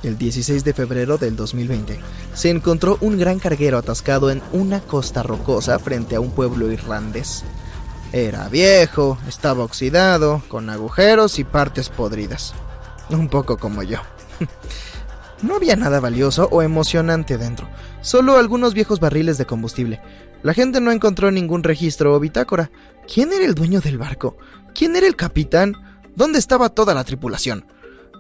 El 0.04 0.20
16 0.20 0.64
de 0.64 0.74
febrero 0.74 1.18
del 1.18 1.36
2020 1.36 2.00
se 2.36 2.50
encontró 2.52 3.00
un 3.02 3.18
gran 3.18 3.40
carguero 3.40 3.80
atascado 3.80 4.30
en 4.30 4.44
una 4.52 4.80
costa 4.82 5.24
rocosa 5.24 5.80
frente 5.80 6.16
a 6.16 6.20
un 6.20 6.30
pueblo 6.30 6.72
irlandés. 6.72 7.44
Era 8.14 8.48
viejo, 8.48 9.18
estaba 9.28 9.64
oxidado, 9.64 10.44
con 10.48 10.70
agujeros 10.70 11.40
y 11.40 11.44
partes 11.44 11.90
podridas. 11.90 12.54
Un 13.10 13.30
poco 13.30 13.58
como 13.58 13.82
yo. 13.82 13.98
No 15.42 15.56
había 15.56 15.76
nada 15.76 16.00
valioso 16.00 16.48
o 16.52 16.62
emocionante 16.62 17.38
dentro, 17.38 17.70
solo 18.02 18.38
algunos 18.38 18.74
viejos 18.74 19.00
barriles 19.00 19.38
de 19.38 19.46
combustible. 19.46 20.02
La 20.44 20.54
gente 20.54 20.80
no 20.80 20.92
encontró 20.92 21.32
ningún 21.32 21.64
registro 21.64 22.14
o 22.14 22.20
bitácora. 22.20 22.72
¿Quién 23.12 23.34
era 23.34 23.46
el 23.46 23.56
dueño 23.56 23.82
del 23.82 23.98
barco? 23.98 24.38
¿Quién 24.74 24.96
era 24.96 25.08
el 25.08 25.16
capitán? 25.16 25.74
¿Dónde 26.16 26.40
estaba 26.40 26.70
toda 26.70 26.94
la 26.94 27.04
tripulación? 27.04 27.66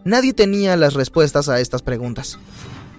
Nadie 0.03 0.33
tenía 0.33 0.75
las 0.75 0.93
respuestas 0.93 1.49
a 1.49 1.59
estas 1.59 1.81
preguntas. 1.81 2.37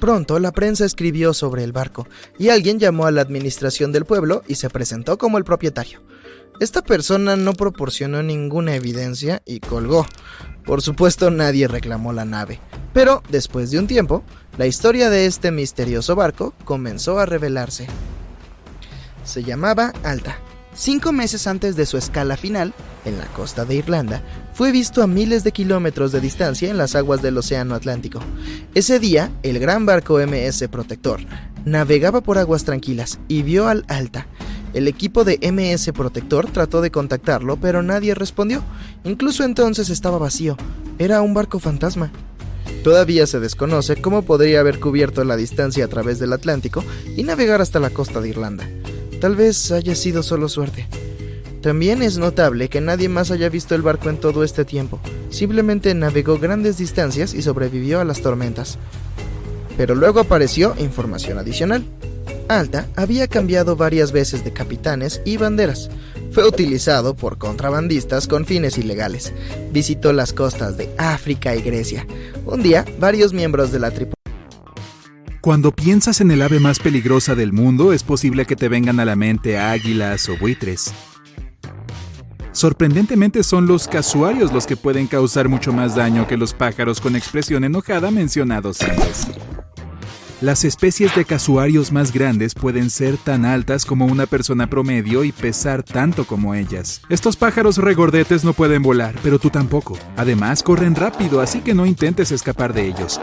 Pronto 0.01 0.39
la 0.39 0.53
prensa 0.53 0.85
escribió 0.85 1.33
sobre 1.33 1.65
el 1.65 1.73
barco 1.73 2.07
y 2.39 2.51
alguien 2.51 2.79
llamó 2.79 3.07
a 3.07 3.11
la 3.11 3.23
administración 3.23 3.93
del 3.93 4.05
pueblo 4.05 4.43
y 4.47 4.57
se 4.57 4.71
presentó 4.71 5.17
como 5.19 5.39
el 5.39 5.45
propietario. 5.45 6.03
Esta 6.61 6.83
persona 6.83 7.37
no 7.37 7.53
proporcionó 7.53 8.23
ninguna 8.23 8.75
evidencia 8.75 9.43
y 9.45 9.61
colgó. 9.61 10.07
Por 10.67 10.83
supuesto 10.83 11.31
nadie 11.31 11.69
reclamó 11.69 12.13
la 12.13 12.25
nave, 12.25 12.61
pero 12.93 13.23
después 13.29 13.71
de 13.71 13.79
un 13.79 13.87
tiempo, 13.87 14.25
la 14.59 14.67
historia 14.67 15.11
de 15.11 15.27
este 15.27 15.53
misterioso 15.53 16.17
barco 16.17 16.55
comenzó 16.65 17.21
a 17.21 17.27
revelarse. 17.27 17.87
Se 19.25 19.45
llamaba 19.45 19.93
Alta. 20.03 20.39
Cinco 20.75 21.13
meses 21.13 21.47
antes 21.47 21.77
de 21.77 21.87
su 21.87 21.97
escala 21.97 22.37
final, 22.37 22.75
en 23.05 23.17
la 23.17 23.27
costa 23.29 23.65
de 23.65 23.77
Irlanda, 23.77 24.23
fue 24.53 24.73
visto 24.73 25.03
a 25.03 25.07
miles 25.07 25.45
de 25.45 25.53
kilómetros 25.53 26.13
de 26.13 26.21
distancia 26.21 26.69
en 26.69 26.77
las 26.77 26.95
aguas 26.95 27.23
del 27.23 27.39
Océano 27.39 27.75
Atlántico. 27.75 28.21
Ese 28.75 28.99
día, 28.99 29.31
el 29.43 29.59
gran 29.59 29.87
barco 29.87 30.19
MS 30.19 30.67
Protector 30.71 31.21
navegaba 31.65 32.21
por 32.21 32.39
aguas 32.39 32.65
tranquilas 32.65 33.21
y 33.29 33.43
vio 33.43 33.69
al 33.69 33.85
Alta, 33.89 34.27
el 34.77 34.89
equipo 34.89 35.25
de 35.25 35.39
MS 35.41 35.91
Protector 35.95 36.51
trató 36.51 36.83
de 36.83 36.91
contactarlo, 36.91 37.57
pero 37.57 37.83
nadie 37.83 38.15
respondió. 38.15 38.63
Incluso 39.05 39.43
entonces 39.43 39.89
estaba 39.89 40.19
vacío. 40.19 40.59
Era 40.99 41.23
un 41.23 41.33
barco 41.33 41.59
fantasma. 41.59 42.13
Todavía 42.85 43.27
se 43.27 43.41
desconoce 43.41 43.97
cómo 43.97 44.21
podría 44.21 44.61
haber 44.61 44.79
cubierto 44.79 45.25
la 45.25 45.37
distancia 45.37 45.87
a 45.87 45.89
través 45.89 46.19
del 46.19 46.35
Atlántico 46.35 46.85
y 47.17 47.23
navegar 47.23 47.63
hasta 47.63 47.81
la 47.81 47.89
costa 47.89 48.21
de 48.21 48.29
Irlanda. 48.29 48.69
Tal 49.19 49.35
vez 49.35 49.73
haya 49.73 49.95
sido 49.95 50.23
solo 50.23 50.47
suerte. 50.47 50.87
También 51.63 52.03
es 52.03 52.19
notable 52.19 52.69
que 52.69 52.83
nadie 52.83 53.09
más 53.09 53.31
haya 53.31 53.49
visto 53.49 53.75
el 53.75 53.81
barco 53.81 54.11
en 54.11 54.21
todo 54.21 54.45
este 54.45 54.67
tiempo. 54.67 55.01
Simplemente 55.31 55.95
navegó 55.95 56.39
grandes 56.39 56.77
distancias 56.77 57.33
y 57.33 57.41
sobrevivió 57.41 57.99
a 57.99 58.05
las 58.05 58.21
tormentas. 58.21 58.77
Pero 59.79 59.95
luego 59.95 60.21
apareció 60.21 60.75
información 60.79 61.39
adicional. 61.39 61.87
Alta 62.49 62.87
había 62.97 63.29
cambiado 63.29 63.77
varias 63.77 64.13
veces 64.13 64.45
de 64.45 64.53
capitanes 64.53 65.21
y 65.25 65.37
banderas. 65.37 65.91
Fue 66.33 66.47
utilizado 66.47 67.15
por 67.17 67.39
contrabandistas 67.39 68.27
con 68.27 68.45
fines 68.45 68.79
ilegales. 68.79 69.33
Visitó 69.73 70.13
las 70.13 70.33
costas 70.33 70.77
de 70.77 70.91
África 70.99 71.57
y 71.57 71.63
Grecia. 71.63 72.07
Un 72.45 72.63
día, 72.63 72.85
varios 72.99 73.33
miembros 73.33 73.73
de 73.73 73.79
la 73.81 73.91
tripulación 73.91 74.17
cuando 75.47 75.71
piensas 75.71 76.21
en 76.21 76.33
el 76.33 76.43
ave 76.43 76.59
más 76.59 76.81
peligrosa 76.81 77.37
del 77.37 77.53
mundo, 77.53 77.93
es 77.93 78.03
posible 78.03 78.47
que 78.47 78.57
te 78.57 78.69
vengan 78.69 78.99
a 78.99 79.05
la 79.05 79.15
mente 79.15 79.57
águilas 79.57 80.29
o 80.29 80.37
buitres. 80.37 80.93
Sorprendentemente 82.51 83.45
son 83.45 83.69
los 83.69 83.87
casuarios 83.87 84.53
los 84.53 84.67
que 84.67 84.77
pueden 84.77 85.07
causar 85.07 85.49
mucho 85.49 85.73
más 85.73 85.95
daño 85.95 86.27
que 86.27 86.37
los 86.37 86.53
pájaros 86.53 87.01
con 87.01 87.15
expresión 87.15 87.63
enojada 87.63 88.11
mencionados 88.11 88.81
antes. 88.81 89.29
Las 90.43 90.67
especies 90.67 91.17
de 91.17 91.25
casuarios 91.25 91.93
más 91.93 92.13
grandes 92.13 92.53
pueden 92.55 92.91
ser 92.91 93.17
tan 93.17 93.47
altas 93.47 93.87
como 93.87 94.05
una 94.05 94.27
persona 94.27 94.67
promedio 94.67 95.25
y 95.25 95.33
pesar 95.33 95.83
tanto 95.83 96.27
como 96.27 96.55
ellas. 96.55 97.01
Estos 97.09 97.37
pájaros 97.37 97.79
regordetes 97.79 98.45
no 98.45 98.53
pueden 98.53 98.83
volar, 98.83 99.15
pero 99.23 99.39
tú 99.39 99.49
tampoco. 99.49 99.97
Además, 100.15 100.63
corren 100.63 100.95
rápido, 100.95 101.41
así 101.41 101.63
que 101.63 101.73
no 101.73 101.87
intentes 101.87 102.33
escapar 102.33 102.75
de 102.75 102.87
ellos. 102.87 103.19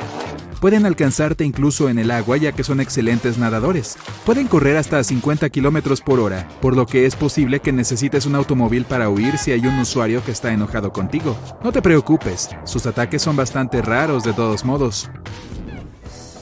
Pueden 0.59 0.87
alcanzarte 0.87 1.45
incluso 1.45 1.87
en 1.87 1.99
el 1.99 2.09
agua 2.09 2.37
ya 2.37 2.53
que 2.53 2.63
son 2.63 2.79
excelentes 2.79 3.37
nadadores. 3.37 3.95
Pueden 4.25 4.47
correr 4.47 4.77
hasta 4.77 5.03
50 5.03 5.51
kilómetros 5.51 6.01
por 6.01 6.19
hora, 6.19 6.47
por 6.61 6.75
lo 6.75 6.87
que 6.87 7.05
es 7.05 7.15
posible 7.15 7.59
que 7.59 7.71
necesites 7.71 8.25
un 8.25 8.33
automóvil 8.33 8.85
para 8.85 9.09
huir 9.09 9.37
si 9.37 9.51
hay 9.51 9.67
un 9.67 9.77
usuario 9.77 10.23
que 10.23 10.31
está 10.31 10.51
enojado 10.51 10.91
contigo. 10.91 11.37
No 11.63 11.71
te 11.71 11.83
preocupes, 11.83 12.49
sus 12.63 12.87
ataques 12.87 13.21
son 13.21 13.35
bastante 13.35 13.83
raros 13.83 14.23
de 14.23 14.33
todos 14.33 14.65
modos. 14.65 15.11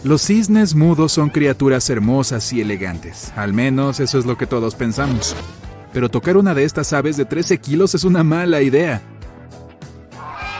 Los 0.04 0.24
cisnes 0.24 0.74
mudos 0.74 1.12
son 1.12 1.30
criaturas 1.30 1.88
hermosas 1.92 2.52
y 2.54 2.62
elegantes, 2.62 3.32
al 3.36 3.54
menos 3.54 4.00
eso 4.00 4.18
es 4.18 4.26
lo 4.26 4.36
que 4.36 4.48
todos 4.48 4.74
pensamos. 4.74 5.36
Pero 5.94 6.10
tocar 6.10 6.38
una 6.38 6.56
de 6.56 6.64
estas 6.64 6.92
aves 6.92 7.18
de 7.18 7.26
13 7.26 7.60
kilos 7.60 7.94
es 7.94 8.04
una 8.04 8.24
mala 8.24 8.64
idea. 8.64 9.00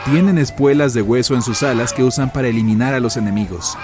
Tienen 0.04 0.38
espuelas 0.38 0.94
de 0.94 1.02
hueso 1.02 1.34
en 1.34 1.42
sus 1.42 1.64
alas 1.64 1.92
que 1.92 2.04
usan 2.04 2.32
para 2.32 2.46
eliminar 2.46 2.94
a 2.94 3.00
los 3.00 3.16
enemigos. 3.16 3.76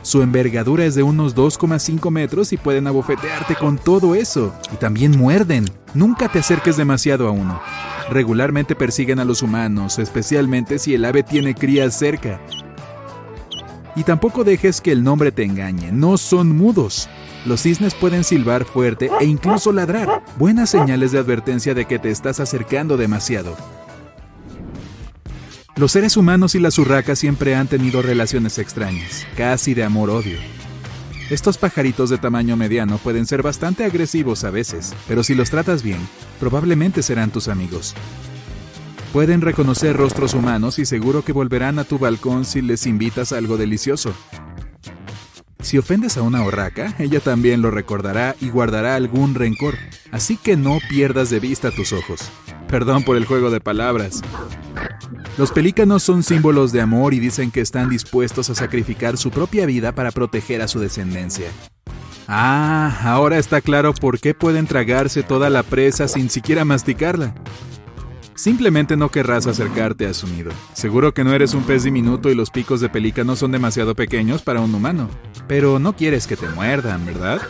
Su 0.00 0.22
envergadura 0.22 0.86
es 0.86 0.94
de 0.94 1.02
unos 1.02 1.36
2,5 1.36 2.10
metros 2.10 2.54
y 2.54 2.56
pueden 2.56 2.86
abofetearte 2.86 3.54
con 3.54 3.76
todo 3.76 4.14
eso. 4.14 4.54
Y 4.72 4.76
también 4.76 5.18
muerden. 5.18 5.66
Nunca 5.92 6.28
te 6.28 6.38
acerques 6.38 6.78
demasiado 6.78 7.28
a 7.28 7.32
uno. 7.32 7.60
Regularmente 8.10 8.74
persiguen 8.74 9.18
a 9.18 9.24
los 9.24 9.42
humanos, 9.42 9.98
especialmente 9.98 10.78
si 10.78 10.94
el 10.94 11.04
ave 11.04 11.22
tiene 11.22 11.54
crías 11.54 11.98
cerca. 11.98 12.40
Y 13.96 14.04
tampoco 14.04 14.44
dejes 14.44 14.80
que 14.82 14.92
el 14.92 15.02
nombre 15.02 15.32
te 15.32 15.42
engañe, 15.42 15.90
no 15.90 16.18
son 16.18 16.54
mudos. 16.54 17.08
Los 17.46 17.62
cisnes 17.62 17.94
pueden 17.94 18.24
silbar 18.24 18.66
fuerte 18.66 19.10
e 19.20 19.24
incluso 19.24 19.72
ladrar, 19.72 20.22
buenas 20.38 20.70
señales 20.70 21.12
de 21.12 21.18
advertencia 21.18 21.74
de 21.74 21.86
que 21.86 21.98
te 21.98 22.10
estás 22.10 22.38
acercando 22.38 22.98
demasiado. 22.98 23.56
Los 25.76 25.92
seres 25.92 26.16
humanos 26.16 26.54
y 26.54 26.58
las 26.58 26.78
urracas 26.78 27.18
siempre 27.18 27.54
han 27.54 27.68
tenido 27.68 28.02
relaciones 28.02 28.58
extrañas, 28.58 29.26
casi 29.36 29.74
de 29.74 29.84
amor-odio. 29.84 30.38
Estos 31.30 31.58
pajaritos 31.58 32.08
de 32.08 32.18
tamaño 32.18 32.56
mediano 32.56 32.98
pueden 32.98 33.26
ser 33.26 33.42
bastante 33.42 33.84
agresivos 33.84 34.44
a 34.44 34.50
veces, 34.50 34.94
pero 35.08 35.24
si 35.24 35.34
los 35.34 35.50
tratas 35.50 35.82
bien, 35.82 35.98
probablemente 36.38 37.02
serán 37.02 37.30
tus 37.30 37.48
amigos. 37.48 37.94
Pueden 39.12 39.40
reconocer 39.40 39.96
rostros 39.96 40.34
humanos 40.34 40.78
y 40.78 40.86
seguro 40.86 41.24
que 41.24 41.32
volverán 41.32 41.78
a 41.78 41.84
tu 41.84 41.98
balcón 41.98 42.44
si 42.44 42.60
les 42.62 42.86
invitas 42.86 43.32
algo 43.32 43.56
delicioso. 43.56 44.12
Si 45.60 45.78
ofendes 45.78 46.16
a 46.16 46.22
una 46.22 46.44
urraca, 46.44 46.94
ella 46.98 47.18
también 47.20 47.60
lo 47.62 47.70
recordará 47.70 48.36
y 48.40 48.50
guardará 48.50 48.94
algún 48.94 49.34
rencor, 49.34 49.74
así 50.12 50.36
que 50.36 50.56
no 50.56 50.78
pierdas 50.88 51.30
de 51.30 51.40
vista 51.40 51.70
tus 51.70 51.92
ojos. 51.92 52.30
Perdón 52.68 53.04
por 53.04 53.16
el 53.16 53.24
juego 53.24 53.50
de 53.50 53.60
palabras. 53.60 54.22
Los 55.38 55.50
pelícanos 55.50 56.02
son 56.02 56.22
símbolos 56.22 56.72
de 56.72 56.80
amor 56.80 57.14
y 57.14 57.20
dicen 57.20 57.50
que 57.50 57.60
están 57.60 57.88
dispuestos 57.90 58.48
a 58.50 58.54
sacrificar 58.54 59.16
su 59.16 59.30
propia 59.30 59.66
vida 59.66 59.92
para 59.92 60.10
proteger 60.10 60.62
a 60.62 60.68
su 60.68 60.78
descendencia. 60.78 61.48
Ah, 62.28 63.00
ahora 63.02 63.38
está 63.38 63.60
claro 63.60 63.92
por 63.92 64.18
qué 64.18 64.34
pueden 64.34 64.66
tragarse 64.66 65.22
toda 65.22 65.50
la 65.50 65.62
presa 65.62 66.08
sin 66.08 66.30
siquiera 66.30 66.64
masticarla. 66.64 67.34
Simplemente 68.36 68.96
no 68.98 69.10
querrás 69.10 69.46
acercarte 69.46 70.06
a 70.06 70.14
su 70.14 70.26
nido. 70.28 70.52
Seguro 70.74 71.14
que 71.14 71.24
no 71.24 71.32
eres 71.32 71.54
un 71.54 71.62
pez 71.64 71.84
diminuto 71.84 72.30
y 72.30 72.34
los 72.34 72.50
picos 72.50 72.80
de 72.80 72.90
pelícano 72.90 73.34
son 73.34 73.50
demasiado 73.50 73.94
pequeños 73.94 74.42
para 74.42 74.60
un 74.60 74.74
humano. 74.74 75.08
Pero 75.48 75.78
no 75.78 75.96
quieres 75.96 76.26
que 76.26 76.36
te 76.36 76.48
muerdan, 76.50 77.06
¿verdad? 77.06 77.40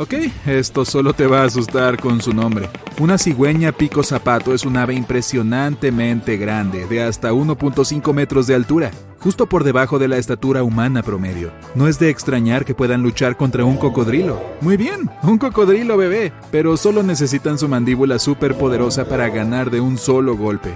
Ok, 0.00 0.14
esto 0.46 0.84
solo 0.84 1.12
te 1.12 1.26
va 1.26 1.42
a 1.42 1.46
asustar 1.46 2.00
con 2.00 2.22
su 2.22 2.32
nombre. 2.32 2.70
Una 3.00 3.18
cigüeña 3.18 3.72
pico 3.72 4.04
zapato 4.04 4.54
es 4.54 4.64
un 4.64 4.76
ave 4.76 4.94
impresionantemente 4.94 6.36
grande, 6.36 6.86
de 6.86 7.02
hasta 7.02 7.32
1.5 7.32 8.14
metros 8.14 8.46
de 8.46 8.54
altura, 8.54 8.92
justo 9.18 9.48
por 9.48 9.64
debajo 9.64 9.98
de 9.98 10.06
la 10.06 10.16
estatura 10.16 10.62
humana 10.62 11.02
promedio. 11.02 11.50
No 11.74 11.88
es 11.88 11.98
de 11.98 12.10
extrañar 12.10 12.64
que 12.64 12.76
puedan 12.76 13.02
luchar 13.02 13.36
contra 13.36 13.64
un 13.64 13.76
cocodrilo. 13.76 14.40
Muy 14.60 14.76
bien, 14.76 15.10
un 15.24 15.36
cocodrilo 15.36 15.96
bebé, 15.96 16.32
pero 16.52 16.76
solo 16.76 17.02
necesitan 17.02 17.58
su 17.58 17.66
mandíbula 17.66 18.20
súper 18.20 18.54
poderosa 18.54 19.08
para 19.08 19.28
ganar 19.30 19.68
de 19.68 19.80
un 19.80 19.98
solo 19.98 20.36
golpe. 20.36 20.70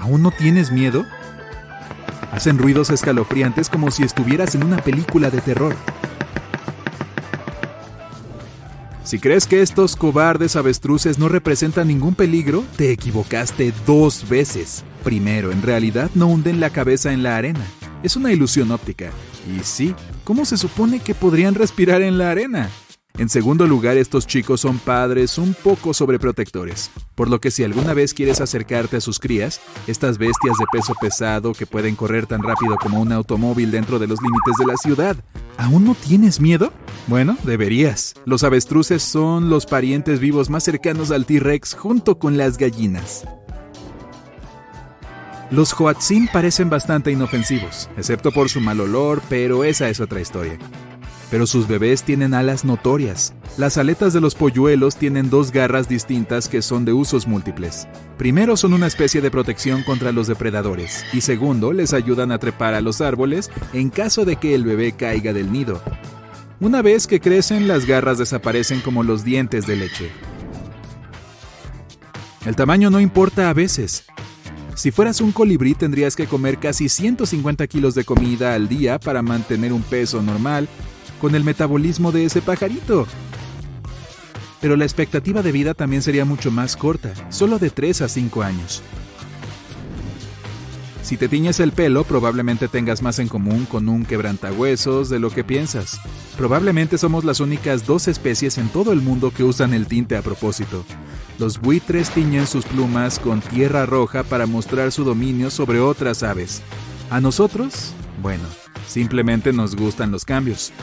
¿Aún 0.00 0.22
no 0.22 0.30
tienes 0.30 0.70
miedo? 0.70 1.04
Hacen 2.30 2.58
ruidos 2.58 2.90
escalofriantes 2.90 3.70
como 3.70 3.90
si 3.90 4.04
estuvieras 4.04 4.54
en 4.54 4.62
una 4.62 4.76
película 4.76 5.30
de 5.30 5.40
terror. 5.40 5.74
Si 9.08 9.18
crees 9.18 9.46
que 9.46 9.62
estos 9.62 9.96
cobardes 9.96 10.54
avestruces 10.54 11.18
no 11.18 11.30
representan 11.30 11.88
ningún 11.88 12.14
peligro, 12.14 12.62
te 12.76 12.92
equivocaste 12.92 13.72
dos 13.86 14.28
veces. 14.28 14.84
Primero, 15.02 15.50
en 15.50 15.62
realidad 15.62 16.10
no 16.14 16.26
hunden 16.26 16.60
la 16.60 16.68
cabeza 16.68 17.14
en 17.14 17.22
la 17.22 17.38
arena. 17.38 17.64
Es 18.02 18.16
una 18.16 18.32
ilusión 18.32 18.70
óptica. 18.70 19.10
Y 19.50 19.64
sí, 19.64 19.94
¿cómo 20.24 20.44
se 20.44 20.58
supone 20.58 21.00
que 21.00 21.14
podrían 21.14 21.54
respirar 21.54 22.02
en 22.02 22.18
la 22.18 22.30
arena? 22.30 22.68
En 23.18 23.28
segundo 23.28 23.66
lugar, 23.66 23.96
estos 23.96 24.28
chicos 24.28 24.60
son 24.60 24.78
padres 24.78 25.38
un 25.38 25.52
poco 25.52 25.92
sobreprotectores, 25.92 26.92
por 27.16 27.28
lo 27.28 27.40
que 27.40 27.50
si 27.50 27.64
alguna 27.64 27.92
vez 27.92 28.14
quieres 28.14 28.40
acercarte 28.40 28.98
a 28.98 29.00
sus 29.00 29.18
crías, 29.18 29.60
estas 29.88 30.18
bestias 30.18 30.56
de 30.56 30.66
peso 30.70 30.94
pesado 31.00 31.52
que 31.52 31.66
pueden 31.66 31.96
correr 31.96 32.26
tan 32.26 32.44
rápido 32.44 32.76
como 32.76 33.00
un 33.00 33.10
automóvil 33.10 33.72
dentro 33.72 33.98
de 33.98 34.06
los 34.06 34.22
límites 34.22 34.54
de 34.56 34.66
la 34.66 34.76
ciudad, 34.76 35.16
¿aún 35.56 35.84
no 35.84 35.96
tienes 35.96 36.40
miedo? 36.40 36.72
Bueno, 37.08 37.36
deberías. 37.42 38.14
Los 38.24 38.44
avestruces 38.44 39.02
son 39.02 39.50
los 39.50 39.66
parientes 39.66 40.20
vivos 40.20 40.48
más 40.48 40.62
cercanos 40.62 41.10
al 41.10 41.26
T-Rex 41.26 41.74
junto 41.74 42.20
con 42.20 42.36
las 42.36 42.56
gallinas. 42.56 43.24
Los 45.50 45.72
Hoatzin 45.72 46.28
parecen 46.32 46.70
bastante 46.70 47.10
inofensivos, 47.10 47.90
excepto 47.96 48.30
por 48.30 48.48
su 48.48 48.60
mal 48.60 48.78
olor, 48.80 49.22
pero 49.28 49.64
esa 49.64 49.88
es 49.88 49.98
otra 49.98 50.20
historia 50.20 50.56
pero 51.30 51.46
sus 51.46 51.68
bebés 51.68 52.02
tienen 52.02 52.34
alas 52.34 52.64
notorias. 52.64 53.34
Las 53.56 53.78
aletas 53.78 54.12
de 54.12 54.20
los 54.20 54.34
polluelos 54.34 54.96
tienen 54.96 55.30
dos 55.30 55.52
garras 55.52 55.88
distintas 55.88 56.48
que 56.48 56.62
son 56.62 56.84
de 56.84 56.92
usos 56.92 57.26
múltiples. 57.26 57.86
Primero 58.16 58.56
son 58.56 58.72
una 58.72 58.86
especie 58.86 59.20
de 59.20 59.30
protección 59.30 59.82
contra 59.82 60.12
los 60.12 60.26
depredadores 60.26 61.04
y 61.12 61.20
segundo 61.20 61.72
les 61.72 61.92
ayudan 61.92 62.32
a 62.32 62.38
trepar 62.38 62.74
a 62.74 62.80
los 62.80 63.00
árboles 63.00 63.50
en 63.72 63.90
caso 63.90 64.24
de 64.24 64.36
que 64.36 64.54
el 64.54 64.64
bebé 64.64 64.92
caiga 64.92 65.32
del 65.32 65.52
nido. 65.52 65.82
Una 66.60 66.82
vez 66.82 67.06
que 67.06 67.20
crecen, 67.20 67.68
las 67.68 67.86
garras 67.86 68.18
desaparecen 68.18 68.80
como 68.80 69.04
los 69.04 69.22
dientes 69.22 69.66
de 69.66 69.76
leche. 69.76 70.10
El 72.44 72.56
tamaño 72.56 72.90
no 72.90 73.00
importa 73.00 73.50
a 73.50 73.54
veces. 73.54 74.04
Si 74.74 74.90
fueras 74.90 75.20
un 75.20 75.32
colibrí 75.32 75.74
tendrías 75.74 76.16
que 76.16 76.26
comer 76.26 76.58
casi 76.58 76.88
150 76.88 77.66
kilos 77.66 77.94
de 77.94 78.04
comida 78.04 78.54
al 78.54 78.68
día 78.68 78.98
para 78.98 79.22
mantener 79.22 79.72
un 79.72 79.82
peso 79.82 80.22
normal 80.22 80.68
con 81.20 81.34
el 81.34 81.44
metabolismo 81.44 82.12
de 82.12 82.24
ese 82.24 82.42
pajarito. 82.42 83.06
Pero 84.60 84.76
la 84.76 84.84
expectativa 84.84 85.42
de 85.42 85.52
vida 85.52 85.74
también 85.74 86.02
sería 86.02 86.24
mucho 86.24 86.50
más 86.50 86.76
corta, 86.76 87.12
solo 87.30 87.58
de 87.58 87.70
3 87.70 88.02
a 88.02 88.08
5 88.08 88.42
años. 88.42 88.82
Si 91.08 91.16
te 91.16 91.26
tiñes 91.26 91.58
el 91.60 91.72
pelo, 91.72 92.04
probablemente 92.04 92.68
tengas 92.68 93.00
más 93.00 93.18
en 93.18 93.28
común 93.28 93.64
con 93.64 93.88
un 93.88 94.04
quebrantahuesos 94.04 95.08
de 95.08 95.18
lo 95.18 95.30
que 95.30 95.42
piensas. 95.42 95.98
Probablemente 96.36 96.98
somos 96.98 97.24
las 97.24 97.40
únicas 97.40 97.86
dos 97.86 98.08
especies 98.08 98.58
en 98.58 98.68
todo 98.68 98.92
el 98.92 99.00
mundo 99.00 99.30
que 99.30 99.42
usan 99.42 99.72
el 99.72 99.86
tinte 99.86 100.18
a 100.18 100.22
propósito. 100.22 100.84
Los 101.38 101.60
buitres 101.60 102.10
tiñen 102.10 102.46
sus 102.46 102.66
plumas 102.66 103.18
con 103.20 103.40
tierra 103.40 103.86
roja 103.86 104.22
para 104.22 104.44
mostrar 104.44 104.92
su 104.92 105.04
dominio 105.04 105.50
sobre 105.50 105.80
otras 105.80 106.22
aves. 106.22 106.60
A 107.08 107.22
nosotros, 107.22 107.94
bueno, 108.20 108.44
simplemente 108.86 109.54
nos 109.54 109.76
gustan 109.76 110.10
los 110.10 110.26
cambios. 110.26 110.74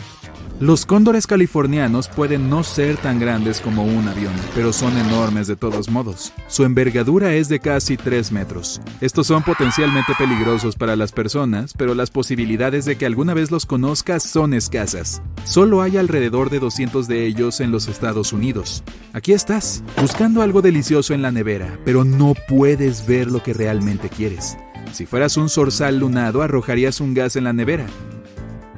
Los 0.61 0.85
cóndores 0.85 1.27
californianos 1.27 2.07
pueden 2.07 2.49
no 2.49 2.63
ser 2.63 2.95
tan 2.95 3.19
grandes 3.19 3.59
como 3.59 3.83
un 3.83 4.07
avión, 4.07 4.31
pero 4.55 4.71
son 4.71 4.97
enormes 4.97 5.47
de 5.47 5.57
todos 5.57 5.89
modos. 5.89 6.31
Su 6.47 6.63
envergadura 6.63 7.33
es 7.33 7.49
de 7.49 7.59
casi 7.59 7.97
3 7.97 8.31
metros. 8.31 8.79
Estos 9.01 9.27
son 9.27 9.43
potencialmente 9.43 10.13
peligrosos 10.17 10.77
para 10.77 10.95
las 10.95 11.11
personas, 11.11 11.73
pero 11.77 11.93
las 11.93 12.09
posibilidades 12.09 12.85
de 12.85 12.95
que 12.95 13.05
alguna 13.05 13.33
vez 13.33 13.51
los 13.51 13.65
conozcas 13.65 14.23
son 14.23 14.53
escasas. 14.53 15.21
Solo 15.43 15.81
hay 15.81 15.97
alrededor 15.97 16.49
de 16.49 16.59
200 16.59 17.05
de 17.09 17.25
ellos 17.25 17.59
en 17.59 17.71
los 17.71 17.89
Estados 17.89 18.31
Unidos. 18.31 18.81
Aquí 19.11 19.33
estás, 19.33 19.83
buscando 19.99 20.41
algo 20.41 20.61
delicioso 20.61 21.13
en 21.13 21.21
la 21.21 21.33
nevera, 21.33 21.77
pero 21.83 22.05
no 22.05 22.33
puedes 22.47 23.05
ver 23.05 23.29
lo 23.29 23.43
que 23.43 23.53
realmente 23.53 24.07
quieres. 24.07 24.57
Si 24.93 25.05
fueras 25.05 25.35
un 25.35 25.49
zorzal 25.49 25.99
lunado, 25.99 26.41
arrojarías 26.41 27.01
un 27.01 27.13
gas 27.13 27.35
en 27.35 27.43
la 27.43 27.51
nevera. 27.51 27.87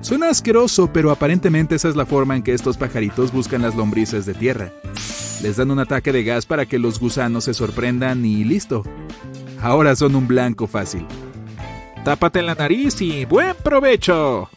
Suena 0.02 0.30
asqueroso, 0.30 0.91
pero 0.93 1.12
aparentemente 1.12 1.76
esa 1.76 1.89
es 1.89 1.95
la 1.95 2.06
forma 2.06 2.36
en 2.36 2.43
que 2.43 2.54
estos 2.54 2.78
pajaritos 2.78 3.32
buscan 3.32 3.62
las 3.62 3.76
lombrices 3.76 4.26
de 4.26 4.34
tierra. 4.34 4.72
Les 5.41 5.58
dan 5.58 5.72
un 5.72 5.80
ataque 5.80 6.12
de 6.12 6.24
gas 6.24 6.45
para 6.45 6.66
que 6.66 6.80
los 6.80 7.00
gusanos 7.00 7.45
se 7.45 7.54
sorprendan 7.54 8.26
y 8.26 8.43
listo. 8.43 8.84
Ahora 9.62 9.95
son 9.95 10.16
un 10.16 10.28
blanco 10.28 10.68
fácil. 10.68 11.06
Tápate 12.04 12.41
la 12.41 12.56
nariz 12.56 13.02
y 13.02 13.26
buen 13.26 13.56
provecho. 13.64 14.50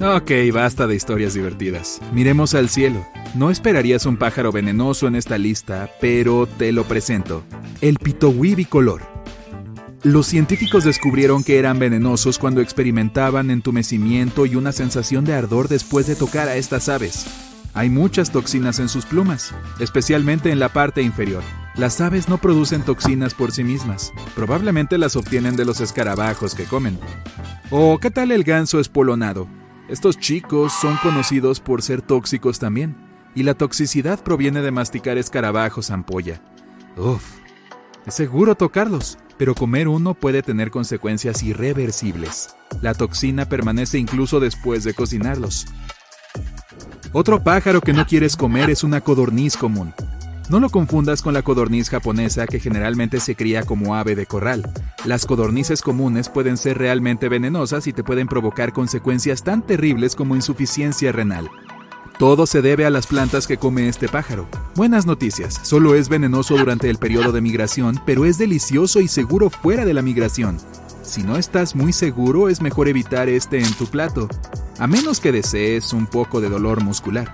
Ok, 0.00 0.30
basta 0.52 0.86
de 0.86 0.96
historias 0.96 1.34
divertidas. 1.34 2.00
Miremos 2.12 2.54
al 2.54 2.68
cielo. 2.68 3.06
No 3.34 3.50
esperarías 3.50 4.06
un 4.06 4.16
pájaro 4.16 4.52
venenoso 4.52 5.06
en 5.06 5.14
esta 5.14 5.38
lista, 5.38 5.88
pero 6.00 6.46
te 6.46 6.72
lo 6.72 6.84
presento. 6.84 7.42
El 7.80 7.98
pitohui 7.98 8.54
bicolor. 8.54 9.02
Los 10.04 10.26
científicos 10.26 10.84
descubrieron 10.84 11.42
que 11.42 11.58
eran 11.58 11.78
venenosos 11.78 12.38
cuando 12.38 12.60
experimentaban 12.60 13.50
entumecimiento 13.50 14.44
y 14.44 14.54
una 14.54 14.70
sensación 14.70 15.24
de 15.24 15.32
ardor 15.32 15.68
después 15.68 16.06
de 16.06 16.14
tocar 16.14 16.46
a 16.46 16.56
estas 16.56 16.90
aves. 16.90 17.26
Hay 17.72 17.88
muchas 17.88 18.30
toxinas 18.30 18.80
en 18.80 18.90
sus 18.90 19.06
plumas, 19.06 19.54
especialmente 19.80 20.50
en 20.50 20.58
la 20.58 20.68
parte 20.68 21.00
inferior. 21.00 21.42
Las 21.74 22.02
aves 22.02 22.28
no 22.28 22.36
producen 22.36 22.82
toxinas 22.82 23.32
por 23.32 23.50
sí 23.50 23.64
mismas, 23.64 24.12
probablemente 24.34 24.98
las 24.98 25.16
obtienen 25.16 25.56
de 25.56 25.64
los 25.64 25.80
escarabajos 25.80 26.54
que 26.54 26.64
comen. 26.64 26.98
¿O 27.70 27.98
qué 27.98 28.10
tal 28.10 28.30
el 28.30 28.44
ganso 28.44 28.80
espolonado? 28.80 29.48
Estos 29.88 30.18
chicos 30.18 30.74
son 30.82 30.98
conocidos 30.98 31.60
por 31.60 31.80
ser 31.80 32.02
tóxicos 32.02 32.58
también, 32.58 32.94
y 33.34 33.42
la 33.44 33.54
toxicidad 33.54 34.22
proviene 34.22 34.60
de 34.60 34.70
masticar 34.70 35.16
escarabajos 35.16 35.90
ampolla. 35.90 36.42
Uf, 36.94 37.24
es 38.06 38.14
seguro 38.14 38.54
tocarlos, 38.54 39.16
pero 39.38 39.54
comer 39.54 39.88
uno 39.88 40.14
puede 40.14 40.42
tener 40.42 40.70
consecuencias 40.70 41.42
irreversibles. 41.42 42.54
La 42.80 42.94
toxina 42.94 43.48
permanece 43.48 43.98
incluso 43.98 44.40
después 44.40 44.84
de 44.84 44.94
cocinarlos. 44.94 45.66
Otro 47.12 47.42
pájaro 47.42 47.80
que 47.80 47.92
no 47.92 48.06
quieres 48.06 48.36
comer 48.36 48.70
es 48.70 48.82
una 48.82 49.00
codorniz 49.00 49.56
común. 49.56 49.94
No 50.50 50.60
lo 50.60 50.68
confundas 50.68 51.22
con 51.22 51.32
la 51.32 51.42
codorniz 51.42 51.88
japonesa 51.88 52.46
que 52.46 52.60
generalmente 52.60 53.18
se 53.18 53.34
cría 53.34 53.62
como 53.62 53.94
ave 53.94 54.14
de 54.14 54.26
corral. 54.26 54.62
Las 55.06 55.24
codornices 55.24 55.80
comunes 55.80 56.28
pueden 56.28 56.58
ser 56.58 56.76
realmente 56.76 57.30
venenosas 57.30 57.86
y 57.86 57.92
te 57.92 58.04
pueden 58.04 58.26
provocar 58.26 58.72
consecuencias 58.72 59.42
tan 59.42 59.62
terribles 59.62 60.14
como 60.14 60.36
insuficiencia 60.36 61.12
renal. 61.12 61.48
Todo 62.18 62.46
se 62.46 62.62
debe 62.62 62.86
a 62.86 62.90
las 62.90 63.08
plantas 63.08 63.46
que 63.46 63.56
come 63.56 63.88
este 63.88 64.08
pájaro. 64.08 64.46
Buenas 64.76 65.04
noticias, 65.04 65.58
solo 65.62 65.96
es 65.96 66.08
venenoso 66.08 66.56
durante 66.56 66.88
el 66.88 66.98
periodo 66.98 67.32
de 67.32 67.40
migración, 67.40 68.00
pero 68.06 68.24
es 68.24 68.38
delicioso 68.38 69.00
y 69.00 69.08
seguro 69.08 69.50
fuera 69.50 69.84
de 69.84 69.94
la 69.94 70.02
migración. 70.02 70.58
Si 71.02 71.24
no 71.24 71.36
estás 71.36 71.74
muy 71.74 71.92
seguro, 71.92 72.48
es 72.48 72.60
mejor 72.60 72.88
evitar 72.88 73.28
este 73.28 73.58
en 73.58 73.72
tu 73.74 73.86
plato 73.86 74.28
a 74.78 74.86
menos 74.86 75.20
que 75.20 75.32
desees 75.32 75.92
un 75.92 76.06
poco 76.06 76.40
de 76.40 76.48
dolor 76.48 76.82
muscular. 76.82 77.32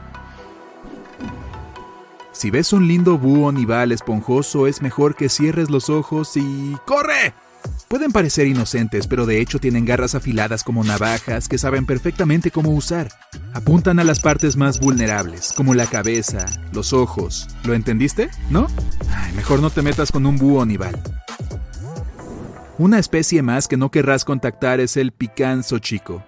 Si 2.32 2.50
ves 2.50 2.72
un 2.72 2.88
lindo 2.88 3.18
búho 3.18 3.52
nival 3.52 3.92
esponjoso, 3.92 4.66
es 4.66 4.82
mejor 4.82 5.14
que 5.14 5.28
cierres 5.28 5.68
los 5.68 5.90
ojos 5.90 6.36
y... 6.36 6.76
¡Corre! 6.86 7.34
Pueden 7.90 8.12
parecer 8.12 8.46
inocentes, 8.46 9.08
pero 9.08 9.26
de 9.26 9.40
hecho 9.40 9.58
tienen 9.58 9.84
garras 9.84 10.14
afiladas 10.14 10.62
como 10.62 10.84
navajas 10.84 11.48
que 11.48 11.58
saben 11.58 11.86
perfectamente 11.86 12.52
cómo 12.52 12.70
usar. 12.70 13.08
Apuntan 13.52 13.98
a 13.98 14.04
las 14.04 14.20
partes 14.20 14.56
más 14.56 14.78
vulnerables, 14.78 15.52
como 15.56 15.74
la 15.74 15.86
cabeza, 15.86 16.46
los 16.72 16.92
ojos. 16.92 17.48
¿Lo 17.64 17.74
entendiste? 17.74 18.30
¿No? 18.48 18.68
mejor 19.34 19.58
no 19.58 19.70
te 19.70 19.82
metas 19.82 20.12
con 20.12 20.24
un 20.24 20.38
búho 20.38 20.64
nival. 20.64 21.02
Una 22.78 23.00
especie 23.00 23.42
más 23.42 23.66
que 23.66 23.76
no 23.76 23.90
querrás 23.90 24.24
contactar 24.24 24.78
es 24.78 24.96
el 24.96 25.10
picanzo 25.10 25.80
chico. 25.80 26.22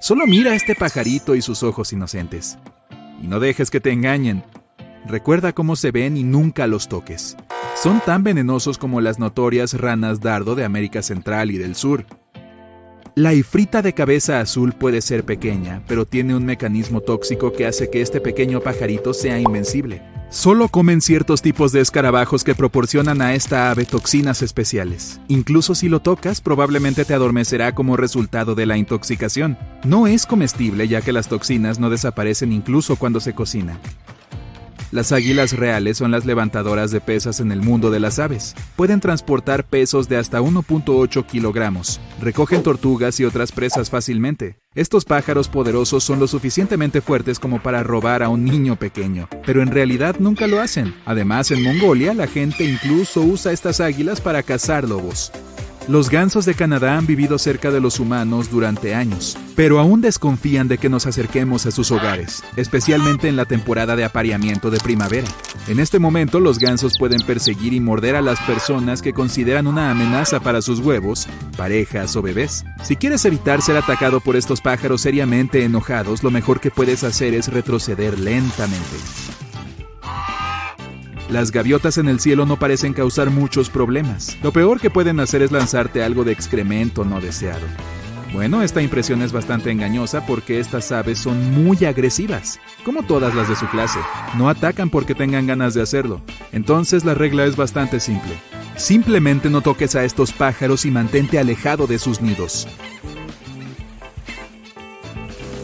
Solo 0.00 0.26
mira 0.26 0.50
a 0.50 0.56
este 0.56 0.74
pajarito 0.74 1.36
y 1.36 1.40
sus 1.40 1.62
ojos 1.62 1.92
inocentes. 1.92 2.58
Y 3.22 3.28
no 3.28 3.38
dejes 3.38 3.70
que 3.70 3.78
te 3.78 3.92
engañen. 3.92 4.42
Recuerda 5.08 5.52
cómo 5.52 5.76
se 5.76 5.92
ven 5.92 6.16
y 6.16 6.24
nunca 6.24 6.66
los 6.66 6.88
toques. 6.88 7.36
Son 7.80 8.00
tan 8.04 8.24
venenosos 8.24 8.76
como 8.76 9.00
las 9.00 9.20
notorias 9.20 9.74
ranas 9.74 10.20
dardo 10.20 10.56
de 10.56 10.64
América 10.64 11.00
Central 11.00 11.52
y 11.52 11.58
del 11.58 11.76
Sur. 11.76 12.06
La 13.14 13.32
ifrita 13.32 13.82
de 13.82 13.92
cabeza 13.92 14.40
azul 14.40 14.72
puede 14.72 15.00
ser 15.00 15.24
pequeña, 15.24 15.82
pero 15.86 16.06
tiene 16.06 16.34
un 16.34 16.44
mecanismo 16.44 17.00
tóxico 17.00 17.52
que 17.52 17.66
hace 17.66 17.88
que 17.88 18.02
este 18.02 18.20
pequeño 18.20 18.60
pajarito 18.60 19.14
sea 19.14 19.38
invencible. 19.38 20.02
Solo 20.28 20.68
comen 20.68 21.00
ciertos 21.00 21.40
tipos 21.40 21.70
de 21.70 21.80
escarabajos 21.80 22.42
que 22.42 22.56
proporcionan 22.56 23.22
a 23.22 23.34
esta 23.34 23.70
ave 23.70 23.84
toxinas 23.84 24.42
especiales. 24.42 25.20
Incluso 25.28 25.76
si 25.76 25.88
lo 25.88 26.00
tocas, 26.00 26.40
probablemente 26.40 27.04
te 27.04 27.14
adormecerá 27.14 27.76
como 27.76 27.96
resultado 27.96 28.56
de 28.56 28.66
la 28.66 28.76
intoxicación. 28.76 29.56
No 29.84 30.08
es 30.08 30.26
comestible 30.26 30.88
ya 30.88 31.00
que 31.00 31.12
las 31.12 31.28
toxinas 31.28 31.78
no 31.78 31.90
desaparecen 31.90 32.52
incluso 32.52 32.96
cuando 32.96 33.20
se 33.20 33.34
cocina. 33.34 33.78
Las 34.92 35.10
águilas 35.10 35.52
reales 35.52 35.98
son 35.98 36.12
las 36.12 36.24
levantadoras 36.24 36.90
de 36.90 37.00
pesas 37.00 37.40
en 37.40 37.50
el 37.50 37.60
mundo 37.60 37.90
de 37.90 38.00
las 38.00 38.18
aves. 38.18 38.54
Pueden 38.76 39.00
transportar 39.00 39.64
pesos 39.64 40.08
de 40.08 40.16
hasta 40.16 40.40
1.8 40.40 41.26
kilogramos. 41.26 42.00
Recogen 42.20 42.62
tortugas 42.62 43.18
y 43.18 43.24
otras 43.24 43.50
presas 43.50 43.90
fácilmente. 43.90 44.58
Estos 44.74 45.04
pájaros 45.04 45.48
poderosos 45.48 46.04
son 46.04 46.20
lo 46.20 46.28
suficientemente 46.28 47.00
fuertes 47.00 47.38
como 47.38 47.62
para 47.62 47.82
robar 47.82 48.22
a 48.22 48.28
un 48.28 48.44
niño 48.44 48.76
pequeño, 48.76 49.28
pero 49.44 49.62
en 49.62 49.70
realidad 49.70 50.16
nunca 50.18 50.46
lo 50.46 50.60
hacen. 50.60 50.94
Además, 51.04 51.50
en 51.50 51.62
Mongolia 51.62 52.14
la 52.14 52.26
gente 52.26 52.64
incluso 52.64 53.22
usa 53.22 53.52
estas 53.52 53.80
águilas 53.80 54.20
para 54.20 54.42
cazar 54.42 54.88
lobos. 54.88 55.32
Los 55.88 56.10
gansos 56.10 56.44
de 56.46 56.54
Canadá 56.54 56.98
han 56.98 57.06
vivido 57.06 57.38
cerca 57.38 57.70
de 57.70 57.80
los 57.80 58.00
humanos 58.00 58.50
durante 58.50 58.96
años, 58.96 59.38
pero 59.54 59.78
aún 59.78 60.00
desconfían 60.00 60.66
de 60.66 60.78
que 60.78 60.88
nos 60.88 61.06
acerquemos 61.06 61.64
a 61.64 61.70
sus 61.70 61.92
hogares, 61.92 62.42
especialmente 62.56 63.28
en 63.28 63.36
la 63.36 63.44
temporada 63.44 63.94
de 63.94 64.04
apareamiento 64.04 64.70
de 64.70 64.80
primavera. 64.80 65.28
En 65.68 65.78
este 65.78 66.00
momento 66.00 66.40
los 66.40 66.58
gansos 66.58 66.98
pueden 66.98 67.22
perseguir 67.22 67.72
y 67.72 67.78
morder 67.78 68.16
a 68.16 68.20
las 68.20 68.40
personas 68.40 69.00
que 69.00 69.12
consideran 69.12 69.68
una 69.68 69.92
amenaza 69.92 70.40
para 70.40 70.60
sus 70.60 70.80
huevos, 70.80 71.28
parejas 71.56 72.16
o 72.16 72.22
bebés. 72.22 72.64
Si 72.82 72.96
quieres 72.96 73.24
evitar 73.24 73.62
ser 73.62 73.76
atacado 73.76 74.18
por 74.18 74.34
estos 74.34 74.60
pájaros 74.60 75.02
seriamente 75.02 75.62
enojados, 75.62 76.24
lo 76.24 76.32
mejor 76.32 76.58
que 76.58 76.72
puedes 76.72 77.04
hacer 77.04 77.32
es 77.32 77.46
retroceder 77.46 78.18
lentamente. 78.18 78.96
Las 81.30 81.50
gaviotas 81.50 81.98
en 81.98 82.08
el 82.08 82.20
cielo 82.20 82.46
no 82.46 82.56
parecen 82.56 82.92
causar 82.92 83.30
muchos 83.30 83.68
problemas. 83.68 84.38
Lo 84.44 84.52
peor 84.52 84.80
que 84.80 84.90
pueden 84.90 85.18
hacer 85.18 85.42
es 85.42 85.50
lanzarte 85.50 86.04
algo 86.04 86.22
de 86.22 86.30
excremento 86.30 87.04
no 87.04 87.20
deseado. 87.20 87.66
Bueno, 88.32 88.62
esta 88.62 88.80
impresión 88.80 89.22
es 89.22 89.32
bastante 89.32 89.72
engañosa 89.72 90.24
porque 90.24 90.60
estas 90.60 90.92
aves 90.92 91.18
son 91.18 91.64
muy 91.64 91.84
agresivas, 91.84 92.60
como 92.84 93.02
todas 93.02 93.34
las 93.34 93.48
de 93.48 93.56
su 93.56 93.66
clase. 93.66 93.98
No 94.36 94.48
atacan 94.48 94.88
porque 94.88 95.16
tengan 95.16 95.48
ganas 95.48 95.74
de 95.74 95.82
hacerlo. 95.82 96.20
Entonces 96.52 97.04
la 97.04 97.14
regla 97.14 97.44
es 97.44 97.56
bastante 97.56 97.98
simple. 97.98 98.32
Simplemente 98.76 99.50
no 99.50 99.62
toques 99.62 99.96
a 99.96 100.04
estos 100.04 100.32
pájaros 100.32 100.84
y 100.84 100.92
mantente 100.92 101.40
alejado 101.40 101.88
de 101.88 101.98
sus 101.98 102.20
nidos. 102.20 102.68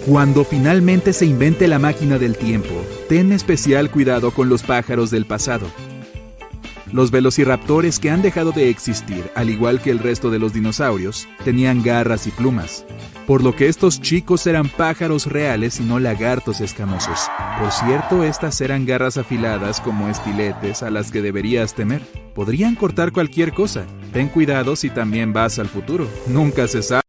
Cuando 0.07 0.44
finalmente 0.44 1.12
se 1.12 1.26
invente 1.26 1.68
la 1.68 1.78
máquina 1.78 2.18
del 2.18 2.36
tiempo, 2.36 2.74
ten 3.09 3.30
especial 3.30 3.88
cuidado 3.88 4.32
con 4.32 4.48
los 4.48 4.64
pájaros 4.64 5.12
del 5.12 5.26
pasado. 5.26 5.68
Los 6.92 7.12
velociraptores 7.12 8.00
que 8.00 8.11
han 8.11 8.20
dejado 8.20 8.50
de 8.50 8.68
existir, 8.68 9.30
al 9.36 9.48
igual 9.48 9.80
que 9.80 9.90
el 9.90 10.00
resto 10.00 10.28
de 10.30 10.40
los 10.40 10.53
dinosaurios, 10.53 11.28
tenían 11.44 11.84
garras 11.84 12.26
y 12.26 12.32
plumas, 12.32 12.84
por 13.28 13.44
lo 13.44 13.55
que 13.55 13.68
estos 13.68 14.00
chicos 14.00 14.44
eran 14.48 14.68
pájaros 14.68 15.26
reales 15.26 15.78
y 15.78 15.84
no 15.84 16.00
lagartos 16.00 16.61
escamosos. 16.61 17.30
Por 17.61 17.70
cierto, 17.70 18.24
estas 18.24 18.61
eran 18.61 18.84
garras 18.84 19.16
afiladas 19.18 19.80
como 19.80 20.09
estiletes 20.09 20.82
a 20.82 20.90
las 20.90 21.12
que 21.12 21.22
deberías 21.22 21.74
temer. 21.74 22.03
Podrían 22.34 22.74
cortar 22.74 23.12
cualquier 23.12 23.53
cosa. 23.53 23.84
Ten 24.12 24.28
cuidado 24.28 24.74
si 24.74 24.90
también 24.90 25.32
vas 25.32 25.61
al 25.61 25.68
futuro. 25.68 26.09
Nunca 26.26 26.66
se 26.66 26.82
sabe. 26.82 27.00